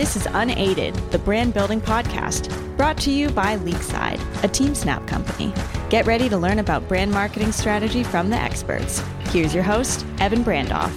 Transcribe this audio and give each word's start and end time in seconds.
This 0.00 0.16
is 0.16 0.24
Unaided, 0.24 0.94
the 1.10 1.18
brand 1.18 1.52
building 1.52 1.78
podcast, 1.78 2.48
brought 2.78 2.96
to 3.02 3.10
you 3.10 3.28
by 3.28 3.56
Leagueside, 3.56 4.18
a 4.42 4.48
TeamSnap 4.48 5.06
company. 5.06 5.52
Get 5.90 6.06
ready 6.06 6.26
to 6.30 6.38
learn 6.38 6.58
about 6.58 6.88
brand 6.88 7.10
marketing 7.10 7.52
strategy 7.52 8.02
from 8.02 8.30
the 8.30 8.36
experts. 8.36 9.02
Here's 9.26 9.54
your 9.54 9.62
host, 9.62 10.06
Evan 10.18 10.42
Brandoff. 10.42 10.90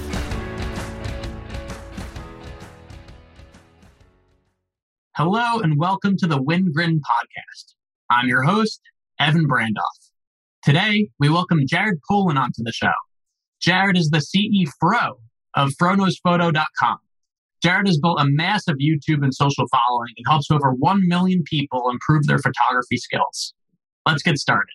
Hello 5.18 5.60
and 5.60 5.78
welcome 5.78 6.16
to 6.16 6.26
the 6.26 6.42
Wingrin 6.42 7.02
podcast. 7.02 7.74
I'm 8.10 8.30
your 8.30 8.44
host, 8.44 8.80
Evan 9.20 9.50
Brandoff. 9.50 10.12
Today, 10.64 11.10
we 11.20 11.28
welcome 11.28 11.68
Jared 11.68 12.00
Polin 12.10 12.38
onto 12.38 12.64
the 12.64 12.72
show. 12.72 12.94
Jared 13.60 13.98
is 13.98 14.12
the 14.12 14.20
CEO 14.20 15.16
of 15.56 15.72
FroKnowsPhoto.com. 15.72 17.00
Jared 17.64 17.88
has 17.88 17.98
built 17.98 18.20
a 18.20 18.26
massive 18.28 18.76
YouTube 18.76 19.24
and 19.24 19.34
social 19.34 19.66
following 19.70 20.14
and 20.18 20.26
helps 20.28 20.52
over 20.52 20.72
1 20.72 21.08
million 21.08 21.44
people 21.44 21.90
improve 21.90 22.28
their 22.28 22.38
photography 22.38 22.98
skills. 22.98 23.54
Let's 24.06 24.22
get 24.22 24.38
started. 24.38 24.74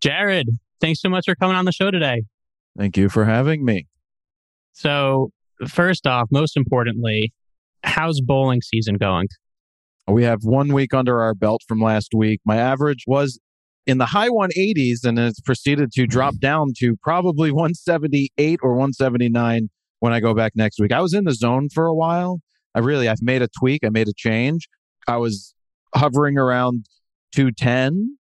Jared, 0.00 0.48
thanks 0.80 1.00
so 1.00 1.08
much 1.08 1.26
for 1.26 1.36
coming 1.36 1.56
on 1.56 1.64
the 1.64 1.72
show 1.72 1.90
today. 1.92 2.22
Thank 2.76 2.96
you 2.96 3.08
for 3.08 3.24
having 3.24 3.64
me. 3.64 3.86
So, 4.72 5.30
first 5.68 6.06
off, 6.06 6.28
most 6.30 6.56
importantly, 6.56 7.32
how's 7.84 8.20
bowling 8.20 8.60
season 8.60 8.96
going? 8.96 9.28
We 10.08 10.24
have 10.24 10.40
one 10.42 10.72
week 10.72 10.94
under 10.94 11.20
our 11.20 11.34
belt 11.34 11.62
from 11.68 11.80
last 11.80 12.12
week. 12.14 12.40
My 12.44 12.56
average 12.56 13.04
was 13.06 13.38
in 13.86 13.98
the 13.98 14.06
high 14.06 14.28
180s 14.28 15.04
and 15.04 15.18
it's 15.18 15.40
proceeded 15.40 15.92
to 15.92 16.06
drop 16.06 16.38
down 16.38 16.72
to 16.78 16.96
probably 17.02 17.50
178 17.50 18.60
or 18.62 18.70
179 18.72 19.68
when 20.00 20.12
I 20.12 20.20
go 20.20 20.34
back 20.34 20.52
next 20.54 20.80
week. 20.80 20.92
I 20.92 21.00
was 21.00 21.14
in 21.14 21.24
the 21.24 21.34
zone 21.34 21.68
for 21.68 21.86
a 21.86 21.94
while. 21.94 22.40
I 22.74 22.80
really, 22.80 23.08
I've 23.08 23.22
made 23.22 23.42
a 23.42 23.48
tweak. 23.58 23.84
I 23.84 23.88
made 23.88 24.08
a 24.08 24.12
change. 24.16 24.68
I 25.06 25.16
was 25.16 25.54
hovering 25.94 26.38
around 26.38 26.86
210 27.34 28.18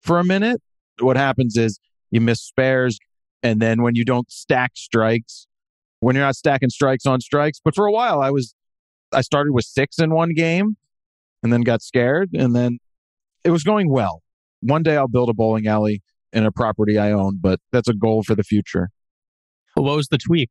for 0.00 0.18
a 0.18 0.24
minute. 0.24 0.62
What 1.00 1.16
happens 1.16 1.56
is 1.56 1.78
you 2.10 2.20
miss 2.20 2.40
spares. 2.40 2.98
And 3.42 3.60
then 3.60 3.82
when 3.82 3.94
you 3.94 4.04
don't 4.04 4.30
stack 4.30 4.72
strikes, 4.74 5.46
when 6.00 6.14
you're 6.14 6.24
not 6.24 6.36
stacking 6.36 6.70
strikes 6.70 7.06
on 7.06 7.20
strikes, 7.20 7.60
but 7.64 7.74
for 7.74 7.86
a 7.86 7.92
while 7.92 8.20
I 8.20 8.30
was, 8.30 8.54
I 9.12 9.20
started 9.20 9.52
with 9.52 9.64
six 9.64 9.98
in 9.98 10.12
one 10.12 10.32
game 10.32 10.76
and 11.42 11.52
then 11.52 11.62
got 11.62 11.82
scared. 11.82 12.30
And 12.32 12.54
then 12.54 12.78
it 13.44 13.50
was 13.50 13.64
going 13.64 13.90
well. 13.90 14.22
One 14.60 14.82
day 14.82 14.96
I'll 14.96 15.08
build 15.08 15.28
a 15.28 15.34
bowling 15.34 15.66
alley 15.66 16.02
in 16.32 16.46
a 16.46 16.52
property 16.52 16.98
I 16.98 17.10
own, 17.10 17.38
but 17.40 17.60
that's 17.72 17.88
a 17.88 17.94
goal 17.94 18.22
for 18.22 18.34
the 18.34 18.44
future. 18.44 18.90
What 19.74 19.96
was 19.96 20.08
the 20.08 20.18
tweak? 20.18 20.50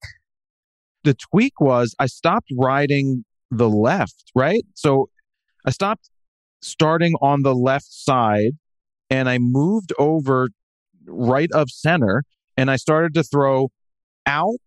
The 1.04 1.14
tweak 1.14 1.60
was 1.60 1.96
I 2.00 2.08
stopped 2.08 2.50
riding 2.58 3.26
the 3.50 3.70
left, 3.70 4.32
right? 4.36 4.64
So 4.76 5.10
I 5.66 5.72
stopped 5.72 6.10
starting 6.62 7.14
on 7.22 7.42
the 7.42 7.56
left 7.56 7.88
side 7.90 8.54
and 9.10 9.28
I 9.30 9.38
moved 9.40 9.94
over 9.98 10.50
right 11.06 11.52
of 11.52 11.70
center 11.70 12.24
and 12.56 12.70
I 12.70 12.76
started 12.76 13.14
to 13.16 13.24
throw 13.24 13.72
out 14.26 14.62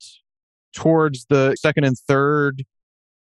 towards 0.74 1.26
the 1.28 1.54
second 1.58 1.84
and 1.84 1.96
third 1.96 2.64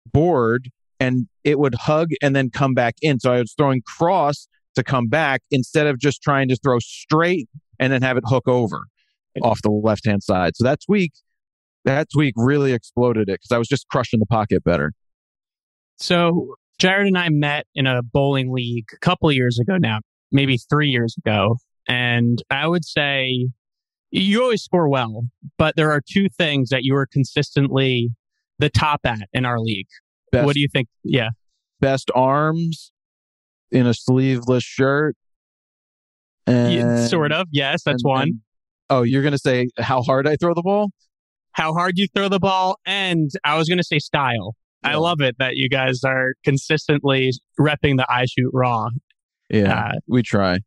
board 0.05 0.69
and 0.99 1.27
it 1.43 1.59
would 1.59 1.75
hug 1.75 2.09
and 2.21 2.35
then 2.35 2.49
come 2.49 2.73
back 2.73 2.95
in. 3.01 3.19
So 3.19 3.31
I 3.31 3.39
was 3.39 3.53
throwing 3.57 3.81
cross 3.81 4.47
to 4.75 4.83
come 4.83 5.07
back 5.07 5.41
instead 5.49 5.87
of 5.87 5.99
just 5.99 6.21
trying 6.21 6.49
to 6.49 6.55
throw 6.57 6.79
straight 6.79 7.47
and 7.79 7.91
then 7.93 8.01
have 8.01 8.17
it 8.17 8.23
hook 8.27 8.47
over 8.47 8.83
off 9.41 9.61
the 9.61 9.69
left 9.69 10.05
hand 10.05 10.23
side. 10.23 10.55
So 10.55 10.63
that 10.63 10.79
tweak 10.85 11.13
that 11.87 12.07
tweak 12.13 12.33
really 12.35 12.73
exploded 12.73 13.29
it 13.29 13.39
because 13.41 13.51
I 13.51 13.57
was 13.57 13.67
just 13.67 13.87
crushing 13.87 14.19
the 14.19 14.25
pocket 14.25 14.63
better. 14.63 14.91
So 15.97 16.55
Jared 16.77 17.07
and 17.07 17.17
I 17.17 17.29
met 17.29 17.65
in 17.73 17.87
a 17.87 18.03
bowling 18.03 18.51
league 18.51 18.85
a 18.93 18.99
couple 18.99 19.31
years 19.31 19.57
ago 19.57 19.77
now, 19.77 19.99
maybe 20.31 20.57
three 20.57 20.89
years 20.89 21.15
ago. 21.17 21.57
And 21.87 22.43
I 22.51 22.67
would 22.67 22.83
say 22.83 23.47
you 24.11 24.43
always 24.43 24.61
score 24.61 24.89
well, 24.89 25.23
but 25.57 25.75
there 25.77 25.91
are 25.91 26.01
two 26.01 26.27
things 26.37 26.69
that 26.69 26.83
you 26.83 26.95
are 26.95 27.07
consistently 27.07 28.09
the 28.59 28.69
top 28.69 29.01
at 29.05 29.29
in 29.31 29.45
our 29.45 29.59
league. 29.59 29.87
Best, 30.31 30.45
what 30.45 30.53
do 30.53 30.59
you 30.59 30.67
think? 30.71 30.89
Yeah. 31.03 31.29
Best 31.79 32.11
arms 32.13 32.91
in 33.71 33.87
a 33.87 33.93
sleeveless 33.93 34.63
shirt. 34.63 35.15
And, 36.45 36.73
yeah, 36.73 37.07
sort 37.07 37.31
of. 37.31 37.47
Yes, 37.51 37.83
that's 37.83 38.03
and, 38.03 38.09
one. 38.09 38.21
And, 38.23 38.39
oh, 38.89 39.03
you're 39.03 39.21
going 39.21 39.33
to 39.33 39.37
say 39.37 39.67
how 39.77 40.01
hard 40.01 40.27
I 40.27 40.35
throw 40.35 40.53
the 40.53 40.61
ball? 40.61 40.89
How 41.57 41.73
hard 41.73 41.97
you 41.97 42.07
throw 42.15 42.29
the 42.29 42.39
ball, 42.39 42.77
and 42.85 43.31
I 43.43 43.57
was 43.57 43.67
going 43.67 43.79
to 43.79 43.83
say 43.83 43.97
style. 43.97 44.55
Yeah. 44.83 44.91
I 44.91 44.95
love 44.95 45.21
it 45.21 45.35
that 45.39 45.55
you 45.55 45.69
guys 45.69 46.03
are 46.05 46.35
consistently 46.45 47.31
repping 47.59 47.97
the 47.97 48.05
I 48.07 48.25
shoot 48.25 48.51
raw. 48.53 48.89
Yeah, 49.49 49.87
uh, 49.87 49.91
we 50.07 50.21
try. 50.21 50.59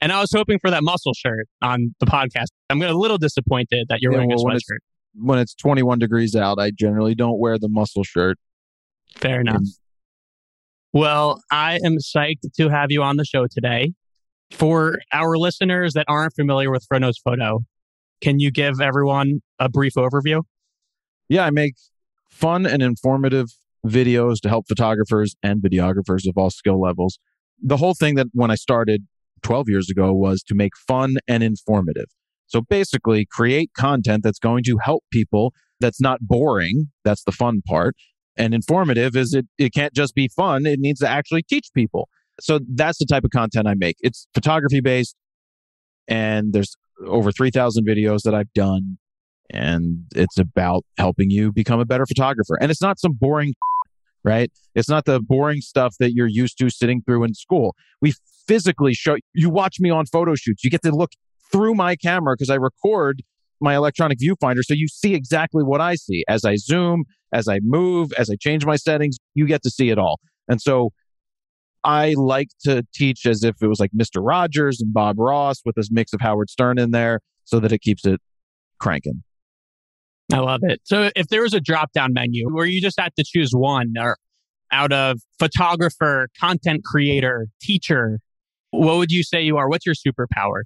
And 0.00 0.12
I 0.12 0.20
was 0.20 0.30
hoping 0.32 0.58
for 0.60 0.70
that 0.70 0.84
muscle 0.84 1.14
shirt 1.14 1.48
on 1.62 1.94
the 1.98 2.06
podcast. 2.06 2.46
I'm 2.70 2.80
a 2.82 2.92
little 2.92 3.18
disappointed 3.18 3.86
that 3.88 4.00
you're 4.00 4.12
yeah, 4.12 4.18
wearing 4.18 4.30
well, 4.30 4.46
a 4.46 4.54
sweatshirt. 4.54 4.78
When 5.14 5.38
it's, 5.38 5.54
when 5.54 5.74
it's 5.80 5.84
21 5.86 5.98
degrees 5.98 6.36
out, 6.36 6.60
I 6.60 6.70
generally 6.70 7.14
don't 7.14 7.40
wear 7.40 7.58
the 7.58 7.68
muscle 7.68 8.04
shirt. 8.04 8.38
Fair 9.16 9.40
enough. 9.40 9.62
well, 10.92 11.40
I 11.50 11.80
am 11.84 11.96
psyched 11.98 12.52
to 12.56 12.68
have 12.68 12.90
you 12.90 13.02
on 13.02 13.16
the 13.16 13.24
show 13.24 13.46
today. 13.50 13.92
For 14.50 14.98
our 15.12 15.36
listeners 15.36 15.94
that 15.94 16.04
aren't 16.06 16.34
familiar 16.36 16.70
with 16.70 16.86
Fronos 16.86 17.14
Photo, 17.24 17.64
can 18.20 18.38
you 18.38 18.50
give 18.50 18.80
everyone 18.80 19.40
a 19.58 19.68
brief 19.68 19.94
overview? 19.94 20.42
Yeah, 21.28 21.44
I 21.44 21.50
make 21.50 21.74
fun 22.30 22.66
and 22.66 22.82
informative 22.82 23.48
videos 23.86 24.40
to 24.40 24.48
help 24.48 24.66
photographers 24.68 25.34
and 25.42 25.62
videographers 25.62 26.26
of 26.28 26.36
all 26.36 26.50
skill 26.50 26.80
levels. 26.80 27.18
The 27.62 27.76
whole 27.76 27.94
thing 27.94 28.14
that 28.16 28.28
when 28.32 28.50
I 28.50 28.54
started 28.54 29.06
12 29.42 29.68
years 29.68 29.90
ago 29.90 30.12
was 30.12 30.42
to 30.44 30.54
make 30.54 30.72
fun 30.76 31.16
and 31.28 31.42
informative. 31.42 32.06
So 32.46 32.60
basically, 32.60 33.26
create 33.26 33.70
content 33.76 34.22
that's 34.22 34.38
going 34.38 34.64
to 34.64 34.78
help 34.82 35.04
people 35.12 35.52
that's 35.80 36.00
not 36.00 36.20
boring. 36.22 36.90
That's 37.04 37.24
the 37.24 37.32
fun 37.32 37.62
part. 37.66 37.94
And 38.36 38.54
informative 38.54 39.16
is 39.16 39.34
it, 39.34 39.46
it 39.58 39.72
can't 39.72 39.92
just 39.94 40.14
be 40.14 40.28
fun, 40.28 40.66
it 40.66 40.80
needs 40.80 41.00
to 41.00 41.08
actually 41.08 41.42
teach 41.42 41.68
people. 41.74 42.08
So 42.40 42.60
that's 42.74 42.98
the 42.98 43.06
type 43.06 43.24
of 43.24 43.30
content 43.30 43.68
I 43.68 43.74
make. 43.74 43.96
It's 44.00 44.26
photography 44.34 44.80
based, 44.80 45.14
and 46.08 46.52
there's 46.52 46.76
over 47.06 47.32
3,000 47.32 47.86
videos 47.86 48.22
that 48.22 48.34
I've 48.34 48.52
done. 48.52 48.98
And 49.50 50.04
it's 50.14 50.38
about 50.38 50.84
helping 50.98 51.30
you 51.30 51.52
become 51.52 51.80
a 51.80 51.84
better 51.84 52.06
photographer. 52.06 52.56
And 52.60 52.70
it's 52.70 52.80
not 52.80 52.98
some 52.98 53.12
boring, 53.12 53.54
right? 54.24 54.50
It's 54.74 54.88
not 54.88 55.04
the 55.04 55.20
boring 55.20 55.60
stuff 55.60 55.94
that 56.00 56.12
you're 56.14 56.28
used 56.28 56.58
to 56.58 56.70
sitting 56.70 57.02
through 57.02 57.24
in 57.24 57.34
school. 57.34 57.74
We 58.00 58.14
physically 58.46 58.94
show 58.94 59.16
you 59.34 59.50
watch 59.50 59.76
me 59.80 59.90
on 59.90 60.06
photo 60.06 60.34
shoots. 60.34 60.64
You 60.64 60.70
get 60.70 60.82
to 60.82 60.90
look 60.90 61.12
through 61.52 61.74
my 61.74 61.96
camera 61.96 62.34
because 62.34 62.50
I 62.50 62.56
record 62.56 63.22
my 63.60 63.76
electronic 63.76 64.18
viewfinder. 64.18 64.60
So 64.62 64.74
you 64.74 64.88
see 64.88 65.14
exactly 65.14 65.62
what 65.62 65.80
I 65.80 65.94
see 65.94 66.24
as 66.28 66.44
I 66.44 66.56
zoom, 66.56 67.04
as 67.32 67.48
I 67.48 67.60
move, 67.62 68.12
as 68.18 68.30
I 68.30 68.36
change 68.40 68.66
my 68.66 68.76
settings. 68.76 69.16
You 69.34 69.46
get 69.46 69.62
to 69.62 69.70
see 69.70 69.90
it 69.90 69.98
all. 69.98 70.20
And 70.48 70.60
so 70.60 70.90
I 71.84 72.14
like 72.16 72.48
to 72.62 72.84
teach 72.94 73.26
as 73.26 73.44
if 73.44 73.56
it 73.60 73.66
was 73.66 73.78
like 73.78 73.90
Mr. 73.92 74.20
Rogers 74.20 74.80
and 74.80 74.92
Bob 74.92 75.18
Ross 75.18 75.60
with 75.64 75.74
this 75.74 75.90
mix 75.90 76.12
of 76.12 76.20
Howard 76.20 76.48
Stern 76.48 76.78
in 76.78 76.92
there 76.92 77.20
so 77.44 77.60
that 77.60 77.72
it 77.72 77.82
keeps 77.82 78.06
it 78.06 78.20
cranking. 78.80 79.22
I 80.32 80.38
love 80.38 80.60
it. 80.62 80.80
So 80.84 81.10
if 81.14 81.28
there 81.28 81.42
was 81.42 81.52
a 81.52 81.60
drop 81.60 81.92
down 81.92 82.14
menu 82.14 82.48
where 82.50 82.64
you 82.64 82.80
just 82.80 82.98
had 82.98 83.14
to 83.16 83.24
choose 83.24 83.50
one 83.52 83.92
or 83.98 84.16
out 84.72 84.92
of 84.92 85.20
photographer, 85.38 86.28
content 86.40 86.84
creator, 86.84 87.48
teacher, 87.60 88.18
what 88.70 88.96
would 88.96 89.12
you 89.12 89.22
say 89.22 89.42
you 89.42 89.58
are? 89.58 89.68
What's 89.68 89.84
your 89.84 89.94
superpower? 89.94 90.62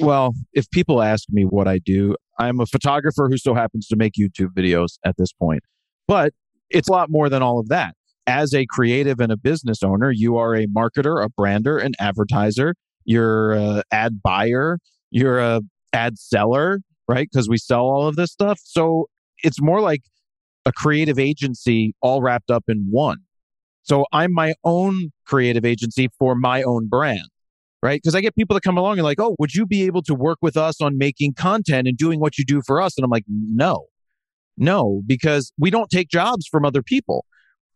Well, 0.00 0.32
if 0.54 0.68
people 0.70 1.02
ask 1.02 1.24
me 1.30 1.44
what 1.44 1.68
I 1.68 1.78
do, 1.78 2.16
I'm 2.38 2.58
a 2.58 2.66
photographer 2.66 3.28
who 3.28 3.36
so 3.36 3.54
happens 3.54 3.86
to 3.88 3.96
make 3.96 4.14
YouTube 4.18 4.48
videos 4.56 4.98
at 5.04 5.16
this 5.18 5.32
point. 5.32 5.62
But 6.08 6.32
it's 6.70 6.88
a 6.88 6.92
lot 6.92 7.10
more 7.10 7.28
than 7.28 7.42
all 7.42 7.60
of 7.60 7.68
that 7.68 7.94
as 8.26 8.54
a 8.54 8.66
creative 8.66 9.20
and 9.20 9.30
a 9.30 9.36
business 9.36 9.82
owner, 9.82 10.10
you 10.10 10.36
are 10.36 10.54
a 10.54 10.66
marketer, 10.66 11.22
a 11.24 11.28
brander, 11.28 11.78
an 11.78 11.92
advertiser, 12.00 12.74
you're 13.04 13.52
a 13.52 13.82
ad 13.92 14.22
buyer, 14.22 14.78
you're 15.10 15.38
a 15.38 15.60
ad 15.92 16.18
seller, 16.18 16.80
right? 17.08 17.28
Because 17.30 17.48
we 17.48 17.58
sell 17.58 17.82
all 17.82 18.06
of 18.08 18.16
this 18.16 18.32
stuff. 18.32 18.58
So 18.64 19.08
it's 19.42 19.60
more 19.60 19.80
like 19.80 20.02
a 20.64 20.72
creative 20.72 21.18
agency 21.18 21.94
all 22.00 22.22
wrapped 22.22 22.50
up 22.50 22.64
in 22.68 22.86
one. 22.90 23.18
So 23.82 24.06
I'm 24.12 24.32
my 24.32 24.54
own 24.64 25.10
creative 25.26 25.64
agency 25.64 26.08
for 26.18 26.34
my 26.34 26.62
own 26.62 26.88
brand, 26.88 27.28
right? 27.82 28.00
Because 28.02 28.14
I 28.14 28.22
get 28.22 28.34
people 28.34 28.54
that 28.54 28.62
come 28.62 28.78
along 28.78 28.94
and 28.94 29.04
like, 29.04 29.20
oh, 29.20 29.36
would 29.38 29.54
you 29.54 29.66
be 29.66 29.82
able 29.84 30.00
to 30.02 30.14
work 30.14 30.38
with 30.40 30.56
us 30.56 30.80
on 30.80 30.96
making 30.96 31.34
content 31.34 31.86
and 31.86 31.96
doing 31.98 32.18
what 32.18 32.38
you 32.38 32.46
do 32.46 32.62
for 32.66 32.80
us? 32.80 32.96
And 32.96 33.04
I'm 33.04 33.10
like, 33.10 33.24
no, 33.28 33.84
no, 34.56 35.02
because 35.06 35.52
we 35.58 35.70
don't 35.70 35.90
take 35.90 36.08
jobs 36.08 36.46
from 36.46 36.64
other 36.64 36.82
people 36.82 37.26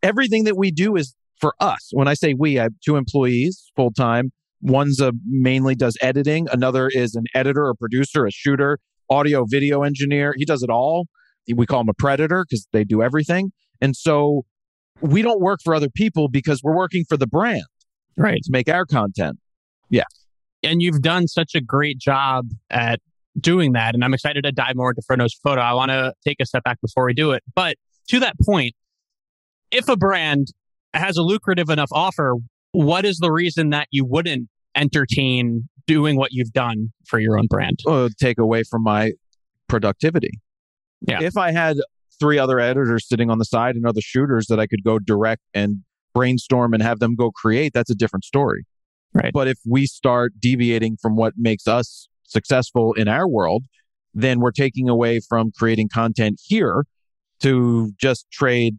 everything 0.03 0.43
that 0.45 0.57
we 0.57 0.71
do 0.71 0.95
is 0.95 1.15
for 1.39 1.53
us. 1.59 1.89
When 1.91 2.07
I 2.07 2.13
say 2.13 2.33
we, 2.33 2.59
I 2.59 2.63
have 2.63 2.73
two 2.83 2.95
employees 2.95 3.71
full 3.75 3.91
time. 3.91 4.31
One's 4.61 4.99
a 4.99 5.13
mainly 5.25 5.73
does 5.75 5.97
editing. 6.01 6.47
Another 6.51 6.89
is 6.89 7.15
an 7.15 7.23
editor, 7.33 7.69
a 7.69 7.75
producer, 7.75 8.25
a 8.25 8.31
shooter, 8.31 8.77
audio, 9.09 9.45
video 9.49 9.83
engineer. 9.83 10.33
He 10.37 10.43
does 10.45 10.63
it 10.63 10.69
all. 10.69 11.07
We 11.53 11.65
call 11.65 11.81
him 11.81 11.89
a 11.89 11.93
preditor 11.93 12.43
because 12.47 12.67
they 12.73 12.83
do 12.83 13.01
everything. 13.01 13.51
And 13.81 13.95
so 13.95 14.43
we 15.01 15.21
don't 15.21 15.39
work 15.39 15.61
for 15.63 15.73
other 15.73 15.89
people 15.89 16.27
because 16.27 16.61
we're 16.61 16.75
working 16.75 17.05
for 17.07 17.15
the 17.17 17.27
brand 17.27 17.63
Right. 18.17 18.41
to 18.43 18.51
make 18.51 18.67
our 18.67 18.85
content. 18.85 19.39
Yeah. 19.89 20.03
And 20.61 20.81
you've 20.81 21.01
done 21.01 21.27
such 21.27 21.55
a 21.55 21.61
great 21.61 21.97
job 21.97 22.47
at 22.69 22.99
doing 23.39 23.71
that. 23.73 23.95
And 23.95 24.03
I'm 24.03 24.13
excited 24.13 24.43
to 24.43 24.51
dive 24.51 24.75
more 24.75 24.91
into 24.91 25.01
FroKnowsPhoto. 25.09 25.59
I 25.59 25.73
want 25.73 25.89
to 25.91 26.13
take 26.27 26.37
a 26.41 26.45
step 26.45 26.63
back 26.63 26.81
before 26.81 27.05
we 27.05 27.13
do 27.13 27.31
it. 27.31 27.43
But 27.55 27.77
to 28.09 28.19
that 28.19 28.35
point, 28.45 28.73
if 29.71 29.87
a 29.87 29.97
brand 29.97 30.47
has 30.93 31.17
a 31.17 31.21
lucrative 31.21 31.69
enough 31.69 31.89
offer, 31.91 32.35
what 32.71 33.05
is 33.05 33.17
the 33.17 33.31
reason 33.31 33.69
that 33.71 33.87
you 33.91 34.05
wouldn't 34.05 34.49
entertain 34.75 35.67
doing 35.87 36.15
what 36.15 36.31
you've 36.31 36.53
done 36.53 36.91
for 37.07 37.19
your 37.19 37.37
own 37.37 37.47
brand? 37.47 37.79
take 38.19 38.37
away 38.37 38.63
from 38.63 38.83
my 38.83 39.11
productivity. 39.67 40.39
Yeah. 41.07 41.21
If 41.21 41.37
I 41.37 41.51
had 41.51 41.77
three 42.19 42.37
other 42.37 42.59
editors 42.59 43.07
sitting 43.07 43.29
on 43.29 43.37
the 43.37 43.45
side 43.45 43.75
and 43.75 43.85
other 43.85 44.01
shooters 44.01 44.47
that 44.47 44.59
I 44.59 44.67
could 44.67 44.83
go 44.83 44.99
direct 44.99 45.41
and 45.53 45.83
brainstorm 46.13 46.73
and 46.73 46.83
have 46.83 46.99
them 46.99 47.15
go 47.15 47.31
create, 47.31 47.71
that's 47.73 47.89
a 47.89 47.95
different 47.95 48.25
story. 48.25 48.65
Right. 49.13 49.31
But 49.33 49.47
if 49.47 49.57
we 49.67 49.85
start 49.85 50.33
deviating 50.39 50.97
from 51.01 51.15
what 51.15 51.33
makes 51.37 51.67
us 51.67 52.09
successful 52.23 52.93
in 52.93 53.07
our 53.07 53.27
world, 53.27 53.63
then 54.13 54.39
we're 54.39 54.51
taking 54.51 54.89
away 54.89 55.19
from 55.19 55.51
creating 55.51 55.89
content 55.93 56.39
here 56.43 56.83
to 57.41 57.91
just 57.97 58.29
trade 58.31 58.77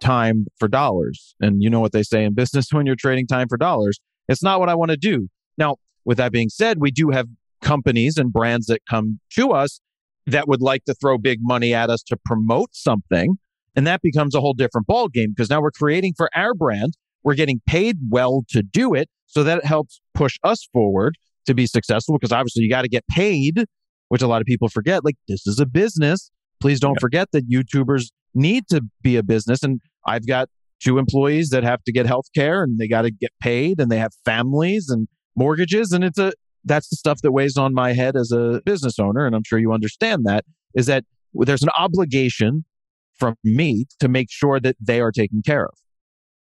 time 0.00 0.46
for 0.58 0.68
dollars. 0.68 1.34
And 1.40 1.62
you 1.62 1.70
know 1.70 1.80
what 1.80 1.92
they 1.92 2.02
say 2.02 2.24
in 2.24 2.34
business 2.34 2.68
when 2.72 2.86
you're 2.86 2.96
trading 2.96 3.26
time 3.26 3.48
for 3.48 3.56
dollars. 3.56 3.98
It's 4.28 4.42
not 4.42 4.60
what 4.60 4.68
I 4.68 4.74
want 4.74 4.90
to 4.90 4.96
do. 4.96 5.28
Now, 5.56 5.76
with 6.04 6.18
that 6.18 6.32
being 6.32 6.48
said, 6.48 6.78
we 6.80 6.90
do 6.90 7.10
have 7.10 7.26
companies 7.62 8.16
and 8.16 8.32
brands 8.32 8.66
that 8.66 8.80
come 8.88 9.18
to 9.34 9.50
us 9.52 9.80
that 10.26 10.46
would 10.46 10.60
like 10.62 10.84
to 10.84 10.94
throw 10.94 11.18
big 11.18 11.38
money 11.42 11.74
at 11.74 11.90
us 11.90 12.02
to 12.04 12.16
promote 12.24 12.70
something. 12.72 13.36
And 13.74 13.86
that 13.86 14.02
becomes 14.02 14.34
a 14.34 14.40
whole 14.40 14.54
different 14.54 14.86
ball 14.86 15.08
game 15.08 15.30
because 15.34 15.50
now 15.50 15.60
we're 15.60 15.70
creating 15.70 16.14
for 16.16 16.28
our 16.34 16.54
brand. 16.54 16.94
We're 17.22 17.34
getting 17.34 17.60
paid 17.66 17.96
well 18.10 18.44
to 18.50 18.62
do 18.62 18.94
it. 18.94 19.08
So 19.26 19.42
that 19.44 19.64
helps 19.64 20.00
push 20.14 20.36
us 20.44 20.68
forward 20.72 21.16
to 21.46 21.54
be 21.54 21.66
successful 21.66 22.16
because 22.16 22.32
obviously 22.32 22.62
you 22.62 22.70
got 22.70 22.82
to 22.82 22.88
get 22.88 23.06
paid, 23.08 23.64
which 24.08 24.22
a 24.22 24.26
lot 24.26 24.40
of 24.40 24.46
people 24.46 24.68
forget. 24.68 25.04
Like 25.04 25.16
this 25.28 25.46
is 25.46 25.58
a 25.58 25.66
business. 25.66 26.30
Please 26.60 26.80
don't 26.80 26.94
Yeah. 26.96 27.00
forget 27.00 27.28
that 27.32 27.48
YouTubers 27.50 28.10
need 28.34 28.68
to 28.68 28.82
be 29.02 29.16
a 29.16 29.22
business. 29.22 29.62
And 29.62 29.80
I've 30.06 30.26
got 30.26 30.48
two 30.80 30.98
employees 30.98 31.50
that 31.50 31.64
have 31.64 31.82
to 31.84 31.92
get 31.92 32.06
health 32.06 32.26
care 32.34 32.62
and 32.62 32.78
they 32.78 32.88
got 32.88 33.02
to 33.02 33.10
get 33.10 33.32
paid 33.40 33.80
and 33.80 33.90
they 33.90 33.98
have 33.98 34.12
families 34.24 34.88
and 34.88 35.08
mortgages. 35.36 35.92
And 35.92 36.04
it's 36.04 36.18
a, 36.18 36.32
that's 36.64 36.88
the 36.88 36.96
stuff 36.96 37.20
that 37.22 37.32
weighs 37.32 37.56
on 37.56 37.74
my 37.74 37.92
head 37.92 38.16
as 38.16 38.32
a 38.32 38.60
business 38.64 38.98
owner. 38.98 39.26
And 39.26 39.34
I'm 39.34 39.44
sure 39.44 39.58
you 39.58 39.72
understand 39.72 40.24
that 40.26 40.44
is 40.74 40.86
that 40.86 41.04
there's 41.34 41.62
an 41.62 41.70
obligation 41.76 42.64
from 43.18 43.34
me 43.42 43.86
to 44.00 44.08
make 44.08 44.28
sure 44.30 44.60
that 44.60 44.76
they 44.80 45.00
are 45.00 45.10
taken 45.10 45.42
care 45.44 45.64
of. 45.64 45.74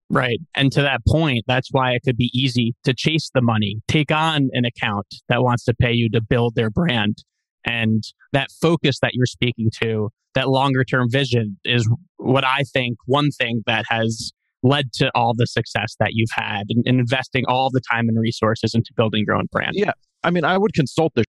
Right. 0.09 0.39
And 0.53 0.71
to 0.73 0.81
that 0.81 1.01
point, 1.07 1.43
that's 1.47 1.69
why 1.71 1.93
it 1.93 2.01
could 2.03 2.17
be 2.17 2.29
easy 2.33 2.75
to 2.83 2.93
chase 2.93 3.31
the 3.33 3.41
money, 3.41 3.81
take 3.87 4.11
on 4.11 4.49
an 4.53 4.65
account 4.65 5.07
that 5.29 5.41
wants 5.41 5.63
to 5.65 5.73
pay 5.73 5.91
you 5.91 6.09
to 6.09 6.21
build 6.21 6.55
their 6.55 6.69
brand. 6.69 7.23
And 7.65 8.03
that 8.31 8.49
focus 8.51 8.99
that 9.01 9.13
you're 9.13 9.25
speaking 9.25 9.69
to, 9.81 10.09
that 10.35 10.49
longer 10.49 10.83
term 10.83 11.09
vision 11.09 11.57
is 11.63 11.89
what 12.17 12.43
I 12.43 12.63
think 12.73 12.97
one 13.05 13.31
thing 13.31 13.61
that 13.65 13.85
has 13.89 14.31
led 14.63 14.93
to 14.93 15.11
all 15.13 15.33
the 15.35 15.45
success 15.45 15.95
that 15.99 16.11
you've 16.13 16.31
had 16.31 16.63
and 16.69 16.83
and 16.87 16.99
investing 16.99 17.43
all 17.47 17.69
the 17.69 17.81
time 17.91 18.07
and 18.07 18.19
resources 18.19 18.73
into 18.73 18.91
building 18.95 19.23
your 19.27 19.35
own 19.35 19.45
brand. 19.51 19.73
Yeah. 19.73 19.91
I 20.23 20.31
mean, 20.31 20.45
I 20.45 20.57
would 20.57 20.73
consult 20.73 21.13
the 21.15 21.25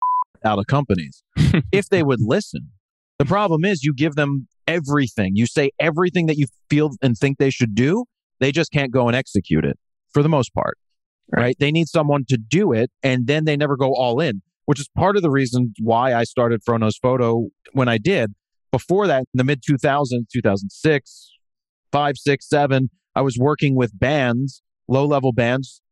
out 0.45 0.59
of 0.59 0.67
companies 0.67 1.23
if 1.73 1.89
they 1.89 2.03
would 2.03 2.21
listen. 2.21 2.71
The 3.19 3.25
problem 3.25 3.65
is 3.65 3.85
you 3.85 3.95
give 3.95 4.15
them 4.17 4.49
everything. 4.67 5.33
You 5.35 5.47
say 5.47 5.71
everything 5.79 6.27
that 6.27 6.37
you 6.37 6.47
feel 6.69 6.91
and 7.01 7.17
think 7.17 7.39
they 7.39 7.51
should 7.51 7.75
do. 7.75 8.05
They 8.41 8.53
just 8.53 8.73
can't 8.73 8.91
go 8.91 9.07
and 9.07 9.17
execute 9.17 9.65
it 9.65 9.79
for 10.13 10.23
the 10.23 10.29
most 10.29 10.53
part. 10.55 10.77
Right. 11.31 11.43
Right. 11.43 11.57
They 11.59 11.71
need 11.71 11.89
someone 11.89 12.25
to 12.29 12.37
do 12.37 12.73
it 12.73 12.91
and 13.03 13.27
then 13.27 13.45
they 13.45 13.57
never 13.57 13.77
go 13.77 13.95
all 13.95 14.21
in, 14.21 14.43
which 14.73 14.81
is 14.81 14.89
part 14.97 15.17
of 15.17 15.23
the 15.23 15.29
reason 15.29 15.75
why 15.81 16.15
I 16.15 16.25
started 16.25 16.63
FroKnowsPhoto 16.67 17.49
when 17.75 17.89
I 17.89 17.99
did. 17.99 18.33
Before 18.71 19.07
that, 19.07 19.19
in 19.35 19.37
the 19.37 19.45
mid 19.45 19.61
2000s, 19.63 20.07
2006, 20.33 21.31
five, 21.93 22.17
six, 22.17 22.49
seven, 22.49 22.89
I 23.15 23.21
was 23.21 23.37
working 23.39 23.77
with 23.77 23.91
bands, 24.01 24.63
low 24.89 25.05
level 25.05 25.35
bands, 25.35 25.83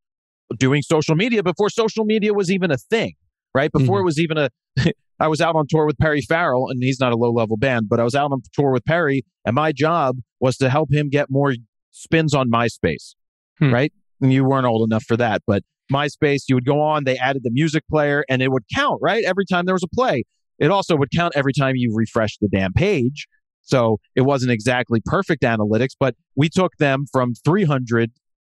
doing 0.56 0.80
social 0.80 1.14
media 1.14 1.42
before 1.42 1.68
social 1.68 2.06
media 2.06 2.32
was 2.32 2.50
even 2.50 2.70
a 2.70 2.78
thing, 2.78 3.12
right? 3.54 3.70
Before 3.70 4.00
it 4.00 4.04
was 4.04 4.18
even 4.18 4.38
a, 4.38 4.48
I 5.20 5.28
was 5.28 5.42
out 5.42 5.56
on 5.56 5.66
tour 5.68 5.84
with 5.84 5.98
Perry 5.98 6.22
Farrell, 6.22 6.70
and 6.70 6.82
he's 6.82 6.98
not 6.98 7.12
a 7.12 7.16
low 7.16 7.32
level 7.32 7.58
band, 7.58 7.86
but 7.90 8.00
I 8.00 8.02
was 8.04 8.14
out 8.14 8.32
on 8.32 8.40
tour 8.54 8.72
with 8.72 8.86
Perry, 8.86 9.26
and 9.44 9.54
my 9.54 9.72
job 9.72 10.16
was 10.40 10.56
to 10.56 10.70
help 10.70 10.90
him 10.90 11.10
get 11.10 11.26
more 11.28 11.52
spins 11.90 12.32
on 12.32 12.50
MySpace, 12.50 13.14
Hmm. 13.58 13.74
right? 13.74 13.92
You 14.20 14.44
weren't 14.44 14.66
old 14.66 14.88
enough 14.90 15.04
for 15.04 15.16
that, 15.16 15.42
but 15.46 15.62
MySpace, 15.92 16.42
you 16.48 16.54
would 16.54 16.66
go 16.66 16.80
on, 16.80 17.04
they 17.04 17.16
added 17.18 17.42
the 17.42 17.50
music 17.50 17.84
player, 17.90 18.24
and 18.28 18.42
it 18.42 18.52
would 18.52 18.64
count, 18.74 19.00
right? 19.02 19.24
Every 19.24 19.44
time 19.44 19.64
there 19.66 19.74
was 19.74 19.82
a 19.82 19.88
play. 19.94 20.24
It 20.58 20.70
also 20.70 20.94
would 20.96 21.08
count 21.14 21.32
every 21.36 21.52
time 21.52 21.74
you 21.76 21.92
refreshed 21.94 22.38
the 22.40 22.48
damn 22.48 22.72
page. 22.72 23.26
So 23.62 23.98
it 24.14 24.22
wasn't 24.22 24.52
exactly 24.52 25.00
perfect 25.04 25.42
analytics, 25.42 25.94
but 25.98 26.14
we 26.36 26.48
took 26.48 26.76
them 26.78 27.06
from 27.10 27.34
300 27.44 28.12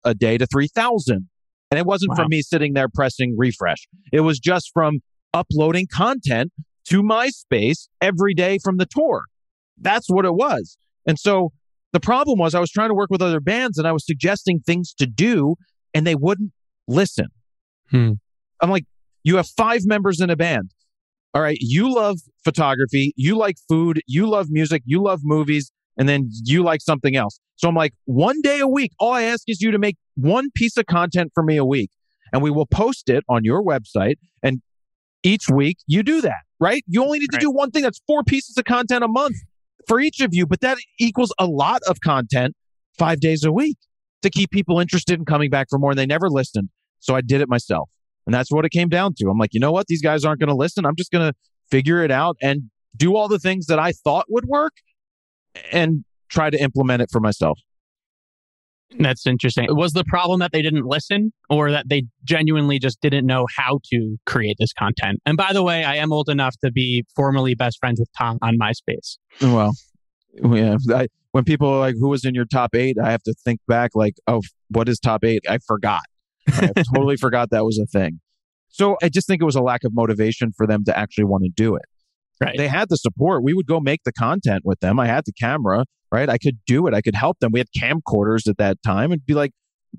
a 0.05 0.15
day 0.15 0.39
to 0.39 0.47
3,000. 0.47 1.29
And 1.71 1.79
it 1.79 1.87
wasn't 1.87 2.11
Wow. 2.11 2.17
from 2.17 2.29
me 2.31 2.43
sitting 2.43 2.73
there 2.73 2.89
pressing 2.89 3.35
refresh. 3.37 3.87
It 4.13 4.21
was 4.21 4.39
just 4.41 4.71
from 4.73 5.01
uploading 5.35 5.87
content 5.93 6.53
to 6.87 7.03
MySpace 7.03 7.89
every 8.01 8.35
day 8.35 8.59
from 8.63 8.79
the 8.79 8.87
tour. 8.87 9.25
That's 9.79 10.09
what 10.09 10.25
it 10.25 10.35
was. 10.35 10.77
And 11.07 11.19
so 11.19 11.53
the 11.93 12.01
problem 12.01 12.39
was 12.39 12.55
I 12.55 12.61
was 12.61 12.71
trying 12.71 12.91
to 12.91 12.95
work 12.95 13.11
with 13.11 13.23
other 13.23 13.41
bands 13.41 13.79
and 13.79 13.87
I 13.87 13.93
was 13.93 14.07
suggesting 14.07 14.61
things 14.61 14.95
to 14.95 15.07
do 15.07 15.57
and 15.95 16.07
they 16.07 16.15
wouldn't 16.15 16.53
listen. 16.87 17.27
Hmm. 17.91 18.13
I'm 18.61 18.71
like, 18.71 18.85
you 19.25 19.37
have 19.37 19.49
five 19.49 19.83
members 19.85 20.21
in 20.21 20.31
a 20.31 20.37
band. 20.37 20.71
All 21.35 21.43
right, 21.43 21.59
you 21.61 21.93
love 21.95 22.19
photography, 22.45 23.13
you 23.17 23.37
like 23.37 23.57
food, 23.69 24.01
you 24.07 24.29
love 24.29 24.47
music, 24.51 24.83
you 24.85 25.01
love 25.03 25.21
movies, 25.23 25.71
and 25.97 26.09
then 26.09 26.29
you 26.45 26.63
like 26.65 26.81
something 26.81 27.15
else. 27.15 27.39
So 27.57 27.69
I'm 27.69 27.75
like, 27.75 27.93
one 28.07 28.41
day 28.43 28.59
a 28.59 28.67
week, 28.67 28.91
all 28.99 29.13
I 29.13 29.23
ask 29.23 29.43
is 29.47 29.61
you 29.61 29.71
to 29.71 29.79
make 29.79 29.97
one 30.17 30.51
piece 30.55 30.77
of 30.77 30.87
content 30.87 31.31
for 31.35 31.45
me 31.45 31.57
a 31.57 31.65
week, 31.65 31.91
and 32.33 32.43
we 32.43 32.51
will 32.51 32.67
post 32.67 33.09
it 33.09 33.23
on 33.29 33.45
your 33.45 33.63
website. 33.63 34.17
And 34.43 34.61
each 35.23 35.49
week 35.49 35.79
you 35.87 36.03
do 36.03 36.21
that, 36.23 36.41
right? 36.59 36.83
You 36.89 37.05
only 37.05 37.21
need 37.21 37.31
to 37.31 37.37
Right. 37.37 37.43
do 37.43 37.51
one 37.51 37.71
thing. 37.71 37.83
That's 37.83 38.01
four 38.09 38.25
pieces 38.25 38.57
of 38.59 38.65
content 38.65 39.05
a 39.05 39.09
month 39.09 39.37
for 39.87 40.01
each 40.01 40.21
of 40.21 40.31
you, 40.33 40.47
but 40.47 40.61
that 40.61 40.79
equals 40.99 41.33
a 41.39 41.47
lot 41.47 41.83
of 41.87 42.01
content 42.01 42.55
five 42.99 43.21
days 43.21 43.45
a 43.45 43.53
week 43.53 43.79
to 44.23 44.31
keep 44.31 44.51
people 44.51 44.81
interested 44.81 45.19
in 45.19 45.25
coming 45.25 45.51
back 45.51 45.69
for 45.71 45.79
more. 45.79 45.91
And 45.91 45.99
they 45.99 46.07
never 46.07 46.29
listened. 46.29 46.69
So 46.99 47.15
I 47.15 47.21
did 47.21 47.41
it 47.41 47.49
myself. 47.49 47.89
And 48.27 48.35
that's 48.35 48.51
what 48.53 48.65
it 48.65 48.71
came 48.71 48.89
down 48.89 49.15
to. 49.17 49.29
I'm 49.29 49.39
like, 49.39 49.55
you 49.55 49.61
know 49.61 49.73
what? 49.73 49.87
These 49.87 50.03
guys 50.03 50.25
aren't 50.25 50.41
going 50.41 50.49
to 50.49 50.55
listen. 50.55 50.85
I'm 50.85 50.97
just 50.97 51.11
going 51.11 51.33
to 51.33 51.37
figure 51.71 52.05
it 52.05 52.11
out 52.11 52.37
and 52.43 52.71
do 52.97 53.17
all 53.17 53.29
the 53.29 53.39
things 53.39 53.67
that 53.67 53.79
I 53.79 53.93
thought 53.93 54.27
would 54.29 54.45
work 54.45 54.75
and 55.73 56.05
try 56.29 56.51
to 56.51 56.61
implement 56.61 57.03
it 57.03 57.11
for 57.11 57.21
myself. 57.21 57.59
That's 58.99 59.27
interesting. 59.27 59.67
Was 59.71 59.93
the 59.93 60.05
problem 60.05 60.41
that 60.41 60.53
they 60.53 60.63
didn't 60.63 60.85
listen 60.85 61.33
or 61.49 61.71
that 61.71 61.89
they 61.89 62.05
genuinely 62.25 62.79
just 62.79 63.01
didn't 63.01 63.25
know 63.25 63.47
how 63.57 63.79
to 63.93 64.17
create 64.27 64.57
this 64.59 64.73
content? 64.73 65.21
And 65.25 65.37
by 65.37 65.53
the 65.53 65.63
way, 65.63 65.85
I 65.85 65.97
am 65.97 66.13
old 66.13 66.29
enough 66.29 66.57
to 66.65 66.73
be 66.73 67.05
formerly 67.15 67.55
best 67.55 67.79
friends 67.79 68.01
with 68.01 68.09
Tom 68.19 68.39
on 68.43 68.59
MySpace. 68.59 69.19
Well, 69.41 69.73
yeah. 70.35 70.77
I, 70.93 71.09
when 71.33 71.45
people 71.45 71.69
are 71.69 71.79
like, 71.79 71.95
who 71.99 72.09
was 72.09 72.25
in 72.25 72.35
your 72.35 72.45
top 72.45 72.75
eight? 72.75 72.97
I 73.03 73.11
have 73.11 73.23
to 73.25 73.35
think 73.45 73.61
back, 73.69 73.93
like, 73.95 74.15
oh, 74.27 74.43
what 74.69 74.89
is 74.89 74.99
top 74.99 75.25
eight? 75.25 75.43
I 75.49 75.59
forgot. 75.59 76.03
I 76.49 76.73
totally 76.95 77.17
forgot 77.17 77.51
that 77.51 77.65
was 77.65 77.79
a 77.79 77.87
thing. 77.87 78.21
So 78.69 78.97
I 79.03 79.09
just 79.09 79.27
think 79.27 79.43
it 79.43 79.45
was 79.45 79.57
a 79.57 79.63
lack 79.63 79.85
of 79.85 79.95
motivation 79.95 80.53
for 80.57 80.67
them 80.67 80.85
to 80.85 80.97
actually 80.97 81.25
want 81.25 81.45
to 81.45 81.51
do 81.55 81.77
it. 81.77 81.85
Right. 82.41 82.57
They 82.57 82.69
had 82.69 82.89
the 82.89 82.97
support. 82.97 83.43
We 83.43 83.53
would 83.53 83.67
go 83.67 83.81
make 83.81 84.03
the 84.05 84.13
content 84.13 84.63
with 84.65 84.81
them. 84.81 84.99
I 84.99 85.07
had 85.07 85.25
the 85.27 85.33
camera, 85.33 85.85
right? 86.11 86.29
I 86.29 86.39
could 86.39 86.59
do 86.67 86.87
it. 86.87 86.95
I 86.95 87.03
could 87.03 87.15
help 87.15 87.39
them. 87.41 87.53
We 87.53 87.61
had 87.61 87.69
camcorders 87.77 88.49
at 88.49 88.57
that 88.57 88.83
time 88.83 89.13
and 89.13 89.25
be 89.27 89.35
like, 89.35 89.53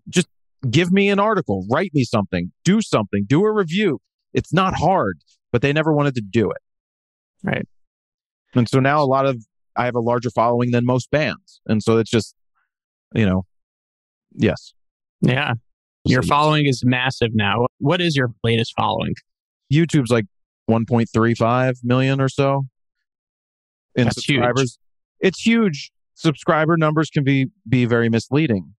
just 0.09 0.27
give 0.69 0.91
me 0.91 1.09
an 1.09 1.19
article, 1.19 1.65
write 1.69 1.91
me 1.93 2.03
something, 2.03 2.51
do 2.63 2.81
something, 2.81 3.25
do 3.27 3.45
a 3.45 3.51
review. 3.51 3.99
It's 4.33 4.53
not 4.53 4.73
hard, 4.75 5.19
but 5.51 5.61
they 5.61 5.73
never 5.73 5.93
wanted 5.93 6.15
to 6.15 6.21
do 6.21 6.49
it. 6.49 6.57
Right. 7.43 7.67
And 8.55 8.67
so 8.67 8.79
now 8.79 9.03
a 9.03 9.05
lot 9.05 9.25
of, 9.25 9.43
I 9.75 9.85
have 9.85 9.95
a 9.95 9.99
larger 10.01 10.29
following 10.29 10.71
than 10.71 10.85
most 10.85 11.11
bands. 11.11 11.61
And 11.65 11.81
so 11.83 11.97
it's 11.97 12.09
just, 12.09 12.35
you 13.13 13.25
know, 13.25 13.43
yes. 14.33 14.73
yeah. 15.21 15.53
Your 16.05 16.23
following 16.23 16.65
is 16.65 16.81
massive 16.83 17.29
now. 17.33 17.67
What 17.77 18.01
is 18.01 18.15
your 18.15 18.33
latest 18.43 18.73
following? 18.75 19.13
YouTube's 19.71 20.09
like 20.09 20.25
1.35 20.69 21.77
million 21.83 22.21
or 22.21 22.29
so 22.29 22.63
in 23.95 24.05
That's 24.05 24.23
huge. 24.23 24.37
subscribers. 24.37 24.79
It's 25.19 25.41
huge. 25.41 25.91
Subscriber 26.15 26.77
numbers 26.77 27.09
can 27.09 27.23
be 27.23 27.47
be 27.67 27.85
very 27.85 28.09
misleading 28.09 28.73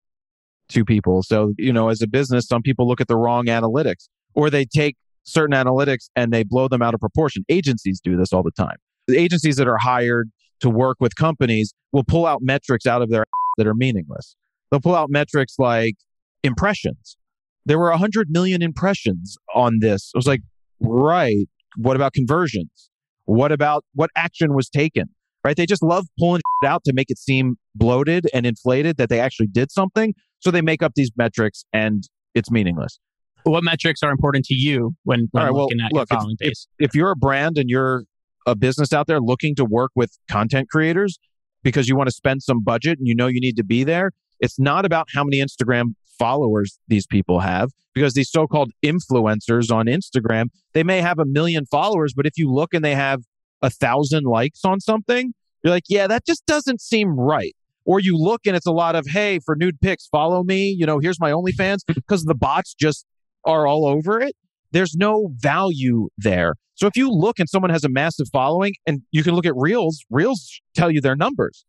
to 0.69 0.85
people. 0.85 1.23
So, 1.23 1.53
you 1.57 1.73
know, 1.73 1.89
as 1.89 2.01
a 2.01 2.07
business, 2.07 2.47
some 2.47 2.61
people 2.61 2.88
look 2.88 3.01
at 3.01 3.07
the 3.07 3.17
wrong 3.17 3.45
analytics 3.45 4.07
or 4.33 4.50
they 4.50 4.65
take 4.65 4.95
certain 5.23 5.55
analytics 5.55 6.09
and 6.15 6.31
they 6.31 6.43
blow 6.43 6.67
them 6.67 6.81
out 6.81 6.93
of 6.93 7.00
proportion. 7.00 7.43
Agencies 7.50 8.00
do 8.00 8.17
this 8.17 8.33
all 8.33 8.43
the 8.43 8.51
time. 8.51 8.77
The 9.07 9.17
agencies 9.17 9.57
that 9.57 9.67
are 9.67 9.77
hired 9.77 10.31
to 10.61 10.69
work 10.69 10.97
with 11.00 11.15
companies 11.15 11.73
will 11.91 12.03
pull 12.03 12.25
out 12.25 12.41
metrics 12.41 12.85
out 12.85 13.01
of 13.01 13.09
their 13.09 13.25
that 13.57 13.67
are 13.67 13.73
meaningless. 13.73 14.35
They'll 14.69 14.79
pull 14.81 14.95
out 14.95 15.09
metrics 15.09 15.55
like 15.59 15.95
impressions. 16.43 17.17
There 17.65 17.77
were 17.77 17.89
100 17.89 18.29
million 18.29 18.61
impressions 18.61 19.38
on 19.53 19.79
this. 19.79 20.11
I 20.15 20.17
was 20.17 20.27
like, 20.27 20.41
right. 20.79 21.47
What 21.75 21.96
about 21.96 22.13
conversions? 22.13 22.90
What 23.25 23.51
about 23.51 23.86
what 23.94 24.10
action 24.16 24.54
was 24.54 24.70
taken? 24.70 25.06
Right? 25.44 25.56
They 25.56 25.66
just 25.66 25.82
love 25.82 26.06
pulling 26.20 26.42
out 26.66 26.84
to 26.84 26.94
make 26.94 27.10
it 27.10 27.18
seem 27.18 27.56
bloated 27.75 28.28
and 28.34 28.46
inflated 28.46 28.98
that 28.98 29.10
they 29.10 29.20
actually 29.20 29.48
did 29.48 29.72
something. 29.72 30.13
So 30.40 30.51
they 30.51 30.62
make 30.62 30.84
up 30.84 30.94
these 30.96 31.12
metrics 31.16 31.63
and 31.74 32.04
it's 32.36 32.51
meaningless. 32.51 33.00
What 33.44 33.63
metrics 33.63 34.04
are 34.04 34.12
important 34.12 34.46
to 34.46 34.54
you 34.54 34.96
when, 35.04 35.28
when 35.32 35.46
right, 35.46 35.54
looking 35.54 35.80
well, 35.80 35.88
at 35.88 35.94
look, 35.94 36.12
your 36.12 36.20
following 36.20 36.36
if, 36.40 36.50
base? 36.50 36.68
If, 36.78 36.90
if 36.90 36.96
you're 36.96 37.12
a 37.12 37.16
brand 37.16 37.58
and 37.58 37.70
you're 37.70 38.04
a 38.46 38.56
business 38.56 38.94
out 38.94 39.08
there 39.08 39.20
looking 39.20 39.56
to 39.56 39.66
work 39.66 39.92
with 39.96 40.18
content 40.30 40.70
creators 40.70 41.18
because 41.63 41.88
you 41.88 41.96
want 41.96 42.08
to 42.08 42.13
spend 42.13 42.44
some 42.44 42.63
budget 42.63 42.98
and 43.00 43.08
you 43.08 43.16
know 43.16 43.28
you 43.28 43.40
need 43.40 43.58
to 43.58 43.63
be 43.63 43.84
there, 43.84 44.12
it's 44.40 44.60
not 44.60 44.86
about 44.86 45.08
how 45.13 45.24
many 45.24 45.42
Instagram 45.42 45.94
followers 46.18 46.77
these 46.88 47.06
people 47.06 47.39
have 47.39 47.72
because 47.94 48.13
these 48.13 48.32
so-called 48.32 48.72
influencers 48.84 49.72
on 49.72 49.86
Instagram, 49.86 50.48
they 50.74 50.84
may 50.84 51.01
have 51.01 51.20
a 51.20 51.25
million 51.25 51.65
followers, 51.65 52.13
but 52.15 52.25
if 52.25 52.34
you 52.38 52.51
look 52.51 52.74
and 52.74 52.84
they 52.84 52.96
have 52.96 53.22
a 53.62 53.70
thousand 53.70 54.25
likes 54.25 54.63
on 54.63 54.80
something, 54.80 55.34
you're 55.63 55.74
like, 55.74 55.84
yeah, 55.89 56.08
that 56.08 56.25
just 56.25 56.46
doesn't 56.46 56.82
seem 56.82 57.20
right. 57.20 57.56
Or 57.86 58.00
you 58.00 58.18
look 58.18 58.41
and 58.46 58.56
it's 58.56 58.65
a 58.65 58.72
lot 58.72 58.96
of, 58.96 59.08
hey, 59.08 59.39
for 59.39 59.56
nude 59.56 59.80
pics, 59.82 60.08
follow 60.08 60.44
me. 60.44 60.70
You 60.70 60.86
know, 60.86 61.00
here's 61.00 61.20
my 61.20 61.32
OnlyFans 61.32 61.80
because 61.88 62.24
the 62.24 62.36
bots 62.36 62.74
just 62.74 63.06
are 63.46 63.68
all 63.68 63.86
over 63.86 64.20
it. 64.20 64.36
There's 64.72 64.96
no 64.96 65.32
value 65.38 66.10
there. 66.18 66.56
So 66.75 66.88
if 66.88 66.96
you 66.96 67.12
look 67.12 67.39
and 67.39 67.50
someone 67.50 67.70
has 67.70 67.84
a 67.84 67.89
massive 67.89 68.27
following 68.32 68.74
and 68.88 69.01
you 69.12 69.24
can 69.24 69.36
look 69.36 69.46
at 69.46 69.53
reels, 69.56 70.03
reels 70.10 70.62
tell 70.74 70.89
you 70.89 71.01
their 71.01 71.15
numbers, 71.15 71.65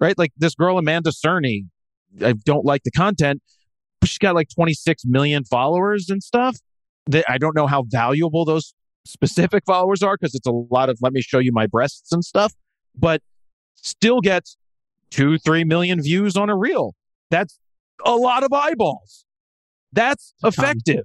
right? 0.00 0.16
Like 0.16 0.32
this 0.36 0.54
girl, 0.54 0.78
Amanda 0.78 1.10
Cerny, 1.10 1.66
I 2.24 2.32
don't 2.32 2.64
like 2.64 2.82
the 2.84 2.90
content, 2.90 3.42
she's 4.08 4.18
got 4.18 4.34
like 4.34 4.48
26 4.54 5.04
million 5.06 5.44
followers 5.44 6.08
and 6.08 6.22
stuff. 6.22 6.58
That 7.06 7.24
I 7.28 7.38
don't 7.38 7.56
know 7.56 7.66
how 7.66 7.84
valuable 7.88 8.44
those 8.44 8.74
specific 9.06 9.64
followers 9.66 10.02
are 10.02 10.16
because 10.18 10.34
it's 10.34 10.46
a 10.46 10.52
lot 10.52 10.90
of 10.90 10.98
let 11.00 11.12
me 11.12 11.22
show 11.22 11.38
you 11.38 11.52
my 11.52 11.66
breasts 11.66 12.12
and 12.12 12.24
stuff, 12.24 12.52
but 12.94 13.22
still 13.74 14.20
gets 14.20 14.56
two, 15.10 15.38
three 15.38 15.64
million 15.64 16.02
views 16.02 16.36
on 16.36 16.50
a 16.50 16.56
reel. 16.56 16.94
That's 17.30 17.58
a 18.04 18.14
lot 18.14 18.44
of 18.44 18.52
eyeballs. 18.52 19.24
That's 19.92 20.34
effective, 20.44 21.04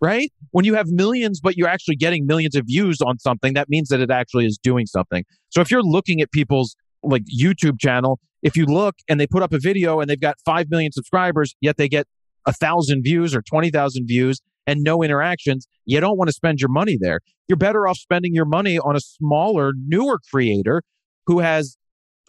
right? 0.00 0.32
When 0.50 0.64
you 0.64 0.74
have 0.74 0.86
millions, 0.88 1.40
but 1.40 1.56
you're 1.56 1.68
actually 1.68 1.96
getting 1.96 2.26
millions 2.26 2.56
of 2.56 2.64
views 2.66 3.00
on 3.02 3.18
something, 3.18 3.52
that 3.54 3.68
means 3.68 3.88
that 3.88 4.00
it 4.00 4.10
actually 4.10 4.46
is 4.46 4.58
doing 4.62 4.86
something. 4.86 5.24
So 5.50 5.60
if 5.60 5.70
you're 5.70 5.82
looking 5.82 6.20
at 6.20 6.32
people's 6.32 6.74
like 7.02 7.24
YouTube 7.24 7.78
channel, 7.78 8.18
if 8.42 8.56
you 8.56 8.64
look 8.64 8.96
and 9.08 9.20
they 9.20 9.26
put 9.26 9.42
up 9.42 9.52
a 9.52 9.58
video 9.58 10.00
and 10.00 10.08
they've 10.08 10.20
got 10.20 10.36
5 10.44 10.70
million 10.70 10.92
subscribers, 10.92 11.54
yet 11.60 11.76
they 11.76 11.88
get 11.88 12.06
a 12.46 12.52
thousand 12.52 13.02
views 13.02 13.34
or 13.34 13.42
20,000 13.42 14.06
views 14.06 14.40
and 14.66 14.82
no 14.82 15.02
interactions, 15.02 15.66
you 15.84 16.00
don't 16.00 16.16
want 16.16 16.28
to 16.28 16.32
spend 16.32 16.60
your 16.60 16.70
money 16.70 16.96
there. 17.00 17.20
You're 17.48 17.56
better 17.56 17.86
off 17.86 17.98
spending 17.98 18.34
your 18.34 18.44
money 18.44 18.78
on 18.78 18.96
a 18.96 19.00
smaller, 19.00 19.72
newer 19.86 20.18
creator 20.30 20.82
who 21.26 21.40
has 21.40 21.76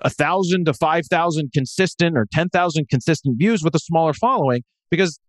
a 0.02 0.10
thousand 0.10 0.66
to 0.66 0.74
5,000 0.74 1.52
consistent 1.54 2.18
or 2.18 2.28
10,000 2.32 2.90
consistent 2.90 3.38
views 3.38 3.64
with 3.64 3.76
a 3.76 3.80
smaller 3.80 4.14
following 4.14 4.64
because 4.90 5.20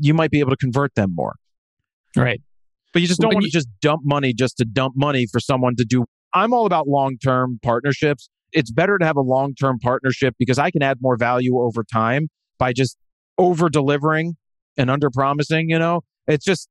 you 0.00 0.14
might 0.14 0.30
be 0.30 0.40
able 0.40 0.50
to 0.50 0.56
convert 0.56 0.94
them 0.94 1.10
more. 1.14 1.34
Right. 2.16 2.40
But 2.92 3.02
you 3.02 3.08
just 3.08 3.20
don't 3.20 3.34
want 3.34 3.44
to 3.44 3.50
just 3.50 3.68
dump 3.80 4.02
money 4.04 4.32
just 4.32 4.56
to 4.58 4.64
dump 4.64 4.94
money 4.96 5.26
for 5.30 5.40
someone 5.40 5.74
to 5.76 5.84
do. 5.84 6.04
I'm 6.32 6.52
all 6.52 6.66
about 6.66 6.88
long 6.88 7.18
term 7.18 7.58
partnerships. 7.62 8.30
It's 8.52 8.70
better 8.70 8.98
to 8.98 9.04
have 9.04 9.16
a 9.16 9.22
long 9.22 9.54
term 9.54 9.78
partnership 9.78 10.34
because 10.38 10.58
I 10.58 10.70
can 10.70 10.82
add 10.82 10.98
more 11.00 11.16
value 11.16 11.58
over 11.58 11.84
time 11.84 12.28
by 12.58 12.72
just 12.72 12.96
over 13.38 13.68
delivering 13.68 14.36
and 14.76 14.90
under 14.90 15.10
promising. 15.10 15.70
You 15.70 15.78
know, 15.78 16.02
it's 16.26 16.44
just 16.44 16.68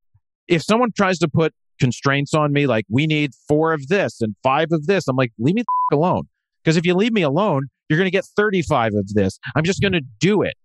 if 0.47 0.61
someone 0.61 0.91
tries 0.95 1.17
to 1.19 1.27
put 1.27 1.53
constraints 1.79 2.33
on 2.33 2.53
me, 2.53 2.67
like 2.67 2.85
we 2.89 3.07
need 3.07 3.31
four 3.47 3.73
of 3.73 3.87
this 3.87 4.21
and 4.21 4.35
five 4.43 4.69
of 4.71 4.85
this, 4.87 5.07
I'm 5.07 5.15
like, 5.15 5.31
leave 5.39 5.55
me 5.55 5.63
alone. 5.91 6.23
Because 6.63 6.77
if 6.77 6.85
you 6.85 6.95
leave 6.95 7.13
me 7.13 7.21
alone, 7.21 7.67
you're 7.89 7.97
going 7.97 8.07
to 8.07 8.11
get 8.11 8.25
35 8.25 8.93
of 8.95 9.13
this. 9.13 9.39
I'm 9.55 9.63
just 9.63 9.81
going 9.81 9.93
to 9.93 10.01
do 10.19 10.41
it. 10.41 10.55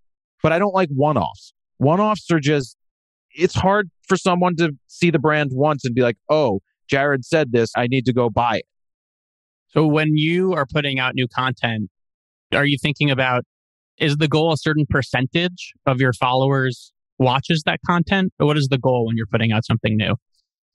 But 0.42 0.52
I 0.52 0.58
don't 0.58 0.74
like 0.74 0.88
one 0.90 1.16
offs. 1.16 1.52
One 1.78 2.00
offs 2.00 2.30
are 2.32 2.40
just, 2.40 2.76
it's 3.34 3.54
hard 3.54 3.90
for 4.08 4.16
someone 4.16 4.56
to 4.56 4.72
see 4.88 5.10
the 5.10 5.18
brand 5.18 5.50
once 5.52 5.84
and 5.84 5.94
be 5.94 6.02
like, 6.02 6.16
oh, 6.28 6.60
Jared 6.88 7.24
said 7.24 7.52
this. 7.52 7.70
I 7.76 7.86
need 7.86 8.04
to 8.06 8.12
go 8.12 8.28
buy 8.28 8.56
it. 8.58 8.64
So 9.68 9.86
when 9.86 10.16
you 10.16 10.52
are 10.54 10.66
putting 10.66 10.98
out 10.98 11.14
new 11.14 11.28
content, 11.28 11.88
are 12.52 12.66
you 12.66 12.76
thinking 12.80 13.10
about 13.10 13.44
is 13.98 14.16
the 14.16 14.28
goal 14.28 14.52
a 14.52 14.56
certain 14.56 14.86
percentage 14.88 15.72
of 15.86 16.00
your 16.00 16.12
followers 16.12 16.92
watches 17.18 17.62
that 17.66 17.80
content? 17.86 18.32
Or 18.38 18.46
what 18.46 18.56
is 18.56 18.68
the 18.68 18.78
goal 18.78 19.06
when 19.06 19.16
you're 19.16 19.26
putting 19.26 19.52
out 19.52 19.64
something 19.64 19.96
new? 19.96 20.16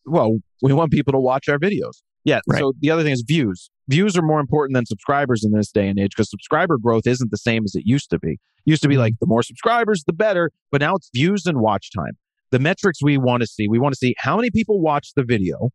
Well, 0.05 0.37
we 0.61 0.73
want 0.73 0.91
people 0.91 1.13
to 1.13 1.19
watch 1.19 1.49
our 1.49 1.59
videos. 1.59 2.01
Yeah. 2.23 2.41
Right. 2.47 2.59
So 2.59 2.73
the 2.79 2.91
other 2.91 3.03
thing 3.03 3.13
is 3.13 3.23
views. 3.25 3.69
Views 3.87 4.17
are 4.17 4.21
more 4.21 4.39
important 4.39 4.75
than 4.75 4.85
subscribers 4.85 5.45
in 5.45 5.51
this 5.51 5.71
day 5.71 5.87
and 5.87 5.97
age 5.97 6.11
because 6.15 6.29
subscriber 6.29 6.77
growth 6.77 7.07
isn't 7.07 7.31
the 7.31 7.37
same 7.37 7.63
as 7.63 7.73
it 7.73 7.83
used 7.85 8.09
to 8.09 8.19
be. 8.19 8.33
It 8.33 8.39
used 8.65 8.81
to 8.81 8.89
be 8.89 8.97
like 8.97 9.13
mm-hmm. 9.13 9.17
the 9.21 9.27
more 9.27 9.43
subscribers, 9.43 10.03
the 10.05 10.13
better, 10.13 10.51
but 10.71 10.81
now 10.81 10.95
it's 10.95 11.09
views 11.13 11.45
and 11.45 11.59
watch 11.59 11.89
time. 11.95 12.17
The 12.51 12.59
metrics 12.59 13.01
we 13.01 13.17
want 13.17 13.41
to 13.41 13.47
see, 13.47 13.67
we 13.67 13.79
want 13.79 13.93
to 13.93 13.97
see 13.97 14.13
how 14.17 14.35
many 14.35 14.49
people 14.51 14.81
watch 14.81 15.13
the 15.15 15.23
video. 15.23 15.69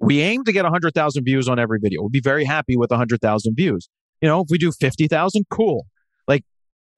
We 0.00 0.20
aim 0.20 0.44
to 0.44 0.52
get 0.52 0.64
100,000 0.64 1.24
views 1.24 1.48
on 1.48 1.58
every 1.58 1.78
video. 1.80 2.00
We'll 2.00 2.10
be 2.10 2.20
very 2.20 2.44
happy 2.44 2.76
with 2.76 2.90
100,000 2.90 3.54
views. 3.56 3.88
You 4.20 4.28
know, 4.28 4.40
if 4.40 4.46
we 4.50 4.58
do 4.58 4.72
50,000, 4.72 5.44
cool. 5.50 5.86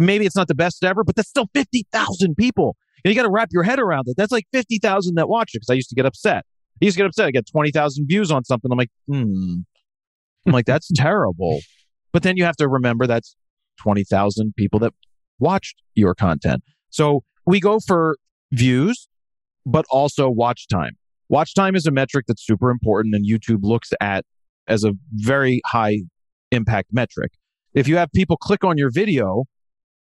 Maybe 0.00 0.26
it's 0.26 0.36
not 0.36 0.48
the 0.48 0.54
best 0.54 0.82
ever, 0.84 1.04
but 1.04 1.14
that's 1.14 1.28
still 1.28 1.48
50,000 1.54 2.34
people. 2.36 2.76
And 3.04 3.12
you 3.12 3.16
got 3.16 3.26
to 3.26 3.30
wrap 3.30 3.48
your 3.52 3.62
head 3.62 3.78
around 3.78 4.04
it. 4.08 4.16
That's 4.16 4.32
like 4.32 4.46
50,000 4.52 5.14
that 5.14 5.28
watch 5.28 5.50
it 5.54 5.58
because 5.58 5.70
I 5.70 5.74
used 5.74 5.90
to 5.90 5.94
get 5.94 6.06
upset. 6.06 6.44
I 6.82 6.86
used 6.86 6.96
to 6.96 7.02
get 7.02 7.06
upset. 7.06 7.26
I 7.26 7.30
get 7.30 7.46
20,000 7.46 8.06
views 8.06 8.30
on 8.30 8.44
something. 8.44 8.70
I'm 8.70 8.78
like, 8.78 8.90
hmm. 9.06 9.56
I'm 10.46 10.52
like, 10.52 10.66
that's 10.66 10.90
terrible. 10.96 11.60
But 12.12 12.22
then 12.22 12.36
you 12.36 12.44
have 12.44 12.56
to 12.56 12.68
remember 12.68 13.06
that's 13.06 13.36
20,000 13.80 14.54
people 14.56 14.78
that 14.80 14.92
watched 15.38 15.76
your 15.94 16.14
content. 16.14 16.62
So 16.90 17.22
we 17.46 17.60
go 17.60 17.78
for 17.80 18.16
views, 18.52 19.08
but 19.64 19.84
also 19.90 20.28
watch 20.28 20.66
time. 20.68 20.92
Watch 21.28 21.54
time 21.54 21.76
is 21.76 21.86
a 21.86 21.90
metric 21.90 22.24
that's 22.26 22.44
super 22.44 22.70
important 22.70 23.14
and 23.14 23.24
YouTube 23.24 23.60
looks 23.62 23.90
at 24.00 24.24
as 24.66 24.84
a 24.84 24.92
very 25.12 25.60
high 25.66 26.00
impact 26.50 26.88
metric. 26.92 27.32
If 27.74 27.86
you 27.86 27.96
have 27.96 28.10
people 28.12 28.36
click 28.36 28.64
on 28.64 28.76
your 28.76 28.90
video, 28.90 29.44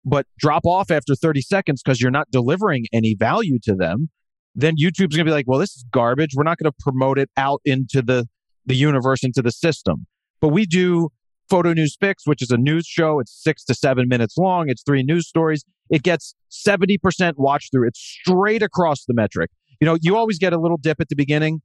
but 0.10 0.26
drop 0.38 0.66
off 0.66 0.90
after 0.92 1.16
30 1.16 1.42
seconds 1.42 1.82
because 1.84 2.02
you're 2.02 2.12
not 2.12 2.30
delivering 2.32 2.86
any 2.92 3.16
value 3.18 3.60
to 3.64 3.76
them, 3.76 4.10
then 4.56 4.76
YouTube's 4.76 5.16
going 5.16 5.20
to 5.20 5.26
be 5.26 5.32
like, 5.32 5.48
well, 5.48 5.60
this 5.60 5.76
is 5.76 5.86
garbage. 5.92 6.32
We're 6.36 6.44
not 6.44 6.58
going 6.58 6.72
to 6.72 6.78
promote 6.80 7.20
it 7.20 7.30
out 7.38 7.62
into 7.64 8.02
the, 8.02 8.28
the 8.66 8.76
universe, 8.76 9.24
into 9.24 9.42
the 9.42 9.52
system. 9.52 10.08
But 10.42 10.50
we 10.50 10.66
do 10.66 11.10
Photo 11.50 11.74
News 11.74 11.96
Fix, 12.00 12.26
which 12.26 12.42
is 12.42 12.50
a 12.50 12.58
news 12.58 12.86
show. 12.86 13.20
It's 13.20 13.32
six 13.32 13.64
to 13.66 13.74
seven 13.74 14.08
minutes 14.08 14.38
long. 14.38 14.70
It's 14.70 14.84
three 14.84 15.04
news 15.04 15.28
stories. 15.28 15.64
It 15.90 16.04
gets 16.04 16.36
70% 16.52 17.34
watch 17.38 17.70
through. 17.72 17.88
It's 17.88 18.00
straight 18.00 18.64
across 18.64 19.06
the 19.06 19.14
metric. 19.14 19.52
You 19.80 19.86
know, 19.86 19.98
you 20.02 20.18
always 20.18 20.40
get 20.40 20.54
a 20.54 20.60
little 20.60 20.78
dip 20.78 21.00
at 21.00 21.10
the 21.10 21.16
beginning, 21.16 21.62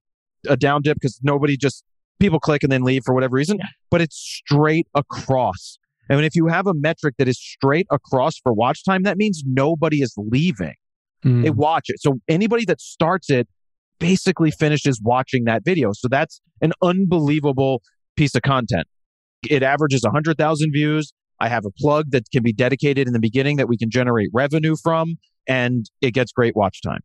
a 0.48 0.56
down 0.56 0.82
dip 0.82 0.96
because 0.96 1.18
nobody 1.22 1.56
just, 1.56 1.84
people 2.20 2.40
click 2.40 2.62
and 2.62 2.70
then 2.70 2.82
leave 2.82 3.02
for 3.04 3.14
whatever 3.14 3.36
reason, 3.36 3.58
yeah. 3.58 3.66
but 3.90 4.00
it's 4.00 4.16
straight 4.16 4.86
across. 4.94 5.78
And 6.08 6.24
if 6.24 6.34
you 6.34 6.48
have 6.48 6.66
a 6.66 6.74
metric 6.74 7.14
that 7.18 7.28
is 7.28 7.38
straight 7.38 7.86
across 7.90 8.38
for 8.38 8.52
watch 8.52 8.84
time, 8.84 9.02
that 9.04 9.16
means 9.16 9.42
nobody 9.46 10.02
is 10.02 10.14
leaving. 10.16 10.74
Mm. 11.24 11.42
They 11.42 11.50
watch 11.50 11.84
it. 11.88 11.96
So 12.00 12.20
anybody 12.28 12.64
that 12.66 12.80
starts 12.80 13.30
it 13.30 13.48
basically 13.98 14.50
finishes 14.50 15.00
watching 15.02 15.44
that 15.44 15.64
video. 15.64 15.92
So 15.92 16.08
that's 16.08 16.40
an 16.60 16.72
unbelievable 16.82 17.82
piece 18.16 18.34
of 18.34 18.42
content. 18.42 18.86
It 19.48 19.62
averages 19.62 20.02
100,000 20.02 20.70
views. 20.72 21.12
I 21.40 21.48
have 21.48 21.64
a 21.64 21.70
plug 21.70 22.10
that 22.10 22.24
can 22.32 22.42
be 22.42 22.52
dedicated 22.52 23.06
in 23.06 23.12
the 23.12 23.20
beginning 23.20 23.56
that 23.56 23.68
we 23.68 23.76
can 23.76 23.90
generate 23.90 24.28
revenue 24.32 24.76
from, 24.82 25.16
and 25.48 25.86
it 26.00 26.12
gets 26.12 26.32
great 26.32 26.54
watch 26.56 26.80
time. 26.82 27.00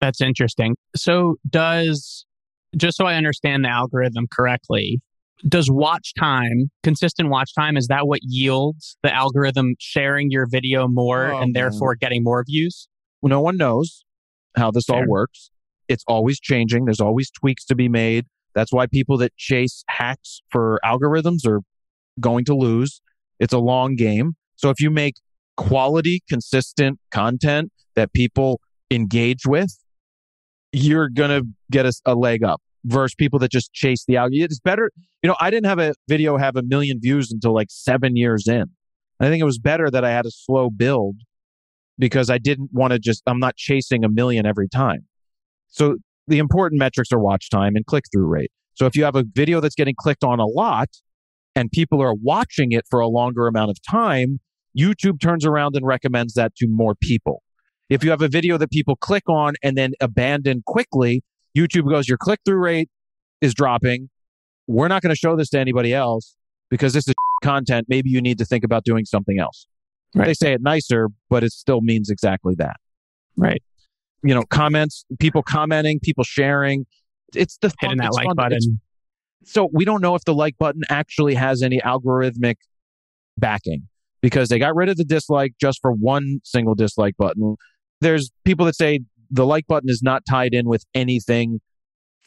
That's 0.00 0.20
interesting. 0.20 0.76
So, 0.94 1.36
does, 1.48 2.24
just 2.76 2.96
so 2.96 3.04
I 3.04 3.14
understand 3.14 3.64
the 3.64 3.68
algorithm 3.68 4.26
correctly, 4.30 5.00
does 5.46 5.70
watch 5.70 6.14
time, 6.18 6.70
consistent 6.82 7.28
watch 7.28 7.54
time, 7.54 7.76
is 7.76 7.86
that 7.88 8.06
what 8.06 8.20
yields 8.22 8.96
the 9.02 9.14
algorithm 9.14 9.74
sharing 9.78 10.30
your 10.30 10.46
video 10.48 10.88
more 10.88 11.32
oh, 11.32 11.40
and 11.40 11.54
therefore 11.54 11.94
getting 11.94 12.22
more 12.22 12.44
views? 12.44 12.88
no 13.22 13.40
one 13.40 13.56
knows 13.56 14.04
how 14.56 14.70
this 14.70 14.84
Fair. 14.84 14.98
all 14.98 15.06
works. 15.08 15.50
It's 15.88 16.04
always 16.06 16.38
changing. 16.38 16.84
There's 16.84 17.00
always 17.00 17.30
tweaks 17.30 17.64
to 17.66 17.74
be 17.74 17.88
made. 17.88 18.26
That's 18.54 18.72
why 18.72 18.86
people 18.86 19.18
that 19.18 19.36
chase 19.36 19.84
hacks 19.88 20.40
for 20.50 20.80
algorithms 20.84 21.46
are 21.46 21.60
going 22.20 22.44
to 22.46 22.54
lose. 22.54 23.00
It's 23.38 23.52
a 23.52 23.58
long 23.58 23.94
game. 23.96 24.34
So 24.56 24.70
if 24.70 24.80
you 24.80 24.90
make 24.90 25.14
quality, 25.56 26.22
consistent 26.28 26.98
content 27.10 27.72
that 27.94 28.12
people 28.12 28.60
engage 28.90 29.46
with, 29.46 29.70
you're 30.72 31.08
going 31.08 31.30
to 31.30 31.48
get 31.70 31.86
a, 31.86 31.92
a, 32.04 32.14
leg 32.14 32.42
up 32.42 32.60
versus 32.84 33.14
people 33.14 33.38
that 33.40 33.50
just 33.50 33.72
chase 33.72 34.04
the 34.06 34.16
algorithm. 34.16 34.44
It's 34.44 34.60
better. 34.60 34.90
You 35.22 35.28
know, 35.28 35.36
I 35.40 35.50
didn't 35.50 35.66
have 35.66 35.78
a 35.78 35.94
video 36.08 36.36
have 36.36 36.56
a 36.56 36.62
million 36.62 37.00
views 37.00 37.30
until 37.32 37.54
like 37.54 37.68
seven 37.70 38.16
years 38.16 38.46
in. 38.46 38.64
I 39.20 39.28
think 39.28 39.40
it 39.40 39.44
was 39.44 39.58
better 39.58 39.90
that 39.90 40.04
I 40.04 40.10
had 40.10 40.26
a 40.26 40.30
slow 40.30 40.70
build 40.70 41.16
because 41.98 42.30
I 42.30 42.38
didn't 42.38 42.70
want 42.72 42.92
to 42.92 42.98
just, 42.98 43.22
I'm 43.26 43.40
not 43.40 43.56
chasing 43.56 44.04
a 44.04 44.08
million 44.08 44.46
every 44.46 44.68
time. 44.68 45.06
So 45.66 45.96
the 46.28 46.38
important 46.38 46.78
metrics 46.78 47.12
are 47.12 47.18
watch 47.18 47.50
time 47.50 47.74
and 47.74 47.84
click 47.84 48.04
through 48.12 48.26
rate. 48.26 48.52
So 48.74 48.86
if 48.86 48.94
you 48.94 49.02
have 49.04 49.16
a 49.16 49.24
video 49.34 49.60
that's 49.60 49.74
getting 49.74 49.96
clicked 49.98 50.22
on 50.22 50.38
a 50.38 50.46
lot 50.46 50.88
and 51.56 51.70
people 51.70 52.00
are 52.00 52.14
watching 52.14 52.70
it 52.70 52.84
for 52.88 53.00
a 53.00 53.08
longer 53.08 53.48
amount 53.48 53.70
of 53.70 53.78
time, 53.90 54.38
YouTube 54.78 55.20
turns 55.20 55.44
around 55.44 55.74
and 55.74 55.84
recommends 55.84 56.34
that 56.34 56.54
to 56.56 56.68
more 56.68 56.94
people. 56.94 57.42
If 57.88 58.04
you 58.04 58.10
have 58.10 58.22
a 58.22 58.28
video 58.28 58.58
that 58.58 58.70
people 58.70 58.94
click 58.96 59.24
on 59.28 59.54
and 59.62 59.76
then 59.76 59.92
abandon 60.00 60.62
quickly, 60.64 61.22
YouTube 61.58 61.88
goes, 61.88 62.08
your 62.08 62.18
click 62.18 62.40
through 62.44 62.58
rate 62.58 62.88
is 63.40 63.54
dropping. 63.54 64.10
We're 64.66 64.88
not 64.88 65.02
going 65.02 65.14
to 65.14 65.18
show 65.18 65.36
this 65.36 65.48
to 65.50 65.58
anybody 65.58 65.94
else 65.94 66.36
because 66.70 66.92
this 66.92 67.08
is 67.08 67.14
content. 67.42 67.86
Maybe 67.88 68.10
you 68.10 68.20
need 68.20 68.38
to 68.38 68.44
think 68.44 68.64
about 68.64 68.84
doing 68.84 69.04
something 69.04 69.38
else. 69.38 69.66
Right. 70.14 70.26
They 70.26 70.34
say 70.34 70.52
it 70.52 70.62
nicer, 70.62 71.08
but 71.30 71.44
it 71.44 71.52
still 71.52 71.80
means 71.80 72.10
exactly 72.10 72.54
that. 72.58 72.76
Right. 73.36 73.62
You 74.22 74.34
know, 74.34 74.42
comments, 74.50 75.04
people 75.18 75.42
commenting, 75.42 76.00
people 76.02 76.24
sharing. 76.24 76.86
It's 77.34 77.58
the 77.58 77.72
Hitting 77.80 77.98
fun- 77.98 78.06
that 78.06 78.12
like 78.14 78.26
fun- 78.26 78.36
button. 78.36 78.56
it's- 78.58 78.68
so 79.44 79.68
we 79.72 79.84
don't 79.84 80.02
know 80.02 80.14
if 80.14 80.24
the 80.24 80.34
like 80.34 80.58
button 80.58 80.82
actually 80.90 81.34
has 81.34 81.62
any 81.62 81.78
algorithmic 81.80 82.56
backing 83.38 83.88
because 84.20 84.48
they 84.48 84.58
got 84.58 84.74
rid 84.74 84.88
of 84.88 84.96
the 84.96 85.04
dislike 85.04 85.52
just 85.60 85.78
for 85.80 85.92
one 85.92 86.40
single 86.44 86.74
dislike 86.74 87.16
button. 87.16 87.56
There's 88.00 88.30
people 88.44 88.66
that 88.66 88.74
say 88.74 89.00
the 89.30 89.46
like 89.46 89.66
button 89.66 89.88
is 89.88 90.02
not 90.02 90.22
tied 90.28 90.54
in 90.54 90.66
with 90.68 90.84
anything 90.94 91.60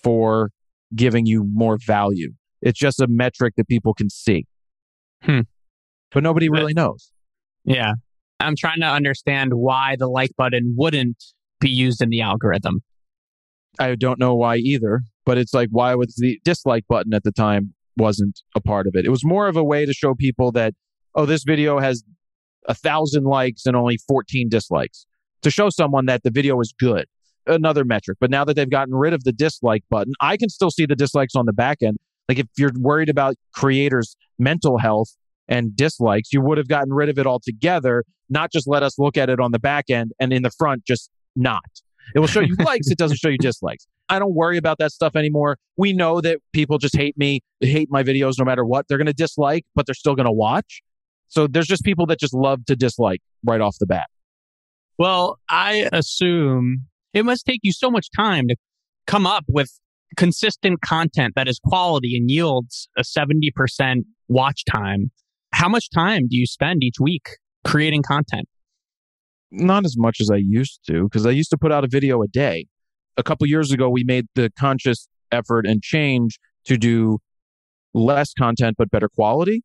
for 0.04 0.52
giving 0.96 1.26
you 1.26 1.44
more 1.54 1.78
value. 1.86 2.32
It's 2.62 2.80
just 2.80 3.00
a 3.00 3.08
metric 3.08 3.56
that 3.58 3.68
people 3.68 3.94
can 3.94 4.10
see. 4.10 4.46
Hmm. 5.24 5.42
But 6.12 6.24
nobody 6.24 6.48
But- 6.50 6.58
really 6.58 6.74
knows. 6.74 7.12
Yeah. 7.64 7.94
I'm 8.40 8.56
trying 8.56 8.80
to 8.80 8.88
understand 8.88 9.54
why 9.54 9.96
the 9.98 10.08
like 10.08 10.32
button 10.36 10.74
wouldn't 10.76 11.24
be 11.60 11.70
used 11.70 12.02
in 12.02 12.10
the 12.10 12.22
algorithm. 12.22 12.82
I 13.80 13.96
don't 13.96 14.20
know 14.20 14.36
why 14.36 14.58
either, 14.58 15.02
but 15.26 15.38
it's 15.38 15.54
like 15.54 15.70
why 15.72 15.94
was 15.96 16.16
the 16.16 16.40
dislike 16.44 16.86
button 16.90 17.14
at 17.14 17.24
the 17.24 17.32
time 17.32 17.74
wasn't 17.98 18.42
a 18.56 18.60
part 18.62 18.88
of 18.88 18.94
it. 18.96 19.06
It 19.06 19.10
was 19.10 19.24
more 19.24 19.48
of 19.48 19.56
a 19.56 19.64
way 19.64 19.86
to 19.86 19.94
show 19.94 20.16
people 20.16 20.52
that 20.54 20.74
oh 21.16 21.26
this 21.26 21.44
video 21.44 21.80
has 21.80 22.04
a 22.68 22.74
thousand 22.74 23.26
likes 23.26 23.66
and 23.66 23.76
only 23.76 23.98
14 24.08 24.50
dislikes 24.50 25.06
to 25.42 25.52
show 25.52 25.70
someone 25.70 26.06
that 26.06 26.24
the 26.24 26.32
video 26.32 26.60
is 26.60 26.74
good. 26.78 27.06
Another 27.48 27.84
metric. 27.84 28.18
But 28.22 28.30
now 28.30 28.46
that 28.46 28.56
they've 28.56 28.70
gotten 28.70 28.94
rid 28.94 29.14
of 29.14 29.24
the 29.24 29.32
dislike 29.32 29.84
button, 29.90 30.14
I 30.22 30.38
can 30.38 30.50
still 30.50 30.70
see 30.70 30.86
the 30.86 30.96
dislikes 30.96 31.36
on 31.36 31.46
the 31.46 31.54
back 31.54 31.78
end. 31.82 31.98
Like 32.30 32.40
if 32.40 32.48
you're 32.58 32.72
worried 32.78 33.10
about 33.10 33.36
creators' 33.54 34.16
mental 34.38 34.78
health 34.78 35.16
and 35.48 35.76
dislikes, 35.76 36.32
you 36.32 36.42
would 36.42 36.58
have 36.58 36.68
gotten 36.68 36.94
rid 36.94 37.10
of 37.10 37.18
it 37.18 37.26
altogether, 37.26 38.04
not 38.30 38.52
just 38.52 38.68
let 38.68 38.84
us 38.84 39.00
look 39.00 39.18
at 39.18 39.30
it 39.30 39.40
on 39.40 39.52
the 39.52 39.60
back 39.60 39.90
end 39.90 40.12
and 40.20 40.32
in 40.32 40.44
the 40.44 40.52
front, 40.52 40.86
just 40.86 41.10
not. 41.36 41.64
It 42.16 42.20
will 42.20 42.28
show 42.28 42.42
you 42.42 42.56
likes, 42.60 42.90
it 42.90 42.98
doesn't 42.98 43.18
show 43.18 43.30
you 43.30 43.38
dislikes. 43.38 43.88
I 44.10 44.20
don't 44.20 44.36
worry 44.36 44.58
about 44.58 44.78
that 44.80 44.92
stuff 44.92 45.16
anymore. 45.16 45.58
We 45.78 45.94
know 45.94 46.22
that 46.22 46.40
people 46.54 46.78
just 46.78 46.96
hate 46.96 47.18
me, 47.18 47.42
hate 47.62 47.88
my 47.90 48.04
videos 48.04 48.34
no 48.38 48.46
matter 48.46 48.66
what. 48.66 48.88
They're 48.88 48.98
going 48.98 49.08
to 49.08 49.14
dislike, 49.14 49.66
but 49.74 49.86
they're 49.86 49.96
still 49.96 50.16
going 50.16 50.26
to 50.26 50.32
watch. 50.32 50.82
So 51.30 51.48
there's 51.48 51.68
just 51.68 51.84
people 51.84 52.06
that 52.08 52.20
just 52.20 52.34
love 52.34 52.66
to 52.66 52.76
dislike 52.76 53.22
right 53.46 53.62
off 53.62 53.78
the 53.80 53.86
bat. 53.86 54.08
Well, 55.02 55.40
I 55.50 55.90
assume 55.92 56.84
it 57.12 57.26
must 57.26 57.48
take 57.48 57.62
you 57.64 57.72
so 57.72 57.90
much 57.90 58.10
time 58.16 58.48
to 58.50 58.56
come 59.08 59.26
up 59.26 59.46
with 59.48 59.72
consistent 60.16 60.82
content 60.82 61.34
that 61.36 61.48
is 61.48 61.58
quality 61.58 62.16
and 62.16 62.30
yields 62.30 62.88
a 62.96 63.02
70% 63.02 64.04
watch 64.28 64.64
time. 64.64 65.10
How 65.54 65.68
much 65.68 65.90
time 65.90 66.28
do 66.30 66.38
you 66.38 66.46
spend 66.46 66.84
each 66.84 66.98
week 67.02 67.30
creating 67.66 68.04
content? 68.04 68.48
Not 69.50 69.86
as 69.86 69.96
much 69.98 70.22
as 70.22 70.30
I 70.30 70.36
used 70.36 70.82
to, 70.86 71.06
because 71.06 71.26
I 71.26 71.32
used 71.32 71.50
to 71.50 71.58
put 71.58 71.72
out 71.72 71.84
a 71.84 71.88
video 71.88 72.22
a 72.22 72.28
day. 72.28 72.68
A 73.18 73.24
couple 73.24 73.48
years 73.48 73.72
ago, 73.72 73.90
we 73.90 74.04
made 74.04 74.28
the 74.36 74.52
conscious 74.56 75.08
effort 75.32 75.66
and 75.66 75.82
change 75.82 76.38
to 76.66 76.78
do 76.78 77.18
less 77.96 78.36
content, 78.36 78.76
but 78.78 78.92
better 78.92 79.10
quality. 79.10 79.64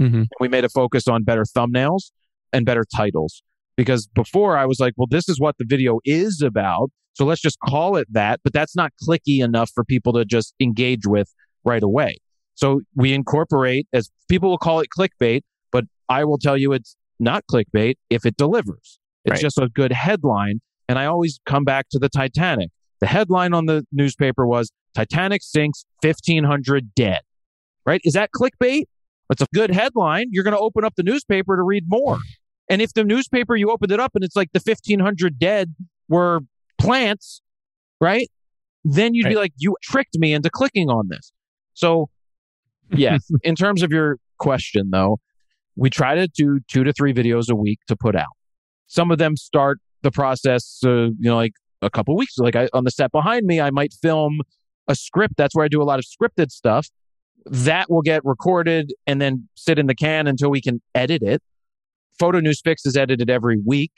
Mm-hmm. 0.00 0.22
we 0.40 0.48
made 0.48 0.64
a 0.64 0.68
focus 0.68 1.06
on 1.06 1.22
better 1.22 1.44
thumbnails 1.44 2.10
and 2.52 2.66
better 2.66 2.82
titles 2.96 3.44
because 3.76 4.06
before 4.08 4.56
I 4.56 4.66
was 4.66 4.80
like, 4.80 4.94
well, 4.96 5.06
this 5.10 5.28
is 5.28 5.40
what 5.40 5.56
the 5.58 5.64
video 5.66 5.98
is 6.04 6.42
about. 6.42 6.90
So 7.14 7.24
let's 7.24 7.40
just 7.40 7.58
call 7.60 7.96
it 7.96 8.06
that. 8.12 8.40
But 8.42 8.52
that's 8.52 8.74
not 8.74 8.92
clicky 9.06 9.42
enough 9.42 9.70
for 9.74 9.84
people 9.84 10.12
to 10.14 10.24
just 10.24 10.54
engage 10.60 11.06
with 11.06 11.32
right 11.64 11.82
away. 11.82 12.18
So 12.54 12.80
we 12.94 13.12
incorporate 13.12 13.86
as 13.92 14.10
people 14.28 14.50
will 14.50 14.58
call 14.58 14.80
it 14.80 14.88
clickbait, 14.96 15.42
but 15.72 15.84
I 16.08 16.24
will 16.24 16.38
tell 16.38 16.56
you 16.56 16.72
it's 16.72 16.96
not 17.18 17.44
clickbait 17.50 17.94
if 18.10 18.24
it 18.26 18.36
delivers. 18.36 18.98
It's 19.24 19.32
Right. 19.32 19.40
just 19.40 19.58
a 19.58 19.68
good 19.68 19.92
headline. 19.92 20.60
And 20.88 20.98
I 20.98 21.06
always 21.06 21.40
come 21.46 21.64
back 21.64 21.88
to 21.90 21.98
the 21.98 22.08
Titanic. 22.08 22.70
The 23.00 23.06
headline 23.06 23.54
on 23.54 23.66
the 23.66 23.84
newspaper 23.90 24.46
was 24.46 24.70
Titanic 24.94 25.42
sinks 25.42 25.84
1500 26.02 26.94
dead. 26.94 27.20
Right? 27.86 28.00
Is 28.04 28.12
that 28.14 28.30
clickbait? 28.34 28.84
It's 29.30 29.42
a 29.42 29.46
good 29.54 29.70
headline. 29.70 30.26
You're 30.30 30.44
going 30.44 30.54
to 30.56 30.60
open 30.60 30.84
up 30.84 30.94
the 30.96 31.02
newspaper 31.02 31.56
to 31.56 31.62
read 31.62 31.84
more. 31.88 32.18
And 32.68 32.80
if 32.80 32.94
the 32.94 33.04
newspaper 33.04 33.56
you 33.56 33.70
opened 33.70 33.92
it 33.92 34.00
up 34.00 34.12
and 34.14 34.24
it's 34.24 34.36
like 34.36 34.50
the 34.52 34.60
1500 34.64 35.38
dead 35.38 35.74
were 36.08 36.40
plants, 36.78 37.42
right? 38.00 38.28
Then 38.84 39.14
you'd 39.14 39.28
be 39.28 39.36
like, 39.36 39.52
you 39.56 39.76
tricked 39.82 40.18
me 40.18 40.32
into 40.32 40.50
clicking 40.50 40.88
on 40.88 41.08
this. 41.08 41.32
So, 41.74 42.08
yes, 42.90 43.30
in 43.42 43.54
terms 43.54 43.82
of 43.82 43.90
your 43.90 44.18
question, 44.38 44.90
though, 44.90 45.18
we 45.76 45.90
try 45.90 46.14
to 46.14 46.28
do 46.28 46.60
two 46.68 46.84
to 46.84 46.92
three 46.92 47.12
videos 47.12 47.50
a 47.50 47.54
week 47.54 47.80
to 47.88 47.96
put 47.96 48.14
out. 48.14 48.36
Some 48.86 49.10
of 49.10 49.18
them 49.18 49.36
start 49.36 49.78
the 50.02 50.10
process, 50.10 50.80
uh, 50.84 51.06
you 51.06 51.14
know, 51.20 51.36
like 51.36 51.54
a 51.82 51.90
couple 51.90 52.16
weeks. 52.16 52.38
Like 52.38 52.56
I, 52.56 52.68
on 52.72 52.84
the 52.84 52.90
set 52.90 53.10
behind 53.10 53.46
me, 53.46 53.60
I 53.60 53.70
might 53.70 53.92
film 54.02 54.40
a 54.88 54.94
script. 54.94 55.34
That's 55.36 55.54
where 55.54 55.64
I 55.64 55.68
do 55.68 55.82
a 55.82 55.84
lot 55.84 55.98
of 55.98 56.04
scripted 56.04 56.50
stuff. 56.50 56.88
That 57.46 57.90
will 57.90 58.02
get 58.02 58.24
recorded 58.24 58.92
and 59.06 59.20
then 59.20 59.48
sit 59.54 59.78
in 59.78 59.86
the 59.86 59.94
can 59.94 60.26
until 60.26 60.50
we 60.50 60.60
can 60.60 60.80
edit 60.94 61.22
it. 61.22 61.42
Photo 62.18 62.40
News 62.40 62.60
Fix 62.62 62.86
is 62.86 62.96
edited 62.96 63.30
every 63.30 63.58
week. 63.64 63.92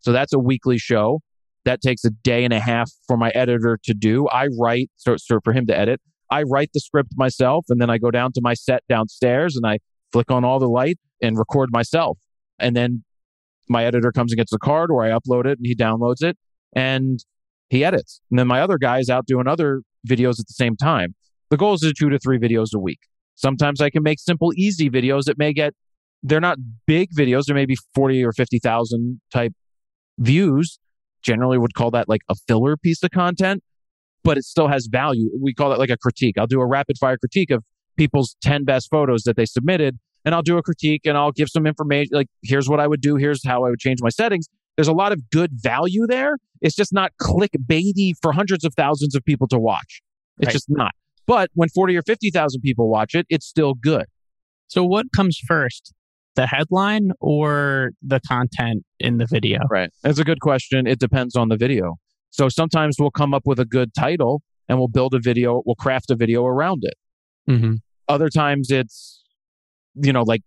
So 0.00 0.12
that's 0.12 0.32
a 0.32 0.38
weekly 0.38 0.78
show. 0.78 1.20
That 1.64 1.80
takes 1.80 2.04
a 2.04 2.10
day 2.10 2.44
and 2.44 2.52
a 2.52 2.60
half 2.60 2.90
for 3.06 3.16
my 3.16 3.30
editor 3.30 3.78
to 3.84 3.94
do. 3.94 4.28
I 4.28 4.48
write, 4.58 4.90
so, 4.96 5.16
so 5.16 5.40
for 5.42 5.52
him 5.52 5.66
to 5.66 5.78
edit. 5.78 6.00
I 6.30 6.42
write 6.42 6.70
the 6.74 6.80
script 6.80 7.10
myself 7.16 7.64
and 7.68 7.80
then 7.80 7.90
I 7.90 7.98
go 7.98 8.10
down 8.10 8.32
to 8.32 8.40
my 8.42 8.54
set 8.54 8.82
downstairs 8.88 9.56
and 9.56 9.66
I 9.66 9.78
flick 10.12 10.30
on 10.30 10.44
all 10.44 10.58
the 10.58 10.68
light 10.68 10.98
and 11.22 11.38
record 11.38 11.70
myself. 11.72 12.18
And 12.58 12.76
then 12.76 13.02
my 13.68 13.84
editor 13.84 14.12
comes 14.12 14.32
and 14.32 14.36
gets 14.36 14.50
the 14.52 14.58
card 14.58 14.90
or 14.90 15.04
I 15.04 15.10
upload 15.10 15.46
it 15.46 15.58
and 15.58 15.64
he 15.64 15.74
downloads 15.74 16.22
it 16.22 16.36
and 16.74 17.24
he 17.70 17.84
edits. 17.84 18.20
And 18.30 18.38
then 18.38 18.46
my 18.46 18.60
other 18.60 18.78
guy 18.78 18.98
is 18.98 19.08
out 19.08 19.26
doing 19.26 19.46
other 19.46 19.82
videos 20.06 20.38
at 20.38 20.46
the 20.46 20.54
same 20.54 20.76
time. 20.76 21.14
The 21.50 21.56
goal 21.56 21.74
is 21.74 21.80
to 21.80 21.92
two 21.96 22.10
to 22.10 22.18
three 22.18 22.38
videos 22.38 22.74
a 22.74 22.78
week. 22.78 23.00
Sometimes 23.36 23.80
I 23.80 23.90
can 23.90 24.02
make 24.02 24.18
simple, 24.20 24.52
easy 24.56 24.90
videos 24.90 25.24
that 25.24 25.38
may 25.38 25.52
get, 25.52 25.74
they're 26.24 26.40
not 26.40 26.58
big 26.86 27.10
videos. 27.16 27.44
They're 27.46 27.54
maybe 27.54 27.76
40 27.94 28.24
or 28.24 28.32
50,000 28.32 29.20
type 29.32 29.52
views. 30.18 30.78
Generally 31.22 31.58
would 31.58 31.74
call 31.74 31.90
that 31.92 32.08
like 32.08 32.22
a 32.28 32.34
filler 32.48 32.76
piece 32.76 33.02
of 33.02 33.10
content, 33.10 33.62
but 34.24 34.36
it 34.36 34.44
still 34.44 34.68
has 34.68 34.86
value. 34.90 35.30
We 35.40 35.54
call 35.54 35.70
that 35.70 35.78
like 35.78 35.90
a 35.90 35.96
critique. 35.96 36.36
I'll 36.38 36.46
do 36.46 36.60
a 36.60 36.66
rapid 36.66 36.96
fire 36.98 37.16
critique 37.16 37.50
of 37.50 37.62
people's 37.96 38.36
10 38.42 38.64
best 38.64 38.88
photos 38.90 39.22
that 39.22 39.36
they 39.36 39.44
submitted 39.46 39.98
and 40.24 40.34
I'll 40.34 40.42
do 40.42 40.58
a 40.58 40.62
critique 40.62 41.02
and 41.04 41.16
I'll 41.16 41.30
give 41.32 41.48
some 41.48 41.66
information 41.66 42.10
like 42.12 42.26
here's 42.42 42.68
what 42.68 42.80
I 42.80 42.86
would 42.86 43.00
do, 43.00 43.16
here's 43.16 43.44
how 43.46 43.64
I 43.64 43.70
would 43.70 43.78
change 43.78 43.98
my 44.02 44.08
settings. 44.08 44.48
There's 44.76 44.88
a 44.88 44.92
lot 44.92 45.12
of 45.12 45.30
good 45.30 45.52
value 45.54 46.06
there. 46.06 46.38
It's 46.60 46.74
just 46.74 46.92
not 46.92 47.12
clickbaity 47.22 48.14
for 48.20 48.32
hundreds 48.32 48.64
of 48.64 48.74
thousands 48.74 49.14
of 49.14 49.24
people 49.24 49.46
to 49.48 49.58
watch. 49.58 50.02
It's 50.38 50.46
Right. 50.48 50.52
just 50.52 50.66
not. 50.68 50.92
But 51.26 51.50
when 51.54 51.68
40 51.68 51.96
or 51.96 52.02
50,000 52.02 52.60
people 52.60 52.90
watch 52.90 53.14
it, 53.14 53.26
it's 53.30 53.46
still 53.46 53.74
good. 53.74 54.06
So, 54.66 54.82
what 54.84 55.06
comes 55.14 55.38
first, 55.46 55.92
the 56.34 56.46
headline 56.46 57.10
or 57.20 57.90
the 58.02 58.20
content 58.26 58.84
in 58.98 59.18
the 59.18 59.26
video? 59.26 59.60
Right. 59.70 59.90
That's 60.02 60.18
a 60.18 60.24
good 60.24 60.40
question. 60.40 60.86
It 60.86 60.98
depends 60.98 61.36
on 61.36 61.48
the 61.48 61.56
video. 61.56 61.94
So 62.30 62.48
sometimes 62.48 62.96
we'll 62.98 63.10
come 63.10 63.32
up 63.32 63.42
with 63.44 63.60
a 63.60 63.64
good 63.64 63.94
title 63.94 64.42
and 64.68 64.78
we'll 64.78 64.88
build 64.88 65.14
a 65.14 65.20
video, 65.20 65.62
we'll 65.64 65.76
craft 65.76 66.10
a 66.10 66.16
video 66.16 66.44
around 66.44 66.82
it. 66.82 66.94
Mm-hmm. 67.48 67.74
Other 68.08 68.28
times 68.28 68.70
it's, 68.70 69.22
you 69.94 70.12
know, 70.12 70.22
like 70.22 70.42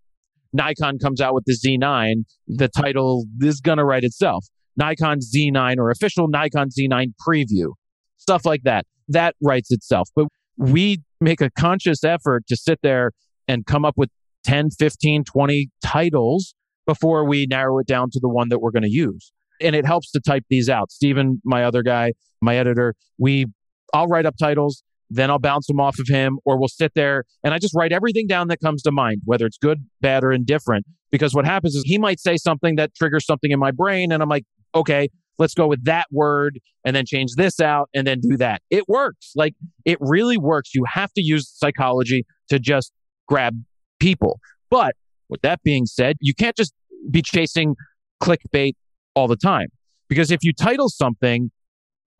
Nikon 0.54 1.00
comes 1.00 1.22
out 1.22 1.34
with 1.34 1.46
the 1.46 1.54
Z9, 1.54 2.26
the 2.48 2.68
title 2.68 3.26
is 3.42 3.62
going 3.62 3.78
to 3.78 3.86
write 3.86 4.04
itself. 4.04 4.46
Nikon 4.76 5.20
Z9 5.20 5.78
or 5.78 5.90
official 5.90 6.28
Nikon 6.28 6.70
Z9 6.70 7.14
preview, 7.28 7.72
stuff 8.18 8.46
like 8.46 8.64
that. 8.64 8.86
That 9.08 9.36
writes 9.42 9.72
itself. 9.72 10.10
But 10.16 10.28
we 10.58 11.02
make 11.22 11.42
a 11.42 11.50
conscious 11.50 12.04
effort 12.04 12.46
to 12.48 12.56
sit 12.56 12.80
there 12.84 13.12
and 13.48 13.66
come 13.66 13.86
up 13.86 13.94
with 13.98 14.10
10, 14.48 14.72
15, 14.72 15.24
20 15.24 15.70
titles 15.84 16.56
before 16.86 17.28
we 17.28 17.46
narrow 17.48 17.80
it 17.80 17.88
down 17.88 18.10
to 18.12 18.20
the 18.20 18.30
one 18.30 18.50
that 18.50 18.60
we're 18.60 18.72
going 18.72 18.84
to 18.84 18.92
use. 18.92 19.32
And 19.62 19.76
it 19.76 19.86
helps 19.86 20.12
to 20.12 20.20
type 20.20 20.44
these 20.50 20.70
out. 20.70 20.92
Steven, 20.92 21.42
my 21.44 21.64
other 21.64 21.84
guy, 21.84 22.14
my 22.42 22.58
editor, 22.58 22.96
we 23.20 23.46
I'll 23.94 24.08
write 24.08 24.26
up 24.26 24.36
titles 24.38 24.84
then 25.10 25.30
I'll 25.30 25.40
bounce 25.40 25.68
them 25.68 25.80
off 25.80 26.00
of 26.00 26.08
him, 26.08 26.40
or 26.46 26.60
we'll 26.60 26.68
sit 26.68 26.94
there 26.96 27.24
and 27.44 27.54
I 27.54 27.60
just 27.60 27.74
write 27.76 27.92
everything 27.92 28.28
down 28.28 28.48
that 28.50 28.60
comes 28.60 28.82
to 28.84 28.92
mind, 28.92 29.22
whether 29.26 29.46
it's 29.46 29.58
good, 29.58 29.86
bad, 30.02 30.24
or 30.24 30.32
indifferent. 30.32 30.86
Because 31.12 31.34
what 31.34 31.46
happens 31.46 31.76
is 31.76 31.84
he 31.86 31.98
might 31.98 32.20
say 32.20 32.36
something 32.36 32.76
that 32.76 32.94
triggers 32.96 33.26
something 33.26 33.52
in 33.52 33.60
my 33.60 33.72
brain, 33.72 34.12
and 34.12 34.22
I'm 34.22 34.30
like, 34.30 34.44
okay, 34.76 35.10
let's 35.40 35.54
go 35.54 35.68
with 35.68 35.86
that 35.86 36.08
word 36.12 36.60
and 36.84 36.96
then 36.96 37.06
change 37.06 37.36
this 37.38 37.60
out 37.60 37.90
and 37.94 38.06
then 38.06 38.20
do 38.20 38.38
that. 38.38 38.62
It 38.70 38.86
works. 38.88 39.32
Like 39.36 39.54
it 39.86 39.98
really 40.02 40.38
works. 40.38 40.74
You 40.74 40.84
have 40.92 41.14
to 41.14 41.22
use 41.22 41.50
psychology 41.50 42.26
to 42.50 42.60
just 42.60 42.92
grab 43.28 43.54
people. 44.00 44.40
But 44.70 44.96
with 45.30 45.42
that 45.42 45.62
being 45.64 45.86
said, 45.86 46.18
you 46.20 46.34
can't 46.34 46.56
just 46.56 46.74
be 47.10 47.22
chasing 47.22 47.76
clickbait 48.22 48.74
all 49.16 49.28
the 49.28 49.38
time. 49.38 49.68
Because 50.08 50.32
if 50.32 50.44
you 50.44 50.54
title 50.54 50.90
something 50.90 51.52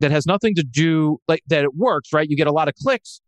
that 0.00 0.10
has 0.10 0.26
nothing 0.26 0.54
to 0.54 0.62
do 0.62 1.18
like 1.26 1.42
that 1.48 1.64
it 1.64 1.74
works, 1.74 2.12
right? 2.12 2.28
You 2.28 2.36
get 2.36 2.46
a 2.46 2.52
lot 2.52 2.68
of 2.68 2.74
clicks, 2.74 3.20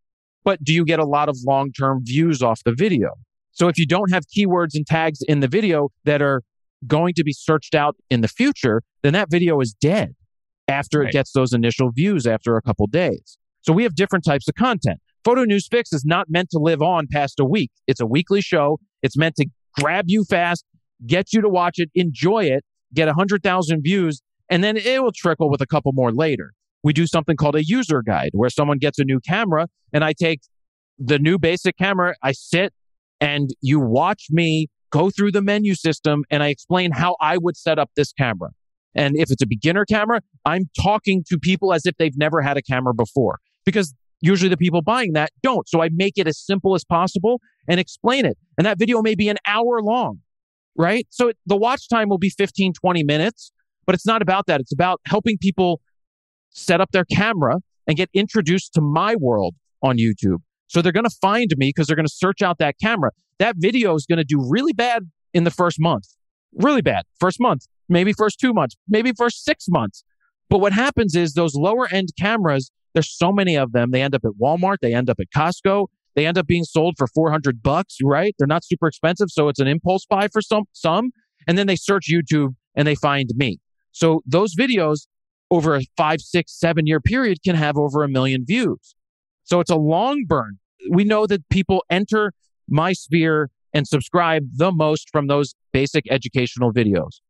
but 0.45 0.63
do 0.63 0.73
you 0.73 0.85
get 0.85 1.01
a 1.01 1.07
lot 1.07 1.29
of 1.29 1.37
long-term 1.47 2.01
views 2.05 2.43
off 2.43 2.63
the 2.65 2.75
video? 2.75 3.11
So 3.53 3.69
if 3.69 3.79
you 3.79 3.87
don't 3.87 4.13
have 4.13 4.25
keywords 4.27 4.75
and 4.75 4.87
tags 4.87 5.21
in 5.23 5.41
the 5.41 5.49
video 5.49 5.91
that 6.05 6.23
are 6.23 6.43
going 6.87 7.15
to 7.15 7.25
be 7.25 7.33
searched 7.33 7.75
out 7.75 7.97
in 8.09 8.21
the 8.21 8.29
future, 8.29 8.83
then 9.03 9.13
that 9.15 9.31
video 9.31 9.61
is 9.61 9.73
dead 9.73 10.15
after 10.69 11.01
right. 11.01 11.09
it 11.09 11.13
gets 11.13 11.33
those 11.33 11.53
initial 11.53 11.91
views 11.91 12.27
after 12.27 12.57
a 12.57 12.63
couple 12.63 12.87
days. 12.87 13.39
So 13.63 13.73
we 13.73 13.83
have 13.83 13.95
different 13.95 14.25
types 14.25 14.49
of 14.49 14.55
content. 14.55 15.01
Photo 15.25 15.45
News 15.45 15.69
Fix 15.71 15.93
is 15.93 16.05
not 16.05 16.27
meant 16.31 16.51
to 16.51 16.59
live 16.59 16.81
on 16.81 17.07
past 17.11 17.39
a 17.41 17.45
week. 17.45 17.71
It's 17.87 18.01
a 18.01 18.07
weekly 18.07 18.41
show. 18.41 18.79
It's 19.03 19.17
meant 19.17 19.37
to 19.37 19.47
grab 19.79 20.07
you 20.09 20.25
fast, 20.25 20.65
get 21.07 21.33
you 21.33 21.41
to 21.43 21.49
watch 21.49 21.75
it, 21.77 21.91
enjoy 21.95 22.45
it, 22.45 22.65
get 22.95 23.07
100,000 23.07 23.83
views, 23.83 24.23
and 24.49 24.65
then 24.65 24.77
it 24.77 25.03
will 25.03 25.13
trickle 25.15 25.51
with 25.51 25.61
a 25.61 25.67
couple 25.67 25.93
more 25.95 26.13
later. 26.13 26.53
We 26.83 26.93
do 26.93 27.07
something 27.07 27.37
called 27.37 27.57
a 27.57 27.65
user 27.65 28.03
guide 28.03 28.31
where 28.33 28.51
someone 28.51 28.79
gets 28.79 28.99
a 28.99 29.05
new 29.05 29.21
camera 29.21 29.69
and 29.93 30.03
I 30.03 30.13
take 30.13 30.41
the 30.99 31.19
new 31.19 31.39
basic 31.39 31.77
camera, 31.77 32.15
I 32.23 32.33
sit 32.33 32.73
and 33.21 33.51
you 33.61 33.81
watch 33.81 34.27
me 34.31 34.69
go 34.91 35.11
through 35.11 35.33
the 35.33 35.43
menu 35.43 35.75
system 35.75 36.25
and 36.31 36.43
I 36.43 36.49
explain 36.49 36.93
how 36.93 37.17
I 37.21 37.39
would 37.39 37.57
set 37.57 37.79
up 37.79 37.91
this 37.97 38.13
camera. 38.13 38.51
And 38.95 39.17
if 39.17 39.31
it's 39.31 39.43
a 39.43 39.47
beginner 39.47 39.85
camera, 39.85 40.21
I'm 40.45 40.69
talking 40.81 41.23
to 41.29 41.39
people 41.39 41.73
as 41.73 41.87
if 41.87 41.97
they've 41.97 42.17
never 42.17 42.43
had 42.43 42.57
a 42.57 42.63
camera 42.63 42.93
before 42.93 43.39
because 43.65 43.95
usually 44.21 44.49
the 44.49 44.57
people 44.57 44.83
buying 44.83 45.13
that 45.15 45.31
don't. 45.43 45.69
So 45.69 45.83
I 45.83 45.89
make 45.93 46.15
it 46.17 46.27
as 46.27 46.39
simple 46.39 46.75
as 46.75 46.85
possible 46.85 47.41
and 47.69 47.81
explain 47.81 48.25
it. 48.27 48.37
And 48.59 48.67
that 48.67 48.79
video 48.79 49.03
may 49.03 49.15
be 49.15 49.29
an 49.29 49.39
hour 49.47 49.81
long, 49.83 50.21
right? 50.77 51.07
So 51.11 51.29
it, 51.29 51.39
the 51.47 51.57
watch 51.57 51.89
time 51.89 52.09
will 52.09 52.19
be 52.19 52.31
15, 52.31 52.73
20 52.75 53.05
minutes, 53.05 53.53
but 53.87 53.95
it's 53.95 54.07
not 54.07 54.23
about 54.23 54.47
that. 54.47 54.61
It's 54.61 54.73
about 54.73 55.01
helping 55.07 55.39
people 55.39 55.81
set 56.51 56.81
up 56.81 56.91
their 56.93 57.05
camera 57.05 57.57
and 57.87 57.97
get 57.97 58.11
introduced 58.13 58.75
to 58.75 58.81
my 58.81 59.17
world 59.17 59.55
on 59.83 59.97
YouTube. 59.97 60.39
So 60.67 60.83
they're 60.83 60.93
going 60.93 61.05
to 61.05 61.17
find 61.21 61.53
me 61.57 61.71
because 61.71 61.87
they're 61.87 61.97
going 61.97 62.07
to 62.07 62.13
search 62.15 62.43
out 62.43 62.59
that 62.59 62.77
camera. 62.81 63.11
That 63.39 63.57
video 63.59 63.95
is 63.95 64.07
going 64.07 64.19
to 64.19 64.25
do 64.25 64.45
really 64.49 64.73
bad 64.73 65.11
in 65.35 65.45
the 65.45 65.51
first 65.51 65.81
month. 65.81 66.05
Really 66.55 66.83
bad. 66.83 67.05
First 67.19 67.41
month, 67.41 67.67
maybe 67.89 68.13
first 68.13 68.39
two 68.39 68.53
months, 68.53 68.77
maybe 68.89 69.13
first 69.17 69.45
six 69.45 69.67
months. 69.69 70.05
But 70.49 70.59
what 70.59 70.73
happens 70.73 71.15
is 71.15 71.33
those 71.33 71.55
lower 71.55 71.89
end 71.93 72.11
cameras, 72.19 72.71
there's 72.95 73.11
so 73.11 73.33
many 73.33 73.57
of 73.57 73.73
them. 73.73 73.91
They 73.91 74.03
end 74.03 74.15
up 74.15 74.25
at 74.25 74.33
Walmart. 74.41 74.77
They 74.83 74.95
end 74.95 75.11
up 75.11 75.19
at 75.21 75.29
Costco. 75.35 75.87
They 76.17 76.27
end 76.27 76.39
up 76.39 76.47
being 76.47 76.65
sold 76.65 76.97
for 76.99 77.07
400 77.07 77.63
bucks, 77.63 77.99
right? 78.03 78.35
They're 78.39 78.47
not 78.47 78.65
super 78.65 78.89
expensive. 78.89 79.29
So 79.31 79.49
it's 79.49 79.61
an 79.61 79.69
impulse 79.69 80.07
buy 80.07 80.29
for 80.29 80.43
some, 80.43 80.65
some. 80.73 81.11
And 81.47 81.57
then 81.57 81.67
they 81.67 81.77
search 81.77 82.09
YouTube 82.11 82.55
and 82.75 82.87
they 82.87 82.95
find 82.95 83.31
me. 83.37 83.59
So 83.93 84.23
those 84.27 84.55
videos 84.55 85.07
over 85.51 85.77
a 85.77 85.83
five, 85.97 86.21
six, 86.21 86.59
seven 86.59 86.87
year 86.87 87.01
period 87.01 87.39
can 87.45 87.57
have 87.57 87.77
over 87.77 88.03
a 88.03 88.09
million 88.09 88.45
views. 88.47 88.95
So 89.45 89.61
it's 89.61 89.71
a 89.71 89.77
long 89.77 90.25
burn. 90.27 90.59
We 90.91 91.05
know 91.05 91.27
that 91.27 91.49
people 91.49 91.85
enter 91.91 92.33
my 92.69 92.93
sphere 92.93 93.51
and 93.75 93.87
subscribe 93.87 94.45
the 94.57 94.73
most 94.73 95.11
from 95.11 95.27
those 95.27 95.55
basic 95.73 96.05
educational 96.11 96.73
videos. 96.73 97.21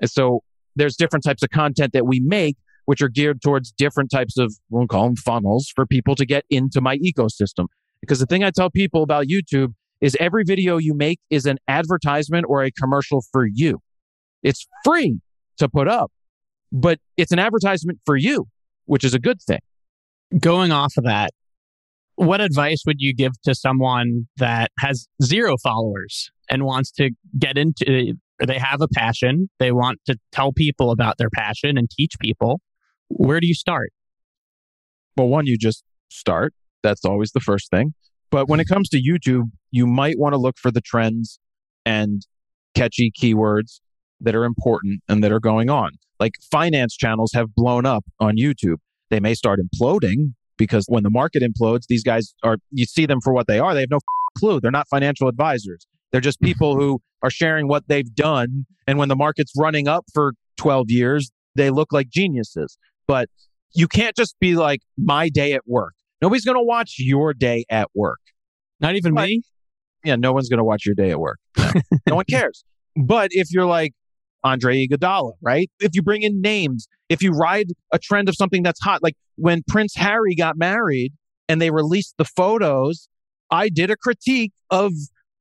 And 0.00 0.10
so 0.10 0.42
there's 0.76 0.96
different 0.96 1.24
types 1.24 1.42
of 1.42 1.50
content 1.50 1.92
that 1.92 2.06
we 2.06 2.20
make, 2.20 2.56
which 2.88 3.02
are 3.02 3.10
geared 3.10 3.42
towards 3.42 3.70
different 3.70 4.10
types 4.10 4.38
of, 4.38 4.50
we'll 4.70 4.86
call 4.86 5.04
them 5.04 5.16
funnels 5.16 5.70
for 5.76 5.84
people 5.84 6.14
to 6.14 6.24
get 6.24 6.46
into 6.48 6.80
my 6.80 6.96
ecosystem. 6.96 7.66
Because 8.00 8.18
the 8.18 8.24
thing 8.24 8.42
I 8.42 8.50
tell 8.50 8.70
people 8.70 9.02
about 9.02 9.26
YouTube 9.26 9.74
is 10.00 10.16
every 10.18 10.42
video 10.42 10.78
you 10.78 10.94
make 10.94 11.20
is 11.28 11.44
an 11.44 11.58
advertisement 11.68 12.46
or 12.48 12.64
a 12.64 12.70
commercial 12.70 13.22
for 13.30 13.46
you. 13.46 13.80
It's 14.42 14.66
free 14.86 15.20
to 15.58 15.68
put 15.68 15.86
up, 15.86 16.10
but 16.72 16.98
it's 17.18 17.30
an 17.30 17.38
advertisement 17.38 17.98
for 18.06 18.16
you, 18.16 18.46
which 18.86 19.04
is 19.04 19.12
a 19.12 19.18
good 19.18 19.42
thing. 19.42 19.60
Going 20.40 20.72
off 20.72 20.94
of 20.96 21.04
that, 21.04 21.32
what 22.14 22.40
advice 22.40 22.84
would 22.86 23.02
you 23.02 23.14
give 23.14 23.32
to 23.42 23.54
someone 23.54 24.28
that 24.38 24.70
has 24.78 25.08
zero 25.22 25.56
followers 25.62 26.30
and 26.48 26.64
wants 26.64 26.90
to 26.92 27.10
get 27.38 27.58
into 27.58 28.14
they 28.46 28.58
have 28.58 28.80
a 28.80 28.88
passion 28.94 29.50
they 29.58 29.72
want 29.72 29.98
to 30.06 30.16
tell 30.30 30.52
people 30.52 30.92
about 30.92 31.18
their 31.18 31.28
passion 31.28 31.76
and 31.76 31.90
teach 31.90 32.12
people 32.20 32.60
where 33.08 33.40
do 33.40 33.46
you 33.46 33.54
start 33.54 33.92
well 35.16 35.28
one 35.28 35.46
you 35.46 35.56
just 35.58 35.84
start 36.08 36.54
that's 36.82 37.04
always 37.04 37.32
the 37.32 37.40
first 37.40 37.70
thing 37.70 37.94
but 38.30 38.48
when 38.48 38.60
it 38.60 38.64
mm-hmm. 38.64 38.74
comes 38.74 38.88
to 38.88 39.00
youtube 39.02 39.50
you 39.70 39.86
might 39.86 40.18
want 40.18 40.32
to 40.32 40.38
look 40.38 40.56
for 40.58 40.70
the 40.70 40.80
trends 40.80 41.38
and 41.84 42.22
catchy 42.74 43.10
keywords 43.10 43.80
that 44.20 44.34
are 44.34 44.44
important 44.44 45.00
and 45.08 45.22
that 45.22 45.32
are 45.32 45.40
going 45.40 45.70
on 45.70 45.90
like 46.20 46.32
finance 46.50 46.96
channels 46.96 47.32
have 47.34 47.54
blown 47.54 47.86
up 47.86 48.04
on 48.20 48.36
youtube 48.36 48.76
they 49.10 49.20
may 49.20 49.34
start 49.34 49.58
imploding 49.60 50.32
because 50.58 50.84
when 50.88 51.04
the 51.04 51.10
market 51.10 51.42
implodes, 51.42 51.86
these 51.88 52.02
guys 52.02 52.34
are, 52.42 52.58
you 52.70 52.84
see 52.84 53.06
them 53.06 53.20
for 53.22 53.32
what 53.32 53.46
they 53.46 53.58
are. 53.58 53.72
They 53.72 53.80
have 53.80 53.90
no 53.90 54.00
clue. 54.36 54.60
They're 54.60 54.70
not 54.70 54.88
financial 54.88 55.28
advisors. 55.28 55.86
They're 56.10 56.20
just 56.20 56.40
people 56.42 56.76
who 56.76 57.00
are 57.22 57.30
sharing 57.30 57.68
what 57.68 57.84
they've 57.88 58.14
done. 58.14 58.66
And 58.86 58.98
when 58.98 59.08
the 59.08 59.16
market's 59.16 59.52
running 59.56 59.88
up 59.88 60.04
for 60.12 60.34
12 60.58 60.90
years, 60.90 61.30
they 61.54 61.70
look 61.70 61.92
like 61.92 62.10
geniuses. 62.10 62.76
But 63.08 63.28
you 63.72 63.88
can't 63.88 64.14
just 64.14 64.36
be 64.38 64.54
like, 64.54 64.80
my 64.96 65.28
day 65.28 65.54
at 65.54 65.62
work. 65.66 65.94
Nobody's 66.22 66.44
going 66.44 66.56
to 66.56 66.62
watch 66.62 66.96
your 66.98 67.34
day 67.34 67.64
at 67.68 67.88
work. 67.94 68.20
Not 68.80 68.94
even 68.94 69.14
but, 69.14 69.26
me? 69.26 69.42
Yeah, 70.04 70.14
no 70.14 70.32
one's 70.32 70.48
going 70.48 70.58
to 70.58 70.64
watch 70.64 70.86
your 70.86 70.94
day 70.94 71.10
at 71.10 71.18
work. 71.18 71.38
No, 71.56 71.72
no 72.06 72.14
one 72.16 72.24
cares. 72.30 72.64
But 72.94 73.30
if 73.32 73.48
you're 73.50 73.66
like, 73.66 73.92
Andre 74.44 74.86
Iguodala, 74.86 75.32
right? 75.42 75.68
If 75.80 75.90
you 75.94 76.02
bring 76.02 76.22
in 76.22 76.40
names, 76.40 76.86
if 77.08 77.22
you 77.22 77.32
ride 77.32 77.68
a 77.92 77.98
trend 77.98 78.28
of 78.28 78.36
something 78.36 78.62
that's 78.62 78.80
hot, 78.80 79.02
like 79.02 79.14
when 79.36 79.62
Prince 79.66 79.94
Harry 79.96 80.34
got 80.34 80.56
married 80.56 81.12
and 81.48 81.60
they 81.60 81.70
released 81.70 82.14
the 82.18 82.24
photos, 82.24 83.08
I 83.50 83.68
did 83.68 83.90
a 83.90 83.96
critique 83.96 84.52
of 84.70 84.92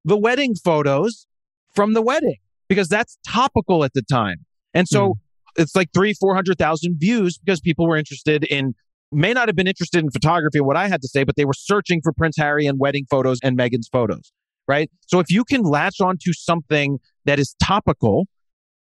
the 0.03 0.17
wedding 0.17 0.56
photos 0.56 1.27
from 1.75 1.93
the 1.93 2.01
wedding 2.01 2.38
because 2.67 2.88
that's 2.88 3.17
topical 3.27 3.84
at 3.84 3.93
the 3.93 4.01
time. 4.01 4.45
And 4.73 4.88
so 4.88 5.10
mm. 5.10 5.13
It's 5.58 5.76
like 5.76 5.89
three, 5.93 6.13
400,000 6.13 6.96
views 7.00 7.38
because 7.38 7.60
people 7.60 7.88
were 7.88 7.98
interested 7.98 8.43
in, 8.46 8.76
may 9.12 9.34
not 9.34 9.48
have 9.48 9.56
been 9.56 9.67
interested 9.67 10.04
in 10.04 10.12
photography, 10.12 10.60
what 10.60 10.78
I 10.78 10.88
had 10.88 11.02
to 11.02 11.08
say, 11.08 11.24
but 11.24 11.36
they 11.36 11.46
were 11.46 11.54
searching 11.54 12.02
for 12.04 12.13
Prince 12.13 12.38
Harry 12.38 12.65
and 12.65 12.80
wedding 12.80 13.06
photos 13.10 13.39
and 13.43 13.58
Meghan's 13.58 13.89
photos, 13.91 14.32
right? 14.67 14.89
So 15.08 15.20
if 15.20 15.30
you 15.30 15.43
can 15.43 15.63
latch 15.63 16.00
onto 16.00 16.34
something 16.34 17.00
that 17.26 17.39
is 17.39 17.56
topical 17.62 18.28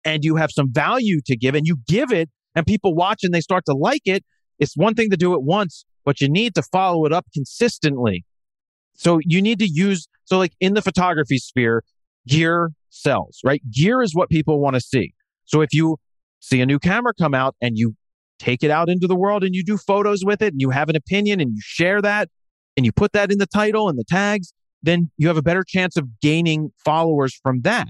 and 0.05 0.25
you 0.25 0.37
have 0.37 0.51
some 0.51 0.73
value 0.73 1.21
to 1.27 1.37
give 1.37 1.55
and 1.55 1.67
you 1.67 1.77
give 1.87 2.13
it 2.13 2.31
and 2.55 2.67
people 2.67 2.95
watch 2.95 3.21
and 3.23 3.35
they 3.35 3.41
start 3.41 3.65
to 3.67 3.75
like 3.75 4.03
it, 4.05 4.25
it's 4.59 4.77
one 4.77 4.95
thing 4.95 5.11
to 5.11 5.17
do 5.17 5.35
it 5.35 5.43
once, 5.43 5.85
but 6.05 6.21
you 6.21 6.29
need 6.29 6.55
to 6.55 6.63
follow 6.63 7.05
it 7.05 7.13
up 7.13 7.27
consistently. 7.35 8.25
So 8.95 9.19
you 9.25 9.43
need 9.43 9.59
to 9.59 9.67
use, 9.67 10.07
so 10.25 10.39
like 10.39 10.53
in 10.61 10.75
the 10.75 10.83
photography 10.83 11.39
sphere, 11.39 11.83
gear 12.29 12.71
sells, 12.91 13.41
right? 13.45 13.63
Gear 13.71 14.03
is 14.03 14.15
what 14.15 14.29
people 14.29 14.61
want 14.61 14.75
to 14.75 14.81
see. 14.81 15.15
So 15.45 15.61
if 15.61 15.73
you 15.73 15.97
see 16.43 16.61
a 16.61 16.67
new 16.67 16.79
camera 16.79 17.13
come 17.19 17.35
out 17.35 17.55
and 17.63 17.79
you 17.79 17.95
take 18.39 18.63
it 18.63 18.71
out 18.71 18.89
into 18.89 19.07
the 19.07 19.15
world 19.15 19.45
and 19.45 19.55
you 19.55 19.65
do 19.65 19.79
photos 19.79 20.25
with 20.25 20.43
it 20.43 20.53
and 20.53 20.61
you 20.61 20.71
have 20.71 20.89
an 20.89 20.97
opinion 20.97 21.41
and 21.41 21.53
you 21.55 21.61
share 21.63 22.03
that 22.03 22.29
and 22.77 22.85
you 22.85 22.93
put 22.93 23.13
that 23.13 23.31
in 23.31 23.39
the 23.39 23.47
title 23.47 23.89
and 23.89 23.99
the 23.99 24.05
tags, 24.05 24.53
then 24.83 25.11
you 25.17 25.29
have 25.29 25.37
a 25.37 25.43
better 25.43 25.65
chance 25.67 25.97
of 25.97 26.21
gaining 26.21 26.71
followers 26.85 27.39
from 27.43 27.61
that. 27.63 27.89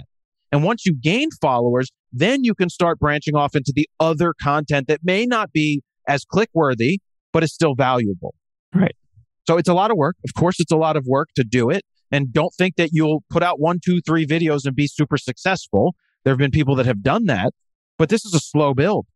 And 0.52 0.62
once 0.62 0.84
you 0.84 0.94
gain 0.94 1.30
followers, 1.40 1.90
then 2.12 2.44
you 2.44 2.54
can 2.54 2.68
start 2.68 2.98
branching 2.98 3.34
off 3.34 3.56
into 3.56 3.72
the 3.74 3.88
other 3.98 4.34
content 4.40 4.86
that 4.88 5.00
may 5.02 5.24
not 5.24 5.50
be 5.52 5.82
as 6.06 6.24
click 6.24 6.50
worthy, 6.52 7.00
but 7.32 7.42
is 7.42 7.54
still 7.54 7.74
valuable. 7.74 8.34
Right. 8.74 8.94
So 9.48 9.56
it's 9.56 9.68
a 9.68 9.74
lot 9.74 9.90
of 9.90 9.96
work. 9.96 10.16
Of 10.28 10.34
course, 10.38 10.60
it's 10.60 10.72
a 10.72 10.76
lot 10.76 10.96
of 10.96 11.06
work 11.06 11.30
to 11.36 11.44
do 11.44 11.70
it. 11.70 11.82
And 12.10 12.30
don't 12.30 12.52
think 12.54 12.76
that 12.76 12.90
you'll 12.92 13.24
put 13.30 13.42
out 13.42 13.58
one, 13.58 13.78
two, 13.82 14.02
three 14.02 14.26
videos 14.26 14.66
and 14.66 14.76
be 14.76 14.86
super 14.86 15.16
successful. 15.16 15.94
There 16.24 16.32
have 16.32 16.38
been 16.38 16.50
people 16.50 16.74
that 16.76 16.86
have 16.86 17.02
done 17.02 17.24
that, 17.26 17.54
but 18.02 18.08
this 18.08 18.24
is 18.24 18.34
a 18.34 18.40
slow 18.40 18.74
build. 18.74 19.06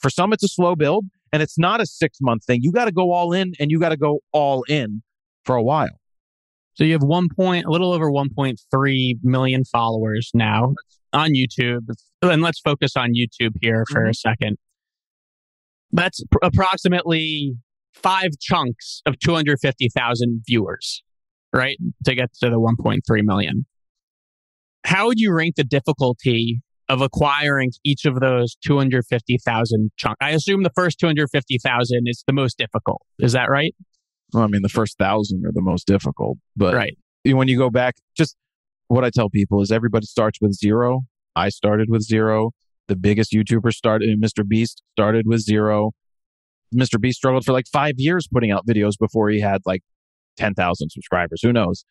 For 0.00 0.08
some, 0.08 0.32
it's 0.32 0.42
a 0.42 0.48
slow 0.48 0.74
build 0.74 1.04
and 1.30 1.42
it's 1.42 1.58
not 1.58 1.82
a 1.82 1.84
six 1.84 2.22
month 2.22 2.46
thing. 2.46 2.60
You 2.62 2.72
got 2.72 2.86
to 2.86 2.90
go 2.90 3.12
all 3.12 3.34
in 3.34 3.52
and 3.60 3.70
you 3.70 3.78
got 3.78 3.90
to 3.90 3.98
go 3.98 4.20
all 4.32 4.62
in 4.62 5.02
for 5.44 5.56
a 5.56 5.62
while. 5.62 6.00
So 6.72 6.84
you 6.84 6.94
have 6.94 7.02
one 7.02 7.28
point, 7.36 7.66
a 7.66 7.70
little 7.70 7.92
over 7.92 8.10
1.3 8.10 9.14
million 9.22 9.64
followers 9.66 10.30
now 10.32 10.72
on 11.12 11.34
YouTube. 11.34 11.80
And 12.22 12.40
let's 12.40 12.60
focus 12.60 12.96
on 12.96 13.10
YouTube 13.10 13.56
here 13.60 13.84
for 13.90 14.00
mm-hmm. 14.00 14.08
a 14.08 14.14
second. 14.14 14.56
That's 15.92 16.24
pr- 16.30 16.38
approximately 16.42 17.56
five 17.92 18.30
chunks 18.40 19.02
of 19.04 19.18
250,000 19.18 20.44
viewers, 20.46 21.02
right? 21.52 21.76
To 22.06 22.14
get 22.14 22.32
to 22.40 22.48
the 22.48 22.58
1.3 22.58 23.00
million. 23.22 23.66
How 24.84 25.08
would 25.08 25.20
you 25.20 25.30
rank 25.30 25.56
the 25.56 25.64
difficulty 25.64 26.62
of 26.90 27.00
acquiring 27.00 27.70
each 27.84 28.04
of 28.04 28.20
those 28.20 28.56
250,000 28.66 29.90
chunks? 29.96 30.16
I 30.20 30.30
assume 30.30 30.64
the 30.64 30.72
first 30.74 30.98
250,000 30.98 32.02
is 32.06 32.24
the 32.26 32.32
most 32.32 32.58
difficult. 32.58 33.02
Is 33.20 33.32
that 33.32 33.48
right? 33.48 33.74
Well, 34.32 34.42
I 34.42 34.48
mean, 34.48 34.62
the 34.62 34.68
first 34.68 34.98
thousand 34.98 35.46
are 35.46 35.52
the 35.52 35.62
most 35.62 35.86
difficult, 35.86 36.38
but 36.56 36.74
right. 36.74 36.96
when 37.24 37.48
you 37.48 37.56
go 37.56 37.70
back, 37.70 37.94
just 38.16 38.36
what 38.88 39.04
I 39.04 39.10
tell 39.10 39.30
people 39.30 39.62
is 39.62 39.70
everybody 39.70 40.06
starts 40.06 40.38
with 40.40 40.52
zero. 40.52 41.02
I 41.36 41.48
started 41.48 41.88
with 41.90 42.02
zero. 42.02 42.50
The 42.88 42.96
biggest 42.96 43.32
YouTuber 43.32 43.72
started, 43.72 44.10
uh, 44.10 44.24
Mr. 44.24 44.46
Beast 44.46 44.82
started 44.92 45.26
with 45.26 45.40
zero. 45.40 45.92
Mr. 46.74 47.00
Beast 47.00 47.18
struggled 47.18 47.44
for 47.44 47.52
like 47.52 47.66
five 47.72 47.94
years 47.98 48.28
putting 48.32 48.50
out 48.50 48.66
videos 48.66 48.92
before 48.98 49.30
he 49.30 49.40
had 49.40 49.60
like 49.64 49.82
10,000 50.38 50.90
subscribers. 50.90 51.40
Who 51.42 51.52
knows? 51.52 51.84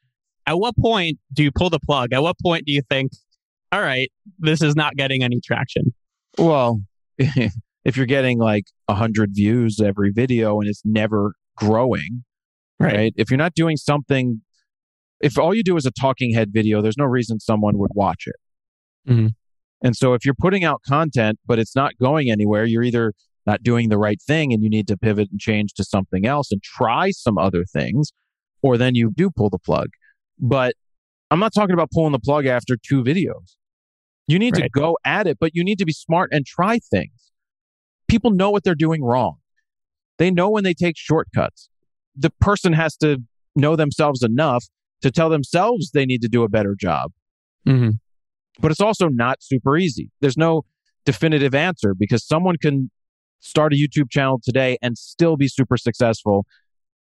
At 0.45 0.59
what 0.59 0.75
point 0.77 1.19
do 1.33 1.43
you 1.43 1.51
pull 1.51 1.69
the 1.69 1.79
plug? 1.79 2.13
At 2.13 2.21
what 2.21 2.37
point 2.39 2.65
do 2.65 2.73
you 2.73 2.81
think, 2.89 3.11
all 3.71 3.81
right, 3.81 4.11
this 4.39 4.61
is 4.61 4.75
not 4.75 4.95
getting 4.95 5.23
any 5.23 5.39
traction? 5.39 5.93
Well, 6.37 6.81
if 7.17 7.97
you're 7.97 8.05
getting 8.05 8.39
like 8.39 8.65
100 8.85 9.31
views 9.33 9.79
every 9.79 10.11
video 10.11 10.59
and 10.59 10.69
it's 10.69 10.81
never 10.85 11.33
growing, 11.55 12.23
right. 12.79 12.95
right? 12.95 13.13
If 13.15 13.29
you're 13.29 13.37
not 13.37 13.53
doing 13.53 13.77
something, 13.77 14.41
if 15.21 15.37
all 15.37 15.53
you 15.53 15.63
do 15.63 15.77
is 15.77 15.85
a 15.85 15.91
talking 15.91 16.33
head 16.33 16.49
video, 16.51 16.81
there's 16.81 16.97
no 16.97 17.05
reason 17.05 17.39
someone 17.39 17.77
would 17.77 17.91
watch 17.93 18.25
it. 18.27 19.11
Mm-hmm. 19.11 19.27
And 19.81 19.95
so 19.95 20.13
if 20.13 20.25
you're 20.25 20.35
putting 20.35 20.63
out 20.63 20.81
content, 20.87 21.39
but 21.45 21.59
it's 21.59 21.75
not 21.75 21.97
going 21.97 22.29
anywhere, 22.29 22.65
you're 22.65 22.83
either 22.83 23.13
not 23.45 23.63
doing 23.63 23.89
the 23.89 23.97
right 23.97 24.21
thing 24.21 24.53
and 24.53 24.61
you 24.61 24.69
need 24.69 24.87
to 24.87 24.97
pivot 24.97 25.29
and 25.31 25.39
change 25.39 25.73
to 25.73 25.83
something 25.83 26.25
else 26.25 26.51
and 26.51 26.61
try 26.61 27.11
some 27.11 27.37
other 27.37 27.63
things, 27.65 28.11
or 28.61 28.77
then 28.77 28.95
you 28.95 29.11
do 29.15 29.29
pull 29.29 29.49
the 29.49 29.59
plug. 29.59 29.87
But 30.37 30.75
I'm 31.31 31.39
not 31.39 31.53
talking 31.53 31.73
about 31.73 31.91
pulling 31.91 32.11
the 32.11 32.19
plug 32.19 32.45
after 32.45 32.75
two 32.75 33.03
videos. 33.03 33.55
You 34.29 34.37
need 34.37 34.55
right. 34.55 34.63
to 34.63 34.69
go 34.69 34.97
at 35.03 35.25
it, 35.25 35.37
but 35.39 35.55
you 35.55 35.63
need 35.63 35.79
to 35.79 35.85
be 35.85 35.91
smart 35.91 36.29
and 36.31 36.45
try 36.45 36.77
things. 36.77 37.31
People 38.07 38.29
know 38.29 38.51
what 38.51 38.63
they're 38.63 38.75
doing 38.75 39.03
wrong. 39.03 39.37
They 40.19 40.29
know 40.29 40.51
when 40.51 40.63
they 40.63 40.75
take 40.75 40.97
shortcuts. 40.97 41.67
The 42.15 42.29
person 42.39 42.73
has 42.73 42.95
to 42.97 43.23
know 43.55 43.75
themselves 43.75 44.21
enough 44.21 44.65
to 45.01 45.09
tell 45.09 45.29
themselves 45.29 45.91
they 45.91 46.05
need 46.05 46.21
to 46.21 46.27
do 46.27 46.43
a 46.43 46.49
better 46.49 46.75
job. 46.79 47.11
Mm-hmm. 47.67 47.91
But 48.59 48.69
it's 48.69 48.81
also 48.81 49.07
not 49.07 49.41
super 49.41 49.77
easy. 49.77 50.11
There's 50.21 50.37
no 50.37 50.63
definitive 51.05 51.55
answer 51.55 51.95
because 51.95 52.23
someone 52.23 52.57
can 52.61 52.91
start 53.39 53.73
a 53.73 53.77
YouTube 53.77 54.11
channel 54.11 54.39
today 54.43 54.77
and 54.81 54.95
still 54.95 55.37
be 55.37 55.47
super 55.47 55.75
successful 55.75 56.45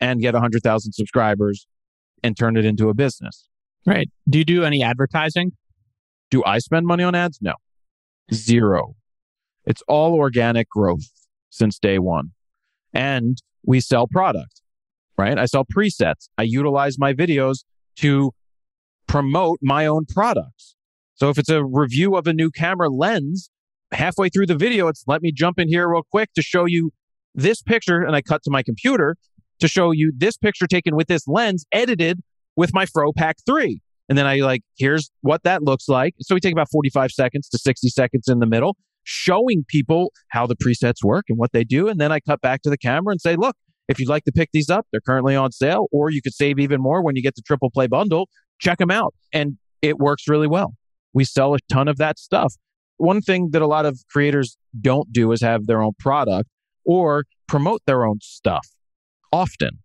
and 0.00 0.22
get 0.22 0.32
100,000 0.32 0.92
subscribers 0.92 1.66
and 2.22 2.38
turn 2.38 2.56
it 2.56 2.64
into 2.64 2.88
a 2.88 2.94
business. 2.94 3.48
Right. 3.84 4.08
Do 4.28 4.38
you 4.38 4.44
do 4.44 4.64
any 4.64 4.82
advertising? 4.82 5.52
Do 6.30 6.42
I 6.44 6.58
spend 6.58 6.86
money 6.86 7.02
on 7.02 7.14
ads? 7.14 7.38
No. 7.40 7.54
Zero. 8.32 8.94
It's 9.64 9.82
all 9.88 10.14
organic 10.14 10.68
growth 10.68 11.10
since 11.50 11.78
day 11.78 11.98
one. 11.98 12.32
And 12.92 13.38
we 13.64 13.80
sell 13.80 14.06
product, 14.06 14.62
right? 15.16 15.38
I 15.38 15.46
sell 15.46 15.64
presets. 15.64 16.28
I 16.38 16.42
utilize 16.42 16.98
my 16.98 17.12
videos 17.12 17.64
to 17.96 18.32
promote 19.06 19.58
my 19.62 19.86
own 19.86 20.06
products. 20.06 20.74
So 21.14 21.30
if 21.30 21.38
it's 21.38 21.48
a 21.48 21.64
review 21.64 22.16
of 22.16 22.26
a 22.26 22.32
new 22.32 22.50
camera 22.50 22.88
lens, 22.88 23.50
halfway 23.92 24.28
through 24.28 24.46
the 24.46 24.56
video, 24.56 24.88
it's 24.88 25.04
let 25.06 25.22
me 25.22 25.32
jump 25.32 25.58
in 25.58 25.68
here 25.68 25.88
real 25.90 26.02
quick 26.10 26.32
to 26.34 26.42
show 26.42 26.64
you 26.64 26.92
this 27.34 27.60
picture. 27.62 28.02
And 28.02 28.14
I 28.14 28.22
cut 28.22 28.42
to 28.44 28.50
my 28.50 28.62
computer 28.62 29.16
to 29.58 29.68
show 29.68 29.90
you 29.90 30.12
this 30.16 30.36
picture 30.36 30.66
taken 30.66 30.94
with 30.94 31.08
this 31.08 31.26
lens 31.26 31.66
edited 31.72 32.20
with 32.56 32.72
my 32.72 32.86
Fro 32.86 33.12
Pack 33.12 33.36
3. 33.44 33.80
And 34.08 34.16
then 34.16 34.26
I 34.26 34.36
like, 34.36 34.62
here's 34.78 35.10
what 35.20 35.42
that 35.44 35.62
looks 35.62 35.88
like. 35.88 36.14
So 36.20 36.34
we 36.34 36.40
take 36.40 36.52
about 36.52 36.70
45 36.70 37.10
seconds 37.12 37.48
to 37.50 37.58
60 37.58 37.88
seconds 37.88 38.28
in 38.28 38.38
the 38.38 38.46
middle, 38.46 38.76
showing 39.04 39.64
people 39.68 40.12
how 40.28 40.46
the 40.46 40.56
presets 40.56 41.04
work 41.04 41.26
and 41.28 41.38
what 41.38 41.52
they 41.52 41.64
do. 41.64 41.88
And 41.88 42.00
then 42.00 42.10
I 42.10 42.20
cut 42.20 42.40
back 42.40 42.62
to 42.62 42.70
the 42.70 42.78
camera 42.78 43.12
and 43.12 43.20
say, 43.20 43.36
look, 43.36 43.56
if 43.88 43.98
you'd 43.98 44.08
like 44.08 44.24
to 44.24 44.32
pick 44.32 44.50
these 44.52 44.70
up, 44.70 44.86
they're 44.92 45.00
currently 45.00 45.34
on 45.34 45.52
sale, 45.52 45.86
or 45.90 46.10
you 46.10 46.20
could 46.22 46.34
save 46.34 46.58
even 46.58 46.80
more 46.80 47.02
when 47.02 47.16
you 47.16 47.22
get 47.22 47.34
the 47.34 47.42
triple 47.42 47.70
play 47.70 47.86
bundle. 47.86 48.28
Check 48.58 48.78
them 48.78 48.90
out. 48.90 49.14
And 49.32 49.56
it 49.82 49.98
works 49.98 50.28
really 50.28 50.46
well. 50.46 50.74
We 51.14 51.24
sell 51.24 51.54
a 51.54 51.58
ton 51.70 51.88
of 51.88 51.96
that 51.96 52.18
stuff. 52.18 52.54
One 52.98 53.20
thing 53.22 53.50
that 53.52 53.62
a 53.62 53.66
lot 53.66 53.86
of 53.86 53.98
creators 54.10 54.58
don't 54.80 55.12
do 55.12 55.32
is 55.32 55.40
have 55.40 55.66
their 55.66 55.82
own 55.82 55.92
product 55.98 56.50
or 56.84 57.24
promote 57.46 57.82
their 57.86 58.04
own 58.04 58.18
stuff 58.20 58.66
often, 59.32 59.78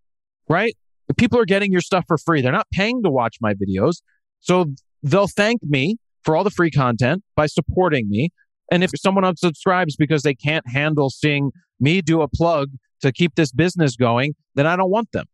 right? 0.49 0.75
People 1.17 1.39
are 1.39 1.45
getting 1.45 1.71
your 1.71 1.81
stuff 1.81 2.05
for 2.07 2.17
free. 2.17 2.41
They're 2.41 2.51
not 2.51 2.67
paying 2.71 3.03
to 3.03 3.09
watch 3.09 3.37
my 3.41 3.53
videos. 3.53 4.01
So 4.41 4.73
they'll 5.01 5.27
thank 5.27 5.61
me 5.63 5.97
for 6.23 6.35
all 6.35 6.43
the 6.43 6.49
free 6.49 6.71
content 6.71 7.23
by 7.35 7.47
supporting 7.47 8.09
me. 8.09 8.29
And 8.71 8.83
if 8.83 8.91
someone 8.95 9.23
unsubscribes 9.23 9.93
because 9.97 10.23
they 10.23 10.33
can't 10.33 10.67
handle 10.67 11.09
seeing 11.09 11.51
me 11.79 12.01
do 12.01 12.21
a 12.21 12.27
plug 12.27 12.69
to 13.01 13.11
keep 13.11 13.35
this 13.35 13.51
business 13.51 13.95
going, 13.95 14.33
then 14.55 14.65
I 14.65 14.75
don't 14.75 14.89
want 14.89 15.11
them. 15.11 15.25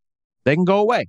They 0.46 0.56
can 0.56 0.66
go 0.66 0.80
away. 0.80 1.08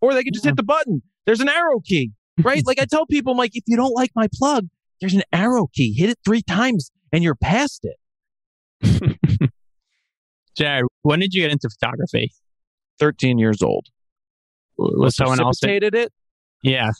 Or 0.00 0.12
they 0.12 0.22
can 0.22 0.32
just 0.32 0.44
hit 0.44 0.56
the 0.56 0.62
button. 0.62 1.02
There's 1.24 1.40
an 1.40 1.48
arrow 1.48 1.80
key, 1.80 2.12
right? 2.42 2.62
like 2.66 2.78
I 2.78 2.84
tell 2.84 3.06
people, 3.06 3.32
I'm 3.32 3.38
like, 3.38 3.52
if 3.54 3.64
you 3.66 3.76
don't 3.76 3.94
like 3.94 4.10
my 4.14 4.28
plug, 4.34 4.66
there's 5.00 5.14
an 5.14 5.22
arrow 5.32 5.66
key. 5.72 5.94
Hit 5.94 6.10
it 6.10 6.18
three 6.24 6.42
times 6.42 6.90
and 7.12 7.24
you're 7.24 7.34
past 7.34 7.86
it. 8.82 9.50
Jared, 10.56 10.84
when 11.02 11.20
did 11.20 11.32
you 11.32 11.42
get 11.42 11.50
into 11.50 11.68
photography? 11.68 12.32
13 12.98 13.38
years 13.38 13.62
old. 13.62 13.86
Was 14.76 15.16
someone 15.16 15.40
else 15.40 15.60
it? 15.62 16.12
Yeah. 16.62 16.90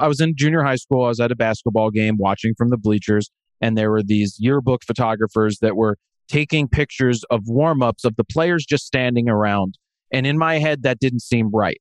I 0.00 0.08
was 0.08 0.20
in 0.20 0.34
junior 0.36 0.62
high 0.62 0.76
school. 0.76 1.04
I 1.04 1.08
was 1.08 1.20
at 1.20 1.30
a 1.30 1.36
basketball 1.36 1.90
game 1.90 2.16
watching 2.18 2.54
from 2.56 2.70
the 2.70 2.76
bleachers, 2.76 3.30
and 3.60 3.78
there 3.78 3.90
were 3.90 4.02
these 4.02 4.36
yearbook 4.38 4.82
photographers 4.84 5.58
that 5.60 5.76
were 5.76 5.96
taking 6.28 6.68
pictures 6.68 7.22
of 7.30 7.42
warm 7.46 7.82
ups 7.82 8.04
of 8.04 8.16
the 8.16 8.24
players 8.24 8.64
just 8.64 8.86
standing 8.86 9.28
around. 9.28 9.78
And 10.12 10.26
in 10.26 10.38
my 10.38 10.58
head, 10.58 10.82
that 10.82 10.98
didn't 10.98 11.20
seem 11.20 11.50
right. 11.52 11.80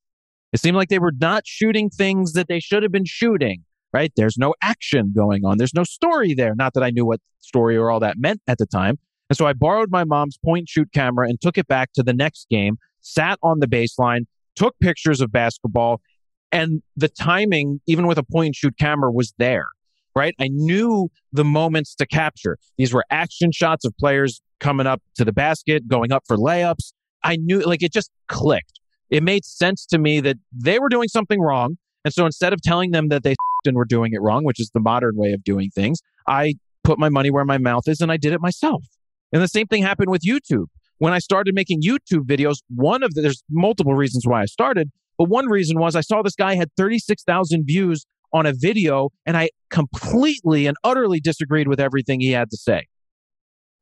It 0.52 0.60
seemed 0.60 0.78
like 0.78 0.90
they 0.90 1.00
were 1.00 1.14
not 1.20 1.48
shooting 1.48 1.90
things 1.90 2.34
that 2.34 2.48
they 2.48 2.60
should 2.60 2.84
have 2.84 2.92
been 2.92 3.06
shooting, 3.06 3.64
right? 3.92 4.12
There's 4.16 4.38
no 4.38 4.54
action 4.62 5.12
going 5.16 5.46
on. 5.46 5.58
There's 5.58 5.74
no 5.74 5.84
story 5.84 6.34
there. 6.36 6.54
Not 6.56 6.74
that 6.76 6.84
I 6.84 6.92
knew 6.92 7.06
what 7.06 7.22
story 7.40 7.76
or 7.76 7.90
all 7.90 8.00
that 8.02 8.18
meant 8.20 8.42
at 8.48 8.60
the 8.60 8.66
time. 8.66 9.00
And 9.30 9.38
so 9.38 9.48
I 9.48 9.54
borrowed 9.54 9.90
my 9.90 10.04
mom's 10.04 10.38
point 10.44 10.70
shoot 10.70 10.90
camera 10.94 11.28
and 11.28 11.42
took 11.42 11.58
it 11.58 11.68
back 11.68 11.92
to 11.94 12.04
the 12.04 12.14
next 12.14 12.48
game, 12.50 12.78
sat 13.02 13.40
on 13.42 13.60
the 13.60 13.68
baseline, 13.68 14.26
took 14.56 14.76
pictures 14.80 15.22
of 15.22 15.32
basketball, 15.32 16.02
and 16.52 16.82
the 16.96 17.10
timing, 17.10 17.82
even 17.88 18.08
with 18.08 18.18
a 18.18 18.24
point 18.24 18.56
shoot 18.56 18.78
camera, 18.78 19.12
was 19.12 19.34
there 19.38 19.68
right? 20.16 20.36
I 20.40 20.48
knew 20.52 21.10
the 21.32 21.44
moments 21.44 21.96
to 21.96 22.06
capture. 22.06 22.58
These 22.78 22.94
were 22.94 23.04
action 23.10 23.52
shots 23.52 23.86
of 23.86 23.96
players 23.98 24.42
coming 24.60 24.88
up 24.88 25.02
to 25.16 25.26
the 25.26 25.34
basket, 25.34 25.88
going 25.88 26.12
up 26.12 26.24
for 26.28 26.38
layups. 26.38 26.94
I 27.24 27.38
knew, 27.38 27.62
like, 27.62 27.84
it 27.84 27.92
just 27.92 28.12
clicked. 28.28 28.80
It 29.10 29.24
made 29.24 29.46
sense 29.46 29.86
to 29.88 29.98
me 29.98 30.20
that 30.22 30.38
they 30.52 30.80
were 30.80 30.90
doing 30.90 31.08
something 31.08 31.40
wrong. 31.40 31.78
And 32.06 32.14
so 32.14 32.26
instead 32.26 32.54
of 32.54 32.62
telling 32.62 32.92
them 32.92 33.10
that 33.10 33.24
they 33.24 33.36
and 33.66 33.78
were 33.78 33.86
doing 33.86 34.12
it 34.12 34.22
wrong, 34.22 34.44
which 34.44 34.60
is 34.60 34.70
the 34.74 34.82
modern 34.82 35.16
way 35.16 35.32
of 35.32 35.42
doing 35.42 35.70
things, 35.70 36.02
I 36.28 36.56
put 36.84 37.00
my 37.00 37.08
money 37.08 37.32
where 37.32 37.46
my 37.46 37.58
mouth 37.58 37.88
is 37.88 38.02
and 38.02 38.12
I 38.12 38.18
did 38.18 38.34
it 38.34 38.42
myself. 38.42 38.84
And 39.32 39.42
the 39.42 39.48
same 39.48 39.68
thing 39.68 39.84
happened 39.84 40.10
with 40.10 40.22
YouTube. 40.22 40.66
When 41.04 41.12
I 41.12 41.20
started 41.20 41.54
making 41.54 41.82
YouTube 41.82 42.22
videos, 42.22 42.60
one 42.74 43.04
of 43.04 43.14
the, 43.14 43.24
there's 43.24 43.44
multiple 43.50 43.94
reasons 43.94 44.26
why 44.26 44.42
I 44.42 44.46
started, 44.46 44.90
but 45.18 45.28
one 45.28 45.48
reason 45.50 45.78
was 45.78 45.98
I 45.98 46.00
saw 46.00 46.22
this 46.22 46.34
guy 46.34 46.56
had 46.56 46.70
36,000 46.78 47.66
views 47.68 48.06
on 48.32 48.46
a 48.46 48.54
video 48.56 49.10
and 49.26 49.36
I 49.36 49.50
completely 49.70 50.66
and 50.66 50.78
utterly 50.82 51.20
disagreed 51.20 51.68
with 51.68 51.82
everything 51.82 52.22
he 52.22 52.30
had 52.30 52.50
to 52.52 52.56
say. 52.56 52.88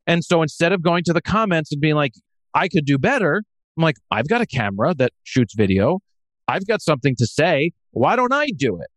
And 0.07 0.25
so 0.25 0.41
instead 0.41 0.71
of 0.71 0.81
going 0.81 1.03
to 1.03 1.13
the 1.13 1.21
comments 1.21 1.71
and 1.71 1.79
being 1.79 1.93
like, 1.93 2.13
I 2.55 2.67
could 2.67 2.85
do 2.85 2.97
better, 2.97 3.43
I'm 3.77 3.83
like, 3.83 3.97
I've 4.09 4.27
got 4.27 4.41
a 4.41 4.47
camera 4.47 4.95
that 4.95 5.11
shoots 5.21 5.53
video. 5.53 5.99
I've 6.47 6.65
got 6.65 6.81
something 6.81 7.13
to 7.19 7.27
say. 7.27 7.69
Why 7.91 8.15
don't 8.15 8.33
I 8.33 8.47
do 8.47 8.79
it? 8.81 8.89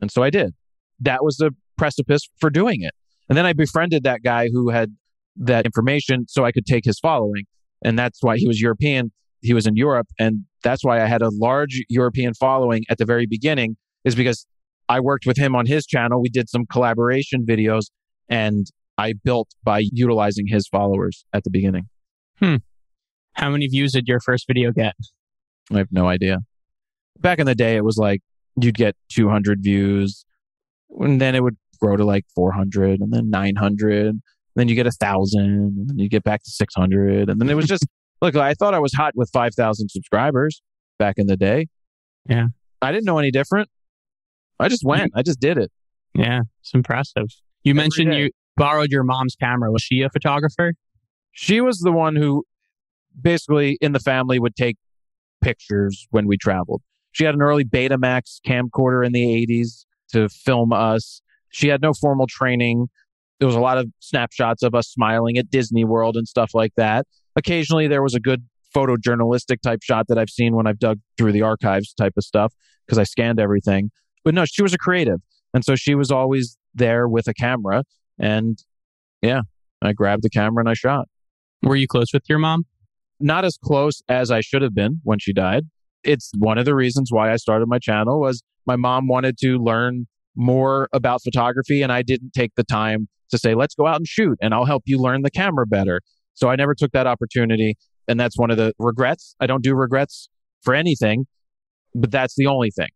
And 0.00 0.10
so 0.10 0.22
I 0.22 0.30
did. 0.30 0.54
That 1.00 1.22
was 1.22 1.36
the 1.36 1.50
precipice 1.76 2.30
for 2.38 2.48
doing 2.48 2.80
it. 2.80 2.94
And 3.28 3.36
then 3.36 3.44
I 3.44 3.52
befriended 3.52 4.04
that 4.04 4.22
guy 4.22 4.48
who 4.50 4.70
had 4.70 4.96
that 5.40 5.64
information 5.64 6.26
so 6.28 6.44
I 6.44 6.52
could 6.52 6.66
take 6.66 6.84
his 6.84 6.98
following. 6.98 7.44
And 7.82 7.98
that's 7.98 8.22
why 8.22 8.36
he 8.36 8.46
was 8.46 8.60
European. 8.60 9.10
He 9.40 9.54
was 9.54 9.66
in 9.66 9.74
Europe. 9.74 10.06
And 10.18 10.44
that's 10.62 10.84
why 10.84 11.02
I 11.02 11.06
had 11.06 11.22
a 11.22 11.30
large 11.32 11.82
European 11.88 12.34
following 12.34 12.84
at 12.90 12.98
the 12.98 13.06
very 13.06 13.26
beginning 13.26 13.76
is 14.04 14.14
because 14.14 14.46
I 14.88 15.00
worked 15.00 15.26
with 15.26 15.38
him 15.38 15.56
on 15.56 15.66
his 15.66 15.86
channel. 15.86 16.20
We 16.20 16.28
did 16.28 16.48
some 16.48 16.66
collaboration 16.66 17.46
videos 17.46 17.86
and 18.28 18.66
I 18.98 19.14
built 19.24 19.48
by 19.64 19.84
utilizing 19.92 20.46
his 20.46 20.68
followers 20.68 21.24
at 21.32 21.44
the 21.44 21.50
beginning. 21.50 21.88
Hmm. 22.38 22.56
How 23.32 23.50
many 23.50 23.66
views 23.66 23.92
did 23.92 24.08
your 24.08 24.20
first 24.20 24.46
video 24.46 24.72
get? 24.72 24.94
I 25.72 25.78
have 25.78 25.88
no 25.90 26.06
idea. 26.06 26.38
Back 27.18 27.38
in 27.38 27.46
the 27.46 27.54
day, 27.54 27.76
it 27.76 27.84
was 27.84 27.96
like 27.96 28.20
you'd 28.60 28.76
get 28.76 28.96
200 29.10 29.60
views 29.62 30.24
and 30.98 31.20
then 31.20 31.34
it 31.34 31.42
would 31.42 31.56
grow 31.80 31.96
to 31.96 32.04
like 32.04 32.24
400 32.34 33.00
and 33.00 33.12
then 33.12 33.30
900. 33.30 34.20
Then 34.56 34.68
you 34.68 34.74
get 34.74 34.86
a 34.86 34.90
thousand 34.90 35.86
and 35.90 36.00
you 36.00 36.08
get 36.08 36.24
back 36.24 36.42
to 36.42 36.50
600. 36.50 37.30
And 37.30 37.40
then 37.40 37.48
it 37.48 37.54
was 37.54 37.66
just, 37.66 37.86
Look, 38.22 38.36
I 38.36 38.52
thought 38.54 38.74
I 38.74 38.78
was 38.78 38.92
hot 38.92 39.12
with 39.16 39.30
5,000 39.32 39.88
subscribers 39.88 40.60
back 40.98 41.14
in 41.16 41.26
the 41.26 41.36
day. 41.36 41.68
Yeah. 42.28 42.48
I 42.82 42.92
didn't 42.92 43.06
know 43.06 43.18
any 43.18 43.30
different. 43.30 43.68
I 44.58 44.68
just 44.68 44.84
went. 44.84 45.12
I 45.16 45.22
just 45.22 45.40
did 45.40 45.56
it. 45.56 45.72
Yeah, 46.14 46.40
it's 46.60 46.74
impressive. 46.74 47.28
You 47.62 47.70
Every 47.70 47.82
mentioned 47.82 48.10
day. 48.10 48.24
you 48.24 48.30
borrowed 48.56 48.90
your 48.90 49.04
mom's 49.04 49.36
camera. 49.36 49.72
Was 49.72 49.82
she 49.82 50.02
a 50.02 50.10
photographer? 50.10 50.74
She 51.32 51.62
was 51.62 51.78
the 51.78 51.92
one 51.92 52.14
who 52.14 52.44
basically 53.18 53.78
in 53.80 53.92
the 53.92 54.00
family 54.00 54.38
would 54.38 54.54
take 54.54 54.76
pictures 55.40 56.06
when 56.10 56.26
we 56.26 56.36
traveled. 56.36 56.82
She 57.12 57.24
had 57.24 57.34
an 57.34 57.40
early 57.40 57.64
Betamax 57.64 58.40
camcorder 58.46 59.04
in 59.04 59.12
the 59.12 59.24
80s 59.46 59.86
to 60.12 60.28
film 60.28 60.72
us. 60.72 61.22
She 61.48 61.68
had 61.68 61.80
no 61.80 61.94
formal 61.94 62.26
training. 62.26 62.88
There 63.40 63.46
was 63.46 63.56
a 63.56 63.60
lot 63.60 63.78
of 63.78 63.88
snapshots 64.00 64.62
of 64.62 64.74
us 64.74 64.88
smiling 64.88 65.38
at 65.38 65.50
Disney 65.50 65.84
World 65.84 66.16
and 66.16 66.28
stuff 66.28 66.50
like 66.54 66.72
that. 66.76 67.06
Occasionally, 67.36 67.88
there 67.88 68.02
was 68.02 68.14
a 68.14 68.20
good 68.20 68.44
photojournalistic 68.76 69.62
type 69.62 69.80
shot 69.82 70.06
that 70.08 70.18
I've 70.18 70.30
seen 70.30 70.54
when 70.54 70.66
I've 70.66 70.78
dug 70.78 71.00
through 71.16 71.32
the 71.32 71.42
archives 71.42 71.92
type 71.94 72.12
of 72.16 72.22
stuff 72.22 72.52
because 72.86 72.98
I 72.98 73.04
scanned 73.04 73.40
everything. 73.40 73.90
But 74.24 74.34
no, 74.34 74.44
she 74.44 74.62
was 74.62 74.74
a 74.74 74.78
creative. 74.78 75.20
And 75.54 75.64
so 75.64 75.74
she 75.74 75.94
was 75.94 76.10
always 76.10 76.58
there 76.74 77.08
with 77.08 77.26
a 77.26 77.34
camera. 77.34 77.84
And 78.18 78.58
yeah, 79.22 79.40
I 79.82 79.94
grabbed 79.94 80.22
the 80.22 80.30
camera 80.30 80.60
and 80.60 80.68
I 80.68 80.74
shot. 80.74 81.08
Were 81.62 81.76
you 81.76 81.88
close 81.88 82.12
with 82.12 82.24
your 82.28 82.38
mom? 82.38 82.66
Not 83.18 83.44
as 83.44 83.58
close 83.62 84.02
as 84.08 84.30
I 84.30 84.42
should 84.42 84.62
have 84.62 84.74
been 84.74 85.00
when 85.02 85.18
she 85.18 85.32
died. 85.32 85.64
It's 86.04 86.30
one 86.38 86.58
of 86.58 86.64
the 86.66 86.74
reasons 86.74 87.10
why 87.10 87.32
I 87.32 87.36
started 87.36 87.66
my 87.68 87.78
channel 87.78 88.20
was 88.20 88.42
my 88.66 88.76
mom 88.76 89.08
wanted 89.08 89.36
to 89.38 89.58
learn 89.58 90.06
more 90.36 90.88
about 90.92 91.22
photography 91.22 91.82
and 91.82 91.90
I 91.90 92.02
didn't 92.02 92.32
take 92.32 92.54
the 92.54 92.64
time 92.64 93.08
to 93.30 93.38
say, 93.38 93.54
let's 93.54 93.74
go 93.74 93.86
out 93.86 93.96
and 93.96 94.06
shoot 94.06 94.38
and 94.40 94.54
I'll 94.54 94.66
help 94.66 94.82
you 94.86 94.98
learn 94.98 95.22
the 95.22 95.30
camera 95.30 95.66
better. 95.66 96.00
So 96.34 96.48
I 96.48 96.56
never 96.56 96.74
took 96.74 96.92
that 96.92 97.06
opportunity. 97.06 97.76
And 98.08 98.18
that's 98.18 98.36
one 98.36 98.50
of 98.50 98.56
the 98.56 98.72
regrets. 98.78 99.36
I 99.40 99.46
don't 99.46 99.62
do 99.62 99.74
regrets 99.74 100.28
for 100.62 100.74
anything, 100.74 101.26
but 101.94 102.10
that's 102.10 102.34
the 102.34 102.46
only 102.46 102.70
thing, 102.70 102.88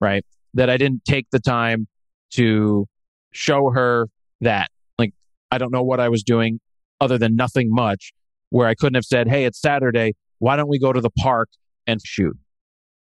right? 0.00 0.24
That 0.54 0.70
I 0.70 0.76
didn't 0.76 1.04
take 1.04 1.26
the 1.30 1.40
time 1.40 1.88
to 2.32 2.86
show 3.32 3.70
her 3.70 4.08
that. 4.40 4.70
Like, 4.98 5.12
I 5.50 5.58
don't 5.58 5.72
know 5.72 5.82
what 5.82 6.00
I 6.00 6.08
was 6.08 6.22
doing 6.22 6.60
other 7.00 7.18
than 7.18 7.36
nothing 7.36 7.68
much, 7.70 8.12
where 8.50 8.66
I 8.66 8.74
couldn't 8.74 8.94
have 8.94 9.04
said, 9.04 9.28
hey, 9.28 9.44
it's 9.44 9.60
Saturday. 9.60 10.14
Why 10.38 10.56
don't 10.56 10.68
we 10.68 10.78
go 10.78 10.92
to 10.92 11.00
the 11.00 11.10
park 11.10 11.48
and 11.86 12.00
shoot? 12.02 12.36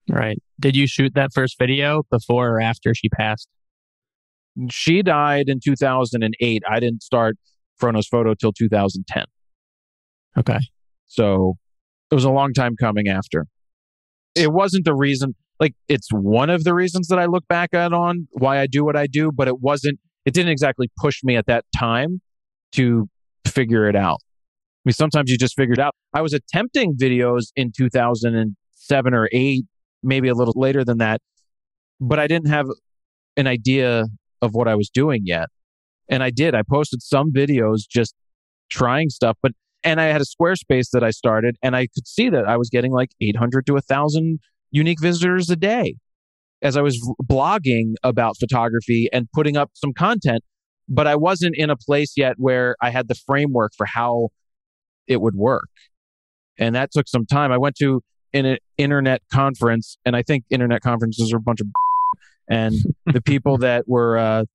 Right. 0.10 0.41
Did 0.60 0.76
you 0.76 0.88
shoot 0.88 1.13
that 1.15 1.32
first 1.34 1.58
video 1.60 2.04
before 2.10 2.56
or 2.56 2.62
after 2.62 2.93
she 2.93 3.10
passed? 3.10 3.47
She 4.70 5.02
died 5.02 5.50
in 5.50 5.60
2008. 5.63 6.63
I 6.70 6.80
didn't 6.80 7.04
start 7.04 7.38
FroKnowsPhoto 7.82 8.38
till 8.38 8.54
2010. 8.54 9.24
Okay. 10.38 10.60
So 11.06 11.56
it 12.12 12.16
was 12.16 12.24
a 12.24 12.32
long 12.32 12.54
time 12.54 12.76
coming 12.80 13.08
after. 13.08 13.46
It 14.36 14.52
wasn't 14.52 14.86
the 14.86 14.96
reason, 14.96 15.36
like, 15.60 15.74
it's 15.88 16.08
one 16.12 16.50
of 16.50 16.63
the 16.63 16.74
reasons 16.74 17.08
that 17.08 17.20
I 17.20 17.26
look 17.26 17.48
back 17.48 17.74
at 17.74 17.94
on 17.94 18.28
why 18.32 18.60
I 18.60 18.68
do 18.68 18.84
what 18.84 18.96
I 18.96 19.08
do, 19.08 19.32
but 19.32 19.48
it 19.48 19.60
wasn't, 19.60 20.00
it 20.26 20.34
didn't 20.34 20.52
exactly 20.52 20.89
push 20.98 21.24
me 21.24 21.36
at 21.36 21.46
that 21.48 21.66
time 21.78 22.22
to 22.74 23.08
figure 23.46 23.88
it 23.88 23.96
out. 23.96 24.20
I 24.22 24.89
mean, 24.89 24.94
sometimes 24.94 25.30
you 25.30 25.38
just 25.38 25.56
figure 25.56 25.74
it 25.74 25.80
out. 25.80 25.94
I 26.13 26.22
was 26.22 26.34
attempting 26.34 26.96
videos 26.96 27.52
in 27.56 27.72
2007 27.76 29.13
or 29.13 29.30
8, 29.32 29.63
maybe 30.02 30.28
a 30.28 30.34
little 30.34 30.56
later 30.58 30.84
than 30.84 30.98
that, 30.98 31.22
but 32.02 32.20
I 32.20 32.28
didn't 32.28 32.50
have 32.50 32.68
an 33.38 33.48
idea 33.48 34.06
of 34.44 34.52
what 34.54 34.68
I 34.68 34.76
was 34.76 34.90
doing 34.90 35.22
yet. 35.24 35.48
And 36.10 36.22
I 36.22 36.30
did. 36.30 36.54
I 36.54 36.62
posted 36.70 37.02
some 37.02 37.32
videos 37.32 37.80
just 37.90 38.14
trying 38.70 39.10
stuff, 39.10 39.38
but 39.42 39.54
and 39.86 40.00
I 40.00 40.06
had 40.06 40.22
a 40.22 40.26
Squarespace 40.26 40.90
that 40.94 41.04
I 41.04 41.12
started, 41.12 41.58
and 41.62 41.76
I 41.76 41.88
could 41.88 42.08
see 42.08 42.30
that 42.30 42.46
I 42.46 42.56
was 42.56 42.70
getting 42.70 42.92
like 42.92 43.12
800 43.22 43.66
to 43.66 43.74
1,000 43.74 44.40
unique 44.72 45.02
visitors 45.02 45.50
a 45.50 45.56
day 45.56 45.96
as 46.62 46.78
I 46.78 46.82
was 46.82 46.98
blogging 47.22 47.96
about 48.02 48.38
photography 48.40 49.10
and 49.12 49.28
putting 49.34 49.58
up 49.58 49.72
some 49.74 49.92
content. 49.94 50.42
But 50.88 51.08
I 51.08 51.16
wasn't 51.16 51.56
in 51.58 51.70
a 51.70 51.76
place 51.76 52.14
yet 52.16 52.36
where 52.38 52.76
I 52.82 52.90
had 52.90 53.08
the 53.08 53.16
framework 53.16 53.74
for 53.78 53.86
how 53.86 54.30
it 55.08 55.22
would 55.22 55.36
work. 55.36 55.68
And 56.58 56.76
that 56.76 56.92
took 56.92 57.08
some 57.08 57.26
time. 57.26 57.52
I 57.52 57.58
went 57.58 57.76
to 57.78 58.02
an 58.34 58.58
internet 58.78 59.22
conference, 59.32 59.98
and 60.06 60.16
I 60.16 60.24
think 60.24 60.46
internet 60.50 60.82
conferences 60.82 61.34
are 61.34 61.38
a 61.38 61.42
bunch 61.42 61.62
of 61.62 61.68
and 62.50 62.76
the 63.06 63.22
people 63.22 63.58
that 63.60 63.86
were 63.88 64.18
uh, 64.18 64.46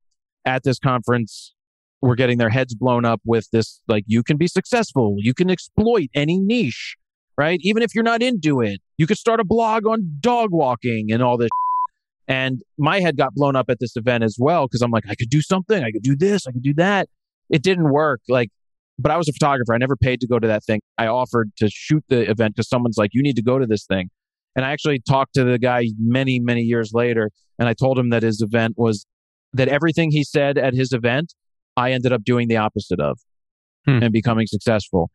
at 0.44 0.62
this 0.62 0.79
conference 0.79 1.55
were 2.01 2.14
getting 2.14 2.38
their 2.38 2.51
heads 2.51 2.74
blown 2.74 3.05
up 3.05 3.20
with 3.24 3.48
this 3.51 3.81
like 3.88 4.05
you 4.07 4.22
can 4.22 4.37
be 4.37 4.46
successful. 4.46 5.16
You 5.18 5.35
can 5.35 5.51
exploit 5.51 6.09
any 6.14 6.38
niche 6.38 6.96
right? 7.38 7.61
Even 7.62 7.83
if 7.85 7.94
you're 7.94 8.05
not 8.05 8.22
into 8.22 8.61
it 8.61 8.81
you 8.98 9.07
could 9.07 9.16
start 9.16 9.40
a 9.40 9.44
blog 9.44 9.87
on 9.87 10.18
dog 10.20 10.51
walking 10.53 11.07
and 11.11 11.22
all 11.22 11.38
this 11.38 11.48
and 12.27 12.61
my 12.77 13.01
head 13.01 13.16
got 13.16 13.33
blown 13.35 13.57
up 13.57 13.70
at 13.70 13.79
this 13.81 13.96
event 13.96 14.22
as 14.22 14.37
well 14.38 14.66
because 14.66 14.83
i'm 14.83 14.90
like 14.90 15.05
i 15.09 15.14
could 15.14 15.31
do 15.31 15.40
something. 15.40 15.83
I 15.83 15.90
could 15.90 16.03
do 16.03 16.16
this. 16.16 16.46
I 16.46 16.53
could 16.53 16.62
do 16.62 16.74
that. 16.74 17.09
It 17.48 17.62
didn't 17.62 17.90
work. 17.90 18.20
Like 18.29 18.51
but 18.98 19.11
i 19.12 19.16
was 19.16 19.29
a 19.29 19.33
photographer. 19.33 19.72
I 19.72 19.79
never 19.79 19.96
paid 19.96 20.20
to 20.20 20.27
go 20.27 20.38
to 20.38 20.48
that 20.48 20.64
thing. 20.64 20.81
I 20.98 21.07
offered 21.07 21.53
to 21.59 21.70
shoot 21.70 22.05
the 22.09 22.29
event 22.29 22.57
because 22.57 22.68
someone's 22.68 22.98
like 22.98 23.11
you 23.14 23.22
need 23.22 23.37
to 23.37 23.42
go 23.42 23.59
to 23.59 23.66
this 23.66 23.87
thing 23.87 24.11
and 24.58 24.66
i 24.66 24.72
actually 24.72 25.00
talked 25.08 25.32
to 25.34 25.44
the 25.44 25.58
guy 25.58 25.84
many 25.98 26.40
many 26.40 26.62
years 26.62 26.90
later 26.92 27.30
and 27.58 27.68
i 27.68 27.72
told 27.72 27.96
him 27.98 28.10
that 28.10 28.24
his 28.24 28.42
event 28.42 28.74
was 28.76 29.06
that 29.52 29.68
everything 29.68 30.10
he 30.10 30.24
said 30.24 30.58
at 30.58 30.74
his 30.74 30.92
event 30.92 31.32
I 31.78 31.92
ended 31.92 32.12
up 32.12 32.24
doing 32.24 32.48
the 32.48 32.56
opposite 32.56 32.98
of 32.98 33.20
Hmm. 33.86 34.02
and 34.02 34.12
becoming 34.12 34.46
successful. 34.48 35.10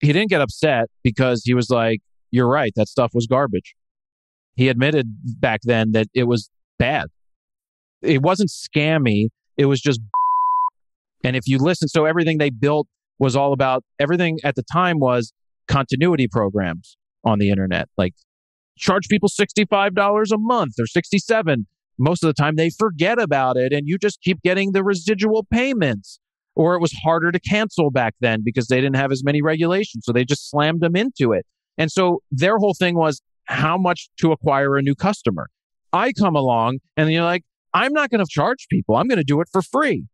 He 0.00 0.12
didn't 0.12 0.28
get 0.28 0.40
upset 0.40 0.88
because 1.04 1.42
he 1.44 1.54
was 1.54 1.70
like, 1.70 2.00
You're 2.32 2.48
right, 2.48 2.72
that 2.74 2.88
stuff 2.88 3.12
was 3.14 3.28
garbage. 3.28 3.74
He 4.56 4.68
admitted 4.68 5.06
back 5.40 5.60
then 5.62 5.92
that 5.92 6.08
it 6.12 6.24
was 6.24 6.50
bad. 6.80 7.06
It 8.02 8.22
wasn't 8.22 8.50
scammy, 8.50 9.28
it 9.56 9.66
was 9.66 9.80
just. 9.80 10.00
And 11.26 11.36
if 11.36 11.44
you 11.46 11.56
listen, 11.56 11.88
so 11.88 12.04
everything 12.04 12.36
they 12.36 12.50
built 12.50 12.86
was 13.18 13.34
all 13.34 13.54
about 13.54 13.82
everything 13.98 14.38
at 14.44 14.56
the 14.56 14.64
time 14.70 14.98
was 14.98 15.32
continuity 15.68 16.26
programs 16.30 16.98
on 17.24 17.38
the 17.38 17.48
internet. 17.48 17.88
Like 17.96 18.12
charge 18.76 19.08
people 19.08 19.28
$65 19.28 20.32
a 20.32 20.38
month 20.38 20.74
or 20.78 20.86
67 20.86 21.66
most 21.98 22.24
of 22.24 22.28
the 22.28 22.34
time 22.34 22.56
they 22.56 22.70
forget 22.70 23.20
about 23.20 23.56
it 23.56 23.72
and 23.72 23.86
you 23.86 23.98
just 23.98 24.20
keep 24.20 24.42
getting 24.42 24.72
the 24.72 24.82
residual 24.82 25.44
payments. 25.44 26.18
Or 26.56 26.76
it 26.76 26.80
was 26.80 26.92
harder 26.92 27.32
to 27.32 27.40
cancel 27.40 27.90
back 27.90 28.14
then 28.20 28.42
because 28.44 28.68
they 28.68 28.80
didn't 28.80 28.94
have 28.94 29.10
as 29.10 29.24
many 29.24 29.42
regulations 29.42 30.04
so 30.06 30.12
they 30.12 30.24
just 30.24 30.48
slammed 30.50 30.80
them 30.80 30.94
into 30.94 31.32
it. 31.32 31.44
And 31.78 31.90
so 31.90 32.22
their 32.30 32.58
whole 32.58 32.74
thing 32.74 32.94
was 32.94 33.20
how 33.46 33.76
much 33.76 34.08
to 34.20 34.30
acquire 34.30 34.76
a 34.76 34.82
new 34.82 34.94
customer? 34.94 35.48
I 35.92 36.12
come 36.12 36.36
along 36.36 36.78
and 36.96 37.10
you're 37.10 37.24
like 37.24 37.42
i'm 37.72 37.92
not 37.92 38.10
going 38.10 38.24
to 38.24 38.30
charge 38.30 38.66
people. 38.70 38.94
I'm 38.96 39.08
going 39.08 39.18
to 39.18 39.24
do 39.24 39.40
it 39.40 39.48
for 39.50 39.62
free. 39.62 40.06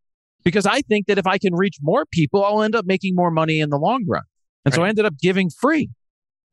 Because 0.43 0.65
i 0.65 0.81
think 0.81 1.05
that 1.05 1.19
if 1.19 1.27
i 1.27 1.37
can 1.37 1.53
reach 1.53 1.77
more 1.81 2.05
people 2.11 2.43
i'll 2.43 2.63
end 2.63 2.75
up 2.75 2.85
making 2.85 3.13
more 3.13 3.29
money 3.29 3.59
in 3.59 3.69
the 3.69 3.77
long 3.77 4.03
run. 4.07 4.23
And 4.65 4.73
so 4.73 4.83
i 4.83 4.89
ended 4.89 5.05
up 5.05 5.19
giving 5.19 5.51
free 5.51 5.89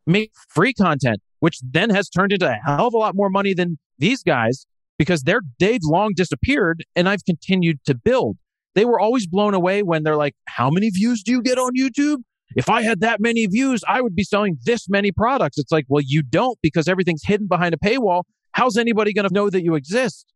make 0.07 0.33
free 0.49 0.73
content 0.73 1.21
which 1.41 1.59
then 1.63 1.91
has 1.91 2.09
turned 2.09 2.33
into 2.33 2.49
a 2.49 2.59
hell 2.65 2.89
of 2.89 2.95
a 2.95 2.99
lot 2.99 3.15
more 3.15 3.31
money 3.31 3.55
than 3.55 3.79
these 3.99 4.23
guys 4.23 4.67
because 4.99 5.23
they're 5.23 5.43
they've 5.59 5.81
long 5.85 6.13
disappeared 6.15 6.85
and 6.97 7.09
I've 7.09 7.25
continued 7.25 7.79
to 7.87 7.95
build. 7.95 8.37
They 8.75 8.85
were 8.85 9.01
always 9.01 9.27
blown 9.27 9.55
away 9.55 9.83
when 9.83 10.03
they're 10.03 10.17
like, 10.17 10.35
"How 10.47 10.71
many 10.71 10.91
views 10.91 11.23
do 11.23 11.33
you 11.33 11.43
get 11.43 11.59
on 11.59 11.73
YouTube? 11.77 12.19
If 12.57 12.71
I 12.71 12.83
had 12.83 13.01
that 13.01 13.21
many 13.21 13.47
views, 13.47 13.83
I 13.87 14.01
would 14.01 14.15
be 14.15 14.25
selling 14.25 14.59
this 14.65 14.89
many 14.89 15.13
products." 15.13 15.59
It's 15.59 15.73
like, 15.73 15.87
"Well, 15.89 16.03
you 16.05 16.23
don't 16.23 16.59
because 16.63 16.89
everything's 16.89 17.23
hidden 17.25 17.47
behind 17.47 17.75
a 17.75 17.79
paywall. 17.79 18.25
How's 18.53 18.77
anybody 18.77 19.13
going 19.13 19.29
to 19.29 19.35
know 19.35 19.51
that 19.51 19.63
you 19.63 19.75
exist?" 19.75 20.27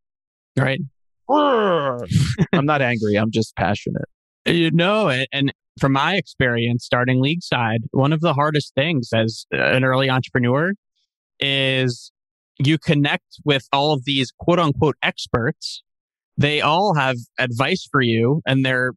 Right. 0.58 0.80
I'm 2.52 2.66
not 2.66 2.82
angry. 2.82 3.16
I'm 3.16 3.30
just 3.30 3.54
passionate. 3.56 4.04
You 4.44 4.70
know 4.70 5.08
it. 5.08 5.28
And 5.32 5.52
from 5.80 5.92
my 5.92 6.16
experience 6.16 6.84
starting 6.84 7.22
Leagueside, 7.22 7.82
one 7.92 8.12
of 8.12 8.20
the 8.20 8.34
hardest 8.34 8.74
things 8.74 9.10
as 9.14 9.46
an 9.52 9.84
early 9.84 10.10
entrepreneur 10.10 10.72
is 11.42 12.12
you 12.58 12.78
connect 12.78 13.40
with 13.44 13.66
all 13.72 13.92
of 13.92 14.04
these 14.04 14.32
quote 14.38 14.58
unquote 14.58 14.96
experts. 15.02 15.82
They 16.38 16.60
all 16.60 16.94
have 16.94 17.16
advice 17.38 17.86
for 17.90 18.00
you 18.00 18.40
and 18.46 18.64
they're, 18.64 18.92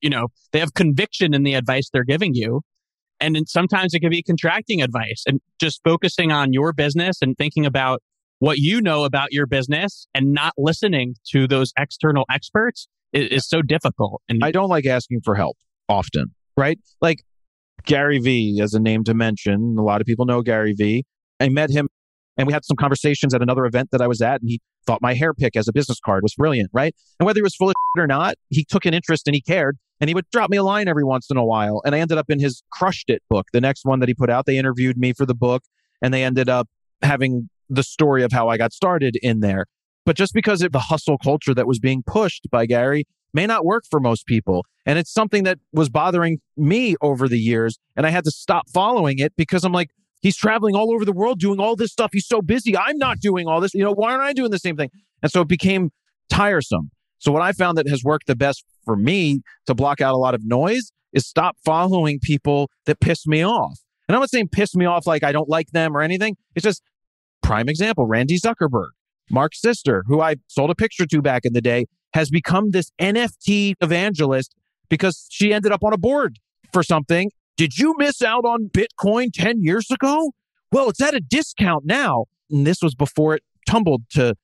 you 0.00 0.10
know, 0.10 0.28
they 0.52 0.58
have 0.58 0.74
conviction 0.74 1.34
in 1.34 1.44
the 1.44 1.54
advice 1.54 1.88
they're 1.92 2.04
giving 2.04 2.34
you. 2.34 2.62
And 3.20 3.38
sometimes 3.48 3.94
it 3.94 4.00
can 4.00 4.10
be 4.10 4.22
contracting 4.22 4.82
advice 4.82 5.22
and 5.26 5.40
just 5.60 5.80
focusing 5.84 6.32
on 6.32 6.52
your 6.52 6.72
business 6.72 7.18
and 7.22 7.36
thinking 7.36 7.64
about 7.64 8.02
what 8.40 8.58
you 8.58 8.80
know 8.80 9.04
about 9.04 9.32
your 9.32 9.46
business 9.46 10.06
and 10.14 10.32
not 10.32 10.52
listening 10.58 11.14
to 11.30 11.46
those 11.46 11.72
external 11.78 12.24
experts 12.30 12.88
is, 13.12 13.28
is 13.28 13.48
so 13.48 13.62
difficult. 13.62 14.20
And 14.28 14.42
I 14.42 14.50
don't 14.50 14.68
like 14.68 14.84
asking 14.84 15.20
for 15.24 15.36
help 15.36 15.56
often, 15.88 16.34
right? 16.56 16.78
Like 17.00 17.20
Gary 17.86 18.18
Vee 18.18 18.60
as 18.62 18.74
a 18.74 18.80
name 18.80 19.04
to 19.04 19.14
mention. 19.14 19.76
A 19.78 19.82
lot 19.82 20.00
of 20.00 20.06
people 20.06 20.26
know 20.26 20.42
Gary 20.42 20.74
Vee. 20.76 21.04
I 21.40 21.48
met 21.48 21.70
him 21.70 21.88
And 22.36 22.46
we 22.46 22.52
had 22.52 22.64
some 22.64 22.76
conversations 22.76 23.34
at 23.34 23.42
another 23.42 23.64
event 23.64 23.90
that 23.92 24.00
I 24.00 24.06
was 24.06 24.20
at, 24.20 24.40
and 24.40 24.50
he 24.50 24.60
thought 24.86 25.00
my 25.00 25.14
hair 25.14 25.32
pick 25.32 25.56
as 25.56 25.68
a 25.68 25.72
business 25.72 25.98
card 26.04 26.22
was 26.22 26.34
brilliant, 26.34 26.70
right? 26.72 26.94
And 27.18 27.26
whether 27.26 27.38
he 27.38 27.42
was 27.42 27.54
full 27.54 27.70
of 27.70 27.74
or 27.96 28.06
not, 28.06 28.34
he 28.50 28.64
took 28.64 28.84
an 28.86 28.94
interest 28.94 29.28
and 29.28 29.34
he 29.34 29.40
cared. 29.40 29.78
And 30.00 30.08
he 30.08 30.14
would 30.14 30.28
drop 30.32 30.50
me 30.50 30.56
a 30.56 30.62
line 30.64 30.88
every 30.88 31.04
once 31.04 31.30
in 31.30 31.36
a 31.36 31.44
while. 31.44 31.80
And 31.84 31.94
I 31.94 32.00
ended 32.00 32.18
up 32.18 32.28
in 32.28 32.40
his 32.40 32.64
Crushed 32.72 33.08
It 33.08 33.22
book, 33.30 33.46
the 33.52 33.60
next 33.60 33.84
one 33.84 34.00
that 34.00 34.08
he 34.08 34.14
put 34.14 34.28
out. 34.28 34.44
They 34.46 34.58
interviewed 34.58 34.98
me 34.98 35.12
for 35.12 35.24
the 35.24 35.34
book, 35.34 35.62
and 36.02 36.12
they 36.12 36.24
ended 36.24 36.48
up 36.48 36.68
having 37.02 37.48
the 37.70 37.84
story 37.84 38.24
of 38.24 38.32
how 38.32 38.48
I 38.48 38.58
got 38.58 38.72
started 38.72 39.16
in 39.22 39.40
there. 39.40 39.66
But 40.04 40.16
just 40.16 40.34
because 40.34 40.60
of 40.62 40.72
the 40.72 40.80
hustle 40.80 41.16
culture 41.16 41.54
that 41.54 41.66
was 41.66 41.78
being 41.78 42.02
pushed 42.04 42.48
by 42.50 42.66
Gary 42.66 43.06
may 43.32 43.46
not 43.46 43.64
work 43.64 43.84
for 43.88 44.00
most 44.00 44.26
people. 44.26 44.66
And 44.84 44.98
it's 44.98 45.12
something 45.12 45.44
that 45.44 45.58
was 45.72 45.88
bothering 45.88 46.40
me 46.56 46.96
over 47.00 47.28
the 47.28 47.38
years. 47.38 47.78
And 47.96 48.04
I 48.04 48.10
had 48.10 48.24
to 48.24 48.30
stop 48.30 48.68
following 48.68 49.18
it 49.18 49.32
because 49.36 49.64
I'm 49.64 49.72
like, 49.72 49.90
he's 50.24 50.36
traveling 50.36 50.74
all 50.74 50.92
over 50.92 51.04
the 51.04 51.12
world 51.12 51.38
doing 51.38 51.60
all 51.60 51.76
this 51.76 51.92
stuff. 51.92 52.10
He's 52.12 52.26
so 52.26 52.42
busy. 52.42 52.76
I'm 52.76 52.98
not 52.98 53.20
doing 53.20 53.46
all 53.46 53.60
this. 53.60 53.74
You 53.74 53.84
know, 53.84 53.92
why 53.92 54.10
aren't 54.10 54.24
I 54.24 54.32
doing 54.32 54.50
the 54.50 54.58
same 54.58 54.76
thing? 54.76 54.90
And 55.22 55.30
so 55.30 55.42
it 55.42 55.48
became 55.48 55.90
tiresome. 56.28 56.90
So 57.18 57.30
what 57.30 57.42
I 57.42 57.52
found 57.52 57.78
that 57.78 57.88
has 57.88 58.02
worked 58.02 58.26
the 58.26 58.34
best 58.34 58.64
for 58.84 58.96
me 58.96 59.42
to 59.66 59.74
block 59.74 60.00
out 60.00 60.14
a 60.14 60.18
lot 60.18 60.34
of 60.34 60.40
noise 60.44 60.90
is 61.12 61.26
stop 61.26 61.56
following 61.64 62.18
people 62.20 62.70
that 62.86 63.00
piss 63.00 63.26
me 63.26 63.44
off. 63.44 63.78
And 64.08 64.16
I'm 64.16 64.20
not 64.20 64.30
saying 64.30 64.48
piss 64.48 64.74
me 64.74 64.86
off 64.86 65.06
like 65.06 65.22
I 65.22 65.30
don't 65.30 65.48
like 65.48 65.70
them 65.70 65.96
or 65.96 66.00
anything. 66.00 66.36
It's 66.54 66.64
just 66.64 66.82
prime 67.42 67.68
example, 67.68 68.06
Randy 68.06 68.38
Zuckerberg, 68.38 68.88
Mark's 69.30 69.60
sister, 69.60 70.04
who 70.06 70.20
I 70.20 70.36
sold 70.48 70.70
a 70.70 70.74
picture 70.74 71.06
to 71.06 71.22
back 71.22 71.44
in 71.44 71.52
the 71.52 71.60
day, 71.60 71.86
has 72.14 72.30
become 72.30 72.70
this 72.70 72.90
NFT 73.00 73.74
evangelist 73.80 74.54
because 74.88 75.26
she 75.30 75.52
ended 75.52 75.72
up 75.72 75.84
on 75.84 75.92
a 75.92 75.98
board 75.98 76.38
for 76.72 76.82
something. 76.82 77.30
Did 77.56 77.78
you 77.78 77.94
miss 77.98 78.20
out 78.20 78.44
on 78.44 78.68
Bitcoin 78.68 79.28
10 79.32 79.62
years 79.62 79.90
ago? 79.90 80.32
Well, 80.72 80.88
it's 80.88 81.00
at 81.00 81.14
a 81.14 81.20
discount 81.20 81.84
now. 81.84 82.24
And 82.50 82.66
this 82.66 82.78
was 82.82 82.94
before 82.94 83.36
it 83.36 83.42
tumbled 83.68 84.02
to 84.10 84.34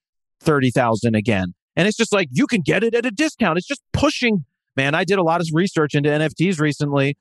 30,000 0.41 1.15
again. 1.15 1.55
And 1.77 1.89
it's 1.89 1.97
just 1.97 2.13
like 2.13 2.29
you 2.31 2.47
can 2.47 2.61
get 2.61 2.85
it 2.85 2.95
at 2.95 3.05
a 3.07 3.11
discount. 3.11 3.59
It's 3.59 3.67
just 3.67 3.83
pushing. 3.93 4.45
Man, 4.77 4.95
I 4.95 5.05
did 5.05 5.19
a 5.19 5.23
lot 5.23 5.41
of 5.41 5.49
research 5.53 5.95
into 5.95 6.09
NFTs 6.09 6.61
recently, 6.61 7.17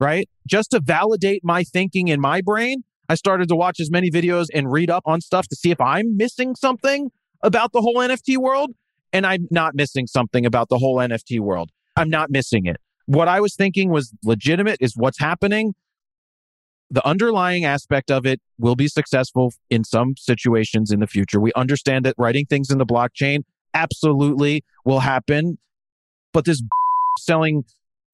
right? 0.00 0.28
Just 0.46 0.70
to 0.70 0.80
validate 0.80 1.42
my 1.44 1.64
thinking 1.64 2.08
in 2.08 2.20
my 2.20 2.40
brain. 2.40 2.84
I 3.08 3.16
started 3.16 3.48
to 3.48 3.56
watch 3.56 3.80
as 3.80 3.90
many 3.90 4.10
videos 4.10 4.46
and 4.54 4.70
read 4.70 4.90
up 4.90 5.02
on 5.06 5.20
stuff 5.20 5.48
to 5.48 5.56
see 5.56 5.70
if 5.70 5.80
I'm 5.80 6.16
missing 6.16 6.54
something 6.54 7.10
about 7.42 7.72
the 7.72 7.80
whole 7.80 7.96
NFT 7.96 8.38
world. 8.38 8.70
And 9.12 9.26
I'm 9.26 9.48
not 9.50 9.74
missing 9.74 10.06
something 10.06 10.46
about 10.46 10.68
the 10.68 10.78
whole 10.78 10.96
NFT 10.96 11.40
world. 11.40 11.70
I'm 11.96 12.08
not 12.08 12.30
missing 12.30 12.64
it. 12.66 12.78
What 13.06 13.28
I 13.28 13.40
was 13.40 13.54
thinking 13.54 13.90
was 13.90 14.12
legitimate 14.24 14.78
is 14.80 14.94
what's 14.96 15.18
happening. 15.18 15.74
The 16.90 17.06
underlying 17.06 17.64
aspect 17.64 18.10
of 18.10 18.26
it 18.26 18.40
will 18.58 18.76
be 18.76 18.86
successful 18.86 19.52
in 19.70 19.84
some 19.84 20.14
situations 20.16 20.90
in 20.90 21.00
the 21.00 21.06
future. 21.06 21.40
We 21.40 21.52
understand 21.54 22.04
that 22.04 22.14
writing 22.18 22.46
things 22.46 22.70
in 22.70 22.78
the 22.78 22.86
blockchain 22.86 23.40
absolutely 23.74 24.64
will 24.84 25.00
happen. 25.00 25.58
But 26.32 26.44
this 26.44 26.62
selling 27.18 27.64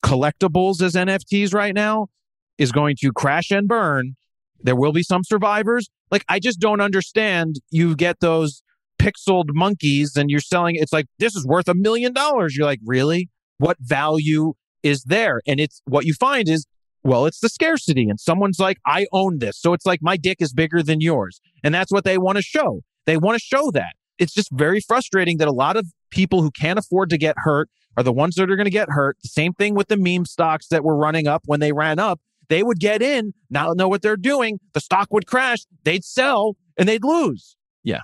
collectibles 0.05 0.81
as 0.81 0.95
NFTs 0.95 1.53
right 1.53 1.75
now 1.75 2.09
is 2.57 2.73
going 2.73 2.97
to 3.01 3.13
crash 3.13 3.51
and 3.51 3.67
burn. 3.67 4.17
There 4.61 4.77
will 4.77 4.93
be 4.93 5.03
some 5.03 5.23
survivors. 5.25 5.89
Like, 6.11 6.25
I 6.29 6.39
just 6.39 6.61
don't 6.61 6.81
understand. 6.81 7.57
You 7.71 7.95
get 7.95 8.21
those 8.21 8.63
pixeled 9.01 9.51
monkeys 9.51 10.17
and 10.17 10.31
you're 10.31 10.41
selling, 10.41 10.77
it's 10.77 10.93
like, 10.93 11.07
this 11.19 11.37
is 11.37 11.47
worth 11.47 11.69
a 11.69 11.75
million 11.75 12.13
dollars. 12.13 12.57
You're 12.57 12.67
like, 12.67 12.81
really? 12.85 13.29
What 13.59 13.77
value 13.81 14.55
is 14.83 15.05
there? 15.05 15.41
And 15.47 15.61
it's 15.61 15.83
what 15.87 16.05
you 16.05 16.15
find 16.15 16.49
is, 16.49 16.67
well, 17.05 17.27
it's 17.27 17.41
the 17.41 17.49
scarcity. 17.49 18.09
And 18.09 18.19
someone's 18.19 18.59
like, 18.59 18.79
I 18.87 19.07
own 19.13 19.39
this. 19.39 19.59
So 19.59 19.73
it's 19.73 19.87
like 19.87 20.01
my 20.03 20.17
dick 20.17 20.39
is 20.41 20.53
bigger 20.53 20.83
than 20.83 21.01
yours. 21.01 21.41
And 21.63 21.75
that's 21.75 21.93
what 21.93 22.05
they 22.05 22.19
want 22.19 22.37
to 22.37 22.43
show. 22.43 22.81
They 23.07 23.17
want 23.17 23.39
to 23.39 23.45
show 23.45 23.71
that. 23.73 23.95
It's 24.19 24.35
just 24.35 24.51
very 24.53 24.81
frustrating 24.81 25.39
that 25.39 25.49
a 25.49 25.53
lot 25.53 25.77
of 25.77 25.87
people 26.11 26.43
who 26.43 26.51
can't 26.51 26.79
afford 26.79 27.11
to 27.11 27.19
get 27.19 27.37
hurt 27.39 27.71
are 27.97 28.03
the 28.03 28.13
ones 28.13 28.35
that 28.35 28.51
are 28.51 28.57
going 28.57 28.65
to 28.65 28.71
get 28.71 28.91
hurt. 28.91 29.17
The 29.23 29.29
same 29.29 29.53
thing 29.53 29.75
with 29.75 29.89
the 29.89 29.97
meme 29.97 30.25
stocks 30.25 30.69
that 30.69 30.85
were 30.85 30.97
running 30.97 31.27
up 31.27 31.43
when 31.47 31.61
they 31.61 31.73
ran 31.73 31.99
up. 31.99 32.21
They 32.49 32.63
would 32.63 32.81
get 32.81 33.03
in, 33.03 33.35
not 33.51 33.77
know 33.77 33.89
what 33.89 34.03
they're 34.03 34.17
doing. 34.17 34.59
The 34.73 34.81
stock 34.81 35.09
would 35.13 35.27
crash. 35.27 35.59
They'd 35.85 36.05
sell 36.05 36.57
and 36.77 36.89
they'd 36.89 37.05
lose. 37.05 37.57
Yeah. 37.85 38.01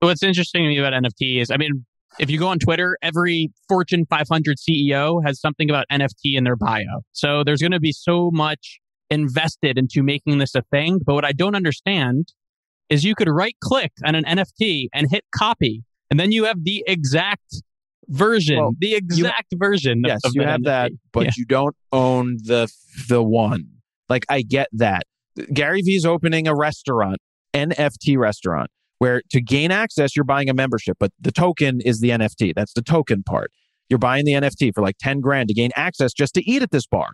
What's 0.00 0.22
interesting 0.22 0.62
to 0.62 0.68
me 0.68 0.78
about 0.78 0.92
NFT 0.92 1.40
is, 1.40 1.50
I 1.50 1.56
mean, 1.56 1.84
if 2.18 2.30
you 2.30 2.38
go 2.38 2.48
on 2.48 2.58
Twitter, 2.58 2.96
every 3.02 3.50
Fortune 3.68 4.06
500 4.08 4.56
CEO 4.58 5.24
has 5.24 5.40
something 5.40 5.70
about 5.70 5.86
NFT 5.90 6.36
in 6.36 6.44
their 6.44 6.56
bio. 6.56 7.02
So 7.12 7.42
there's 7.44 7.60
going 7.60 7.72
to 7.72 7.80
be 7.80 7.92
so 7.92 8.30
much 8.32 8.80
invested 9.10 9.78
into 9.78 10.02
making 10.02 10.38
this 10.38 10.54
a 10.54 10.62
thing. 10.70 11.00
But 11.04 11.14
what 11.14 11.24
I 11.24 11.32
don't 11.32 11.54
understand 11.54 12.32
is 12.88 13.04
you 13.04 13.14
could 13.14 13.28
right 13.28 13.56
click 13.62 13.92
on 14.04 14.14
an 14.14 14.24
NFT 14.24 14.88
and 14.92 15.08
hit 15.10 15.24
copy, 15.34 15.84
and 16.10 16.18
then 16.18 16.32
you 16.32 16.44
have 16.44 16.64
the 16.64 16.82
exact 16.86 17.62
version, 18.08 18.58
well, 18.58 18.72
the 18.78 18.94
exact 18.94 19.48
you, 19.52 19.58
version. 19.58 20.02
Yes, 20.04 20.20
of, 20.24 20.32
you 20.34 20.42
have 20.42 20.60
NFT. 20.60 20.64
that, 20.64 20.92
but 21.12 21.24
yeah. 21.26 21.30
you 21.36 21.44
don't 21.44 21.76
own 21.92 22.38
the 22.42 22.72
the 23.08 23.22
one. 23.22 23.66
Like 24.08 24.24
I 24.28 24.42
get 24.42 24.68
that. 24.72 25.04
Gary 25.52 25.82
Vee's 25.82 26.06
opening 26.06 26.48
a 26.48 26.54
restaurant, 26.54 27.18
NFT 27.54 28.16
restaurant 28.16 28.70
where 28.98 29.22
to 29.30 29.40
gain 29.40 29.70
access, 29.70 30.16
you're 30.16 30.24
buying 30.24 30.48
a 30.48 30.54
membership, 30.54 30.96
but 30.98 31.12
the 31.20 31.32
token 31.32 31.80
is 31.80 32.00
the 32.00 32.10
NFT. 32.10 32.54
That's 32.54 32.72
the 32.72 32.82
token 32.82 33.22
part. 33.22 33.50
You're 33.88 33.98
buying 33.98 34.24
the 34.24 34.32
NFT 34.32 34.74
for 34.74 34.82
like 34.82 34.96
10 34.98 35.20
grand 35.20 35.48
to 35.48 35.54
gain 35.54 35.70
access 35.76 36.12
just 36.12 36.34
to 36.34 36.48
eat 36.48 36.62
at 36.62 36.70
this 36.70 36.86
bar. 36.86 37.10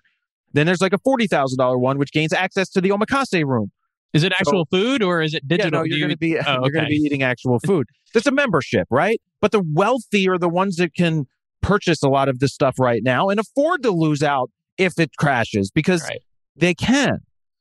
Then 0.53 0.67
there's 0.67 0.81
like 0.81 0.93
a 0.93 0.99
$40,000 0.99 1.81
one, 1.81 1.99
which 1.99 2.13
gains 2.13 2.33
access 2.33 2.69
to 2.71 2.81
the 2.81 2.91
omakase 2.91 3.45
room. 3.45 3.71
Is 4.13 4.23
it 4.23 4.33
actual 4.33 4.65
so, 4.71 4.77
food 4.77 5.03
or 5.03 5.23
is 5.23 5.35
it 5.35 5.47
digital? 5.47 5.73
Yeah, 5.73 5.79
no, 5.81 5.85
you're 5.85 5.99
going 5.99 6.11
to 6.11 6.17
be 6.17 6.39
oh, 6.39 6.41
okay. 6.41 6.53
you're 6.63 6.71
going 6.71 6.85
to 6.85 6.89
be 6.89 6.97
eating 6.97 7.23
actual 7.25 7.59
food. 7.67 7.87
That's 8.13 8.27
a 8.27 8.33
membership, 8.33 8.87
right? 8.89 9.21
But 9.41 9.51
the 9.51 9.63
wealthy 9.73 10.29
are 10.29 10.39
the 10.39 10.49
ones 10.49 10.77
that 10.77 10.95
can 10.95 11.27
purchase 11.61 12.03
a 12.03 12.09
lot 12.09 12.29
of 12.29 12.39
this 12.39 12.55
stuff 12.55 12.77
right 12.79 13.03
now 13.03 13.29
and 13.29 13.41
afford 13.41 13.83
to 13.83 13.91
lose 13.91 14.23
out 14.23 14.51
if 14.79 14.99
it 15.01 15.11
crashes 15.19 15.71
because 15.73 16.03
right. 16.03 16.21
they 16.55 16.75
can. 16.75 17.19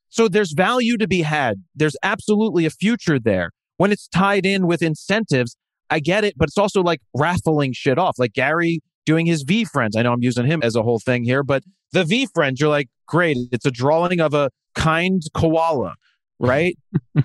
So 0.09 0.27
there's 0.27 0.53
value 0.53 0.97
to 0.97 1.07
be 1.07 1.23
had. 1.23 1.63
There's 1.73 1.95
absolutely 2.03 2.67
a 2.67 2.69
future 2.69 3.17
there 3.17 3.49
when 3.77 3.91
it's 3.91 4.07
tied 4.07 4.45
in 4.45 4.67
with 4.67 4.81
incentives, 4.81 5.57
I 5.89 5.99
get 5.99 6.23
it, 6.23 6.35
but 6.37 6.47
it's 6.49 6.57
also 6.57 6.81
like 6.81 7.01
raffling 7.15 7.73
shit 7.73 7.97
off. 7.97 8.17
Like 8.17 8.33
Gary 8.33 8.81
doing 9.05 9.25
his 9.25 9.43
VeeFriends. 9.43 9.97
I 9.97 10.01
know 10.01 10.13
I'm 10.13 10.23
using 10.23 10.45
him 10.45 10.61
as 10.63 10.75
a 10.75 10.81
whole 10.81 10.99
thing 10.99 11.23
here, 11.23 11.43
but 11.43 11.63
the 11.91 12.03
VeeFriends, 12.03 12.59
you're 12.59 12.69
like, 12.69 12.89
great. 13.07 13.37
It's 13.51 13.65
a 13.65 13.71
drawing 13.71 14.19
of 14.19 14.33
a 14.33 14.49
kind 14.75 15.21
koala, 15.33 15.95
right? 16.39 16.77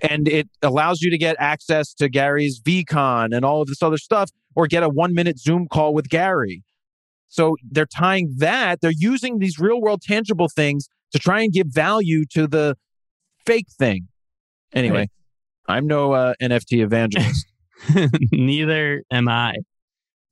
and 0.09 0.29
it 0.29 0.49
allows 0.63 1.01
you 1.01 1.11
to 1.11 1.19
get 1.19 1.37
access 1.39 1.95
to 1.95 2.09
Gary's 2.09 2.61
VeeCon 2.61 3.35
and 3.35 3.45
all 3.45 3.63
of 3.63 3.69
this 3.69 3.83
other 3.83 3.99
stuff, 3.99 4.31
or 4.55 4.67
get 4.67 4.83
a 4.83 4.89
one 4.89 5.15
minute 5.15 5.39
Zoom 5.39 5.67
call 5.69 5.95
with 5.95 6.09
Gary. 6.09 6.63
So 7.29 7.57
they're 7.71 7.87
tying 7.87 8.35
that, 8.39 8.81
they're 8.81 8.91
using 8.91 9.39
these 9.39 9.59
real 9.59 9.81
world 9.81 10.03
tangible 10.03 10.49
things 10.49 10.89
to 11.13 11.19
try 11.19 11.41
and 11.41 11.53
give 11.53 11.69
value 11.69 12.25
to 12.33 12.47
the 12.47 12.77
fake 13.45 13.69
thing. 13.79 14.09
Anyway, 14.73 14.99
right. 14.99 15.11
I'm 15.69 15.87
no 15.87 16.13
uh, 16.13 16.35
NFT 16.41 16.83
evangelist. 16.83 17.47
Neither 18.33 19.03
am 19.13 19.29
I. 19.29 19.55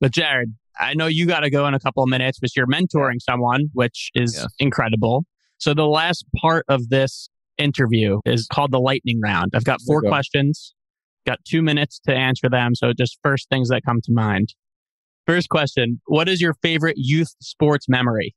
But 0.01 0.11
Jared, 0.11 0.53
I 0.79 0.95
know 0.95 1.05
you 1.05 1.25
got 1.27 1.41
to 1.41 1.49
go 1.49 1.67
in 1.67 1.73
a 1.73 1.79
couple 1.79 2.03
of 2.03 2.09
minutes 2.09 2.39
because 2.39 2.55
you're 2.55 2.67
mentoring 2.67 3.19
someone, 3.19 3.69
which 3.73 4.11
is 4.15 4.35
yeah. 4.35 4.45
incredible. 4.59 5.25
So 5.59 5.73
the 5.73 5.87
last 5.87 6.25
part 6.37 6.65
of 6.67 6.89
this 6.89 7.29
interview 7.57 8.19
is 8.25 8.47
called 8.51 8.71
the 8.71 8.79
lightning 8.79 9.19
round. 9.23 9.51
I've 9.55 9.63
got 9.63 9.79
four 9.85 10.01
questions, 10.01 10.73
got 11.25 11.39
two 11.45 11.61
minutes 11.61 11.99
to 12.07 12.13
answer 12.13 12.49
them. 12.49 12.75
So 12.75 12.91
just 12.93 13.17
first 13.23 13.47
things 13.49 13.69
that 13.69 13.83
come 13.85 14.01
to 14.03 14.11
mind. 14.11 14.49
First 15.25 15.49
question 15.49 15.99
What 16.07 16.29
is 16.29 16.41
your 16.41 16.55
favorite 16.61 16.95
youth 16.97 17.35
sports 17.41 17.87
memory? 17.87 18.35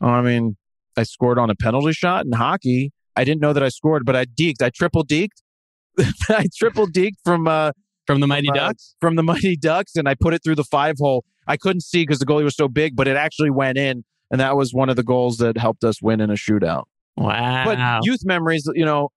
Oh, 0.00 0.08
I 0.08 0.22
mean, 0.22 0.56
I 0.96 1.04
scored 1.04 1.38
on 1.38 1.50
a 1.50 1.54
penalty 1.54 1.92
shot 1.92 2.24
in 2.24 2.32
hockey. 2.32 2.92
I 3.14 3.24
didn't 3.24 3.40
know 3.42 3.52
that 3.52 3.62
I 3.62 3.68
scored, 3.68 4.04
but 4.04 4.16
I 4.16 4.24
deked. 4.24 4.62
I 4.62 4.70
triple 4.70 5.04
deked 5.04 5.42
I 6.28 6.46
triple 6.56 6.86
deked 6.86 7.16
from 7.24 7.46
uh, 7.46 7.72
from 8.06 8.20
the 8.20 8.26
Mighty 8.26 8.50
uh, 8.50 8.54
Ducks 8.54 8.94
from 9.00 9.16
the 9.16 9.22
Mighty 9.22 9.56
Ducks, 9.56 9.96
and 9.96 10.08
I 10.08 10.14
put 10.14 10.34
it 10.34 10.42
through 10.44 10.56
the 10.56 10.64
five 10.64 10.96
hole. 10.98 11.24
I 11.46 11.56
couldn't 11.56 11.82
see 11.82 12.02
because 12.02 12.18
the 12.18 12.26
goalie 12.26 12.44
was 12.44 12.56
so 12.56 12.68
big, 12.68 12.96
but 12.96 13.08
it 13.08 13.16
actually 13.16 13.50
went 13.50 13.78
in, 13.78 14.04
and 14.30 14.40
that 14.40 14.56
was 14.56 14.72
one 14.72 14.88
of 14.88 14.96
the 14.96 15.02
goals 15.02 15.38
that 15.38 15.56
helped 15.56 15.84
us 15.84 16.00
win 16.00 16.20
in 16.20 16.30
a 16.30 16.34
shootout. 16.34 16.84
Wow! 17.16 17.64
But 17.64 18.04
youth 18.04 18.24
memories, 18.24 18.68
you 18.74 18.84
know, 18.84 19.10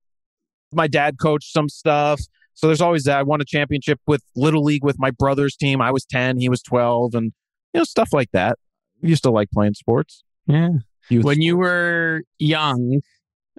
my 0.73 0.87
dad 0.87 1.15
coached 1.21 1.51
some 1.51 1.69
stuff, 1.69 2.21
so 2.53 2.67
there's 2.67 2.81
always 2.81 3.03
that. 3.03 3.19
I 3.19 3.23
won 3.23 3.41
a 3.41 3.45
championship 3.45 3.99
with 4.07 4.23
Little 4.35 4.63
League 4.63 4.83
with 4.83 4.97
my 4.99 5.11
brother's 5.11 5.55
team. 5.55 5.81
I 5.81 5.91
was 5.91 6.05
ten, 6.05 6.37
he 6.37 6.49
was 6.49 6.61
twelve, 6.61 7.13
and 7.13 7.31
you 7.73 7.79
know 7.79 7.83
stuff 7.83 8.09
like 8.11 8.31
that. 8.31 8.57
Used 9.01 9.23
to 9.23 9.31
like 9.31 9.49
playing 9.51 9.73
sports. 9.73 10.23
Yeah. 10.47 10.69
Youth 11.09 11.23
when 11.23 11.35
sports. 11.35 11.45
you 11.45 11.57
were 11.57 12.23
young, 12.39 13.01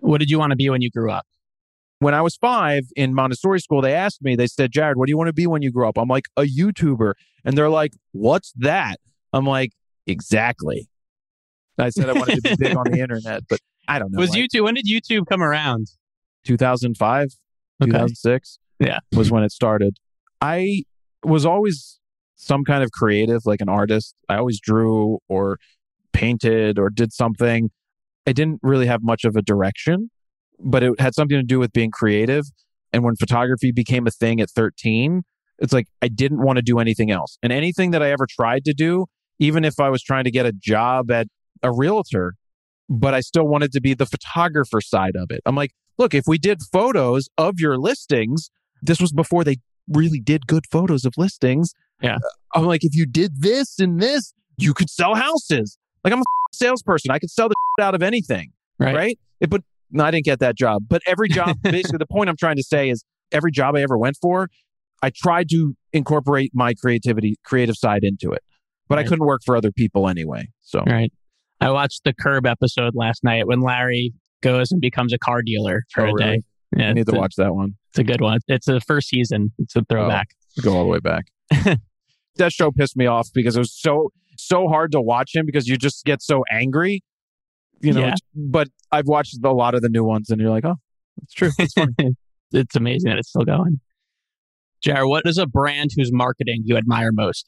what 0.00 0.18
did 0.18 0.30
you 0.30 0.38
want 0.38 0.50
to 0.50 0.56
be 0.56 0.68
when 0.70 0.82
you 0.82 0.90
grew 0.90 1.10
up? 1.10 1.25
When 1.98 2.14
I 2.14 2.22
was 2.22 2.36
five 2.36 2.84
in 2.94 3.14
Montessori 3.14 3.60
school, 3.60 3.80
they 3.80 3.94
asked 3.94 4.22
me, 4.22 4.36
they 4.36 4.46
said, 4.46 4.70
Jared, 4.70 4.96
what 4.96 5.06
do 5.06 5.10
you 5.10 5.16
want 5.16 5.28
to 5.28 5.32
be 5.32 5.46
when 5.46 5.62
you 5.62 5.70
grow 5.70 5.88
up? 5.88 5.98
I'm 5.98 6.08
like, 6.08 6.26
a 6.36 6.42
YouTuber. 6.42 7.14
And 7.44 7.56
they're 7.56 7.70
like, 7.70 7.92
what's 8.12 8.52
that? 8.56 9.00
I'm 9.32 9.46
like, 9.46 9.72
exactly. 10.06 10.88
I 11.78 11.90
said 11.90 12.08
I 12.08 12.12
wanted 12.14 12.36
to 12.36 12.42
be 12.42 12.56
big 12.58 12.76
on 12.76 12.90
the 12.90 13.00
internet, 13.00 13.42
but 13.48 13.60
I 13.88 13.98
don't 13.98 14.12
know. 14.12 14.20
Was 14.20 14.30
like, 14.30 14.40
YouTube, 14.50 14.64
when 14.64 14.74
did 14.74 14.86
YouTube 14.86 15.26
come 15.26 15.42
around? 15.42 15.88
2005, 16.44 17.28
okay. 17.82 17.90
2006. 17.90 18.58
Yeah. 18.78 18.98
Was 19.14 19.30
when 19.30 19.42
it 19.42 19.52
started. 19.52 19.96
I 20.40 20.82
was 21.22 21.46
always 21.46 21.98
some 22.36 22.64
kind 22.64 22.82
of 22.82 22.92
creative, 22.92 23.42
like 23.46 23.60
an 23.60 23.68
artist. 23.68 24.14
I 24.28 24.36
always 24.36 24.60
drew 24.60 25.18
or 25.28 25.58
painted 26.12 26.78
or 26.78 26.90
did 26.90 27.12
something. 27.12 27.70
I 28.26 28.32
didn't 28.32 28.60
really 28.62 28.86
have 28.86 29.02
much 29.02 29.24
of 29.24 29.36
a 29.36 29.42
direction, 29.42 30.10
but 30.60 30.82
it 30.82 31.00
had 31.00 31.14
something 31.14 31.36
to 31.36 31.42
do 31.42 31.58
with 31.58 31.72
being 31.72 31.90
creative. 31.90 32.44
And 32.92 33.04
when 33.04 33.16
photography 33.16 33.72
became 33.72 34.06
a 34.06 34.10
thing 34.10 34.40
at 34.40 34.50
13, 34.50 35.22
it's 35.58 35.72
like 35.72 35.86
I 36.02 36.08
didn't 36.08 36.42
want 36.42 36.56
to 36.56 36.62
do 36.62 36.78
anything 36.78 37.10
else. 37.10 37.38
And 37.42 37.52
anything 37.52 37.90
that 37.92 38.02
I 38.02 38.10
ever 38.10 38.26
tried 38.28 38.64
to 38.64 38.74
do, 38.74 39.06
even 39.38 39.64
if 39.64 39.80
I 39.80 39.90
was 39.90 40.02
trying 40.02 40.24
to 40.24 40.30
get 40.30 40.46
a 40.46 40.52
job 40.52 41.10
at 41.10 41.26
a 41.62 41.72
realtor, 41.72 42.34
but 42.88 43.14
I 43.14 43.20
still 43.20 43.46
wanted 43.46 43.72
to 43.72 43.80
be 43.80 43.94
the 43.94 44.06
photographer 44.06 44.80
side 44.80 45.16
of 45.16 45.30
it. 45.30 45.40
I'm 45.46 45.56
like, 45.56 45.72
look, 45.98 46.14
if 46.14 46.24
we 46.26 46.38
did 46.38 46.60
photos 46.72 47.28
of 47.36 47.54
your 47.58 47.78
listings, 47.78 48.50
this 48.82 49.00
was 49.00 49.12
before 49.12 49.44
they 49.44 49.56
really 49.88 50.20
did 50.20 50.46
good 50.46 50.64
photos 50.70 51.04
of 51.04 51.14
listings. 51.16 51.72
Yeah. 52.00 52.18
I'm 52.54 52.64
like, 52.64 52.84
if 52.84 52.94
you 52.94 53.06
did 53.06 53.40
this 53.40 53.78
and 53.78 54.00
this, 54.00 54.32
you 54.56 54.74
could 54.74 54.90
sell 54.90 55.14
houses. 55.14 55.78
Like 56.04 56.12
I'm 56.12 56.20
a 56.20 56.24
salesperson. 56.52 57.10
I 57.10 57.18
could 57.18 57.30
sell 57.30 57.48
the 57.48 57.54
out 57.82 57.94
of 57.94 58.02
anything. 58.02 58.52
Right. 58.78 58.94
Right. 58.94 59.18
It, 59.40 59.50
but 59.50 59.62
no, 59.90 60.04
I 60.04 60.10
didn't 60.10 60.24
get 60.24 60.40
that 60.40 60.56
job. 60.56 60.84
But 60.88 61.02
every 61.06 61.28
job, 61.28 61.56
basically, 61.62 61.98
the 61.98 62.06
point 62.06 62.28
I'm 62.28 62.36
trying 62.36 62.56
to 62.56 62.62
say 62.62 62.90
is 62.90 63.04
every 63.32 63.50
job 63.52 63.76
I 63.76 63.82
ever 63.82 63.96
went 63.98 64.16
for, 64.20 64.48
I 65.02 65.10
tried 65.14 65.48
to 65.50 65.74
incorporate 65.92 66.50
my 66.54 66.74
creativity, 66.74 67.36
creative 67.44 67.76
side 67.76 68.02
into 68.02 68.32
it. 68.32 68.42
But 68.88 68.96
Right. 68.96 69.04
I 69.04 69.08
couldn't 69.08 69.26
work 69.26 69.42
for 69.44 69.56
other 69.56 69.72
people 69.72 70.08
anyway. 70.08 70.48
So 70.62 70.82
Right. 70.86 71.12
I 71.60 71.70
watched 71.70 72.04
the 72.04 72.12
Curb 72.14 72.46
episode 72.46 72.94
last 72.94 73.24
night 73.24 73.46
when 73.46 73.60
Larry 73.60 74.12
goes 74.42 74.70
and 74.70 74.80
becomes 74.80 75.12
a 75.12 75.18
car 75.18 75.42
dealer 75.42 75.84
for 75.92 76.06
Oh, 76.06 76.14
a 76.14 76.18
day. 76.18 76.42
Yeah, 76.76 76.90
I 76.90 76.92
need 76.92 77.06
to 77.06 77.16
a, 77.16 77.18
watch 77.18 77.34
that 77.36 77.54
one. 77.54 77.76
It's 77.90 77.98
a 77.98 78.04
good 78.04 78.20
one. 78.20 78.38
It's 78.48 78.66
the 78.66 78.80
first 78.80 79.08
season. 79.08 79.52
It's 79.58 79.74
a 79.76 79.82
throwback. 79.88 80.28
Oh, 80.58 80.62
go 80.62 80.74
all 80.76 80.82
the 80.84 80.90
way 80.90 80.98
back. 81.00 81.26
that 82.36 82.52
show 82.52 82.70
pissed 82.70 82.96
me 82.96 83.06
off 83.06 83.28
because 83.32 83.56
it 83.56 83.60
was 83.60 83.72
so 83.74 84.10
so 84.38 84.68
hard 84.68 84.92
to 84.92 85.00
watch 85.00 85.34
him 85.34 85.46
because 85.46 85.66
you 85.66 85.76
just 85.78 86.04
get 86.04 86.20
so 86.22 86.44
angry. 86.50 87.02
You 87.80 87.92
know, 87.92 88.00
Yeah. 88.00 88.14
but 88.34 88.68
I've 88.90 89.06
watched 89.06 89.36
a 89.42 89.52
lot 89.52 89.74
of 89.74 89.82
the 89.82 89.88
new 89.88 90.04
ones 90.04 90.30
and 90.30 90.40
you're 90.40 90.50
like, 90.50 90.64
oh, 90.64 90.76
it's 91.22 91.32
true. 91.32 91.50
It's 91.58 91.72
funny. 91.74 92.16
it's 92.52 92.76
amazing 92.76 93.10
that 93.10 93.18
it's 93.18 93.28
still 93.28 93.44
going. 93.44 93.80
Jared, 94.82 95.08
what 95.08 95.22
is 95.26 95.38
a 95.38 95.46
brand 95.46 95.90
whose 95.96 96.12
marketing 96.12 96.62
you 96.64 96.76
admire 96.76 97.10
most? 97.12 97.46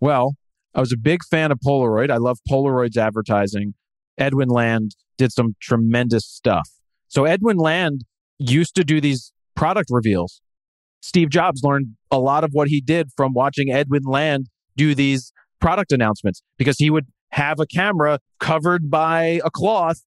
Well, 0.00 0.34
I 0.74 0.80
was 0.80 0.92
a 0.92 0.96
big 0.96 1.20
fan 1.30 1.50
of 1.52 1.58
Polaroid. 1.64 2.10
I 2.10 2.16
love 2.16 2.38
Polaroid's 2.48 2.96
advertising. 2.96 3.74
Edwin 4.18 4.48
Land 4.48 4.96
did 5.18 5.32
some 5.32 5.54
tremendous 5.60 6.26
stuff. 6.26 6.68
So 7.08 7.24
Edwin 7.24 7.56
Land 7.56 8.04
used 8.38 8.74
to 8.76 8.84
do 8.84 9.00
these 9.00 9.32
product 9.54 9.88
reveals. 9.90 10.40
Steve 11.00 11.30
Jobs 11.30 11.62
learned 11.62 11.96
a 12.10 12.18
lot 12.18 12.44
of 12.44 12.50
what 12.52 12.68
he 12.68 12.80
did 12.80 13.10
from 13.16 13.32
watching 13.32 13.70
Edwin 13.70 14.02
Land 14.04 14.48
do 14.76 14.94
these 14.94 15.32
product 15.60 15.92
announcements 15.92 16.42
because 16.58 16.78
he 16.78 16.90
would 16.90 17.06
have 17.30 17.60
a 17.60 17.66
camera 17.66 18.18
covered 18.40 18.90
by 18.90 19.40
a 19.44 19.50
cloth, 19.50 20.02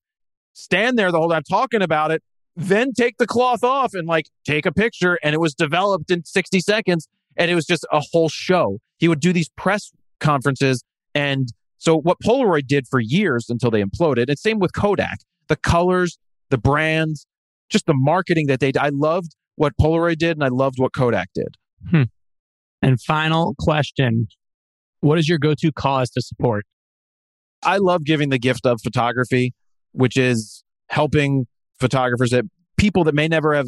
stand 0.54 0.98
there 0.98 1.12
the 1.12 1.20
whole 1.20 1.30
time 1.30 1.44
talking 1.50 1.82
about 1.82 2.12
it, 2.12 2.24
then 2.56 2.92
take 2.94 3.18
the 3.18 3.28
cloth 3.28 3.64
off 3.64 3.94
and 3.94 4.08
like 4.08 4.26
take 4.46 4.66
a 4.66 4.72
picture. 4.72 5.18
And 5.24 5.34
it 5.34 5.40
was 5.40 5.54
developed 5.54 6.12
in 6.12 6.26
60 6.26 6.60
seconds. 6.60 7.08
And 7.38 7.50
it 7.50 7.56
was 7.56 7.66
just 7.66 7.86
a 7.92 8.02
whole 8.12 8.30
show. 8.30 8.80
He 8.98 9.08
would 9.08 9.22
do 9.22 9.32
these 9.32 9.50
press 9.50 9.92
conferences. 10.20 10.84
And 11.16 11.50
so 11.78 11.98
what 11.98 12.18
Polaroid 12.24 12.68
did 12.68 12.88
for 12.88 13.00
years 13.00 13.46
until 13.50 13.72
they 13.72 13.82
imploded, 13.82 14.26
and 14.28 14.38
same 14.38 14.60
with 14.60 14.74
Kodak, 14.74 15.20
the 15.48 15.56
colors, 15.56 16.18
the 16.50 16.58
brands, 16.58 17.26
just 17.70 17.86
the 17.86 17.94
marketing 17.94 18.48
that 18.48 18.60
they 18.60 18.72
did. 18.72 18.82
I 18.82 18.90
loved 18.90 19.36
what 19.56 19.74
Polaroid 19.80 20.18
did 20.18 20.36
and 20.36 20.44
I 20.44 20.50
loved 20.50 20.80
what 20.80 20.94
Kodak 20.94 21.30
did. 21.34 21.56
Hmm. 21.90 22.04
And 22.82 23.00
final 23.02 23.56
question 23.60 24.28
What 25.02 25.18
is 25.18 25.28
your 25.28 25.38
go 25.38 25.54
to 25.54 25.72
cause 25.72 26.10
to 26.12 26.22
support? 26.22 26.66
I 27.64 27.78
love 27.78 28.04
giving 28.04 28.30
the 28.30 28.40
gift 28.40 28.66
of 28.66 28.82
photography, 28.82 29.54
which 29.92 30.18
is 30.18 30.64
helping 30.90 31.46
photographers 31.80 32.32
that 32.32 32.46
people 32.78 33.04
that 33.06 33.16
may 33.16 33.28
never 33.28 33.54
have. 33.54 33.68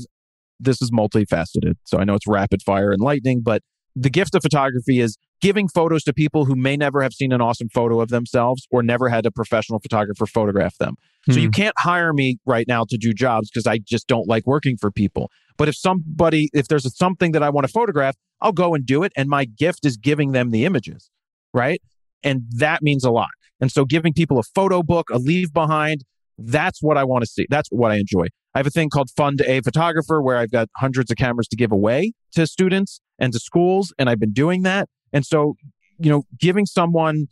This 0.60 0.82
is 0.82 0.92
multifaceted. 0.92 1.74
So 1.86 1.98
I 1.98 2.04
know 2.04 2.14
it's 2.14 2.28
rapid 2.28 2.62
fire 2.62 2.92
and 2.92 3.02
lightning, 3.02 3.42
but 3.44 3.64
the 3.96 4.10
gift 4.10 4.36
of 4.36 4.44
photography 4.44 5.00
is 5.00 5.18
giving 5.42 5.68
photos 5.68 6.04
to 6.04 6.14
people 6.14 6.46
who 6.46 6.56
may 6.56 6.78
never 6.78 7.02
have 7.02 7.14
seen 7.14 7.32
an 7.32 7.42
awesome 7.42 7.68
photo 7.70 8.00
of 8.00 8.10
themselves 8.10 8.68
or 8.70 8.84
never 8.84 9.10
had 9.10 9.26
a 9.26 9.32
professional 9.32 9.80
photographer 9.80 10.26
photograph 10.26 10.78
them. 10.78 10.96
So 11.30 11.40
you 11.40 11.48
hmm. 11.48 11.52
can't 11.52 11.76
hire 11.78 12.14
me 12.14 12.38
right 12.46 12.68
now 12.68 12.86
to 12.90 12.98
do 12.98 13.14
jobs 13.14 13.50
because 13.50 13.68
I 13.68 13.80
just 13.80 14.08
don't 14.08 14.28
like 14.28 14.46
working 14.46 14.78
for 14.78 14.92
people. 14.92 15.30
But 15.58 15.68
if 15.68 15.76
somebody, 15.76 16.50
if 16.54 16.68
there's 16.68 16.96
something 16.96 17.32
that 17.34 17.44
I 17.44 17.50
want 17.50 17.68
to 17.68 17.72
photograph, 17.72 18.16
I'll 18.40 18.52
go 18.52 18.74
and 18.74 18.86
do 18.86 19.04
it. 19.04 19.12
And 19.16 19.30
my 19.30 19.46
gift 19.46 19.86
is 19.86 19.98
giving 19.98 20.32
them 20.32 20.52
the 20.52 20.66
images, 20.66 21.10
right? 21.54 21.82
And 22.24 22.44
that 22.52 22.82
means 22.82 23.04
a 23.04 23.12
lot. 23.12 23.30
And 23.60 23.72
so 23.72 23.86
giving 23.86 24.14
people 24.14 24.40
a 24.40 24.44
photo 24.44 24.84
book, 24.84 25.10
a 25.12 25.18
leave 25.18 25.54
behind, 25.54 26.04
that's 26.38 26.82
what 26.82 26.98
I 26.98 27.04
want 27.04 27.24
to 27.24 27.28
see. 27.28 27.46
That's 27.50 27.70
what 27.70 27.92
I 27.92 27.96
enjoy. 27.96 28.28
I 28.54 28.60
have 28.60 28.68
a 28.68 28.72
thing 28.72 28.90
called 28.90 29.10
Fund 29.16 29.42
a 29.42 29.62
Photographer 29.62 30.22
where 30.22 30.38
I've 30.38 30.52
got 30.52 30.68
hundreds 30.78 31.12
of 31.12 31.18
cameras 31.18 31.48
to 31.50 31.56
give 31.56 31.72
away 31.72 32.14
to 32.34 32.48
students 32.48 33.00
and 33.20 33.32
to 33.34 33.40
schools. 33.40 33.94
And 33.98 34.10
I've 34.10 34.20
been 34.20 34.34
doing 34.34 34.64
that. 34.64 34.90
And 35.14 35.26
so, 35.26 35.56
you 36.00 36.10
know, 36.10 36.24
giving 36.40 36.66
someone 36.66 37.28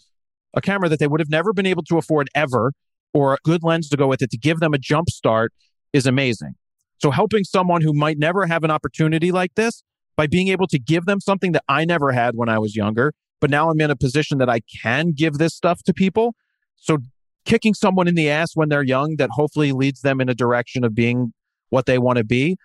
a 0.53 0.61
camera 0.61 0.89
that 0.89 0.99
they 0.99 1.07
would 1.07 1.19
have 1.19 1.29
never 1.29 1.51
been 1.53 1.65
able 1.65 1.83
to 1.83 1.97
afford 1.97 2.29
ever 2.35 2.71
or 3.13 3.33
a 3.33 3.37
good 3.43 3.63
lens 3.63 3.89
to 3.89 3.97
go 3.97 4.07
with 4.07 4.21
it 4.21 4.29
to 4.31 4.37
give 4.37 4.59
them 4.59 4.73
a 4.73 4.77
jump 4.77 5.09
start 5.09 5.51
is 5.93 6.05
amazing. 6.05 6.53
So 6.99 7.11
helping 7.11 7.43
someone 7.43 7.81
who 7.81 7.93
might 7.93 8.17
never 8.17 8.45
have 8.45 8.63
an 8.63 8.71
opportunity 8.71 9.31
like 9.31 9.55
this 9.55 9.83
by 10.15 10.27
being 10.27 10.49
able 10.49 10.67
to 10.67 10.77
give 10.77 11.05
them 11.05 11.19
something 11.19 11.53
that 11.53 11.63
I 11.67 11.85
never 11.85 12.11
had 12.11 12.35
when 12.35 12.49
I 12.49 12.59
was 12.59 12.75
younger, 12.75 13.13
but 13.39 13.49
now 13.49 13.69
I'm 13.69 13.79
in 13.81 13.91
a 13.91 13.95
position 13.95 14.37
that 14.39 14.49
I 14.49 14.59
can 14.81 15.11
give 15.11 15.37
this 15.37 15.53
stuff 15.53 15.83
to 15.83 15.93
people. 15.93 16.35
So 16.75 16.97
kicking 17.45 17.73
someone 17.73 18.07
in 18.07 18.15
the 18.15 18.29
ass 18.29 18.51
when 18.55 18.69
they're 18.69 18.83
young 18.83 19.15
that 19.17 19.29
hopefully 19.33 19.71
leads 19.71 20.01
them 20.01 20.21
in 20.21 20.29
a 20.29 20.35
direction 20.35 20.83
of 20.83 20.93
being 20.93 21.33
what 21.69 21.85
they 21.85 21.97
want 21.97 22.17
to 22.17 22.23
be, 22.23 22.57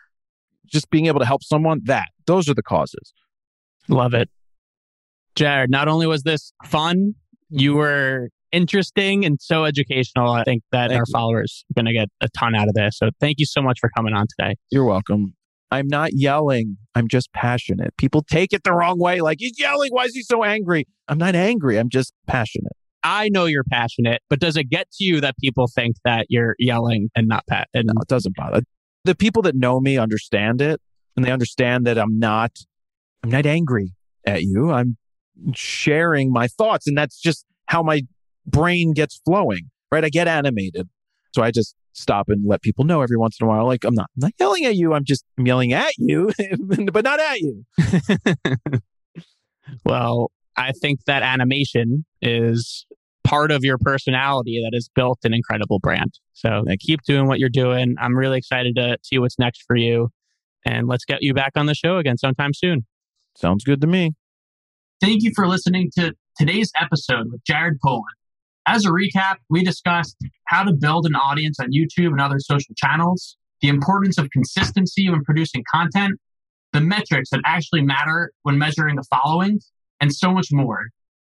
just 0.66 0.90
being 0.90 1.06
able 1.06 1.20
to 1.20 1.26
help 1.26 1.42
someone, 1.42 1.80
that 1.84 2.08
those 2.26 2.48
are 2.48 2.54
the 2.54 2.62
causes. 2.62 3.12
Love 3.88 4.14
it. 4.14 4.28
Jared, 5.34 5.70
not 5.70 5.88
only 5.88 6.06
was 6.06 6.22
this 6.22 6.52
fun, 6.64 7.14
you 7.50 7.74
were 7.74 8.28
interesting 8.52 9.24
and 9.24 9.40
so 9.40 9.64
educational. 9.64 10.30
I 10.30 10.44
think 10.44 10.62
that 10.70 10.88
Thank 10.88 10.98
our 10.98 11.04
you. 11.06 11.12
followers 11.12 11.64
are 11.70 11.82
going 11.82 11.86
to 11.86 11.92
get 11.92 12.08
a 12.20 12.28
ton 12.38 12.54
out 12.54 12.68
of 12.68 12.74
this. 12.74 12.98
So 12.98 13.10
thank 13.20 13.38
you 13.38 13.46
so 13.46 13.60
much 13.60 13.78
for 13.80 13.90
coming 13.90 14.14
on 14.14 14.26
today. 14.38 14.54
You're 14.70 14.84
welcome. 14.84 15.34
I'm 15.70 15.88
not 15.88 16.10
yelling. 16.12 16.76
I'm 16.94 17.08
just 17.08 17.32
passionate. 17.32 17.96
People 17.96 18.22
take 18.22 18.52
it 18.52 18.64
the 18.64 18.72
wrong 18.72 18.98
way. 18.98 19.20
Like 19.20 19.38
he's 19.40 19.58
yelling. 19.58 19.90
Why 19.92 20.04
is 20.04 20.14
he 20.14 20.22
so 20.22 20.44
angry? 20.44 20.86
I'm 21.08 21.18
not 21.18 21.34
angry. 21.34 21.78
I'm 21.78 21.88
just 21.88 22.12
passionate. 22.26 22.72
I 23.02 23.28
know 23.28 23.44
you're 23.44 23.64
passionate, 23.64 24.22
but 24.30 24.40
does 24.40 24.56
it 24.56 24.64
get 24.70 24.90
to 24.92 25.04
you 25.04 25.20
that 25.20 25.36
people 25.38 25.66
think 25.66 25.96
that 26.04 26.26
you're 26.30 26.56
yelling 26.58 27.10
and 27.14 27.28
not 27.28 27.46
pat? 27.46 27.68
And 27.74 27.86
No, 27.86 28.00
it 28.00 28.08
doesn't 28.08 28.34
bother. 28.34 28.62
The 29.04 29.14
people 29.14 29.42
that 29.42 29.54
know 29.54 29.80
me 29.80 29.98
understand 29.98 30.62
it 30.62 30.80
and 31.16 31.24
they 31.24 31.30
understand 31.30 31.86
that 31.86 31.98
I'm 31.98 32.18
not, 32.18 32.52
I'm 33.22 33.30
not 33.30 33.44
angry 33.44 33.92
at 34.26 34.42
you. 34.42 34.70
I'm 34.70 34.96
sharing 35.54 36.32
my 36.32 36.48
thoughts. 36.48 36.86
And 36.86 36.96
that's 36.96 37.20
just 37.20 37.44
how 37.66 37.82
my 37.82 38.02
brain 38.46 38.92
gets 38.92 39.20
flowing, 39.24 39.70
right? 39.92 40.04
I 40.04 40.08
get 40.08 40.26
animated. 40.26 40.88
So 41.34 41.42
I 41.42 41.50
just 41.50 41.74
stop 41.94 42.28
and 42.28 42.46
let 42.46 42.62
people 42.62 42.84
know 42.84 43.00
every 43.00 43.16
once 43.16 43.38
in 43.40 43.46
a 43.46 43.48
while. 43.48 43.66
Like, 43.66 43.84
I'm 43.84 43.94
not, 43.94 44.10
I'm 44.16 44.20
not 44.20 44.32
yelling 44.38 44.64
at 44.64 44.76
you. 44.76 44.92
I'm 44.94 45.04
just 45.04 45.24
I'm 45.38 45.46
yelling 45.46 45.72
at 45.72 45.92
you, 45.96 46.30
but 46.92 47.04
not 47.04 47.20
at 47.20 47.40
you. 47.40 47.64
well, 49.84 50.30
I 50.56 50.72
think 50.72 51.04
that 51.06 51.22
animation 51.22 52.04
is 52.20 52.86
part 53.24 53.50
of 53.50 53.64
your 53.64 53.78
personality 53.78 54.62
that 54.62 54.76
has 54.76 54.88
built 54.94 55.18
an 55.24 55.32
incredible 55.32 55.78
brand. 55.78 56.12
So 56.34 56.62
Thank 56.66 56.80
keep 56.80 57.00
doing 57.02 57.26
what 57.26 57.38
you're 57.38 57.48
doing. 57.48 57.96
I'm 57.98 58.16
really 58.16 58.38
excited 58.38 58.76
to 58.76 58.98
see 59.02 59.18
what's 59.18 59.38
next 59.38 59.64
for 59.66 59.76
you. 59.76 60.10
And 60.66 60.88
let's 60.88 61.04
get 61.04 61.22
you 61.22 61.34
back 61.34 61.52
on 61.56 61.66
the 61.66 61.74
show 61.74 61.96
again 61.96 62.18
sometime 62.18 62.52
soon. 62.54 62.86
Sounds 63.36 63.64
good 63.64 63.80
to 63.80 63.86
me. 63.86 64.12
Thank 65.00 65.22
you 65.22 65.32
for 65.34 65.46
listening 65.46 65.90
to 65.98 66.14
today's 66.38 66.70
episode 66.80 67.32
with 67.32 67.42
Jared 67.44 67.78
Polin. 67.82 68.04
As 68.66 68.86
a 68.86 68.88
recap, 68.88 69.36
we 69.50 69.62
discussed 69.62 70.16
how 70.46 70.62
to 70.62 70.72
build 70.72 71.06
an 71.06 71.14
audience 71.14 71.60
on 71.60 71.70
YouTube 71.70 72.08
and 72.08 72.20
other 72.20 72.38
social 72.38 72.74
channels, 72.76 73.36
the 73.60 73.68
importance 73.68 74.16
of 74.16 74.30
consistency 74.30 75.08
when 75.10 75.22
producing 75.22 75.62
content, 75.70 76.18
the 76.72 76.80
metrics 76.80 77.30
that 77.30 77.40
actually 77.44 77.82
matter 77.82 78.32
when 78.42 78.56
measuring 78.56 78.96
the 78.96 79.04
following, 79.10 79.60
and 80.00 80.14
so 80.14 80.32
much 80.32 80.48
more. 80.50 80.80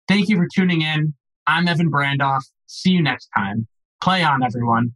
Thank 0.08 0.28
you 0.28 0.36
for 0.36 0.48
tuning 0.54 0.80
in. 0.80 1.14
I'm 1.46 1.68
Evan 1.68 1.90
Brandoff. 1.90 2.42
See 2.66 2.90
you 2.90 3.02
next 3.02 3.28
time. 3.36 3.66
Play 4.02 4.22
on, 4.22 4.42
everyone. 4.42 4.94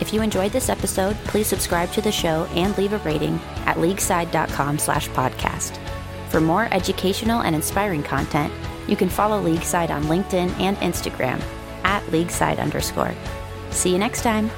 If 0.00 0.12
you 0.12 0.20
enjoyed 0.20 0.52
this 0.52 0.68
episode, 0.68 1.16
please 1.24 1.46
subscribe 1.46 1.90
to 1.92 2.02
the 2.02 2.12
show 2.12 2.44
and 2.54 2.76
leave 2.76 2.92
a 2.92 2.98
rating 2.98 3.40
at 3.64 3.78
leagueside.com 3.78 4.78
slash 4.78 5.08
podcast. 5.08 5.80
For 6.28 6.40
more 6.40 6.68
educational 6.72 7.42
and 7.42 7.54
inspiring 7.54 8.02
content, 8.02 8.52
you 8.88 8.96
can 8.96 9.08
follow 9.08 9.40
Leagueside 9.42 9.90
on 9.90 10.04
LinkedIn 10.04 10.58
and 10.60 10.76
Instagram 10.78 11.42
at 11.84 12.06
leagueside 12.10 12.58
underscore. 12.58 13.14
See 13.70 13.90
you 13.90 13.98
next 13.98 14.22
time. 14.22 14.50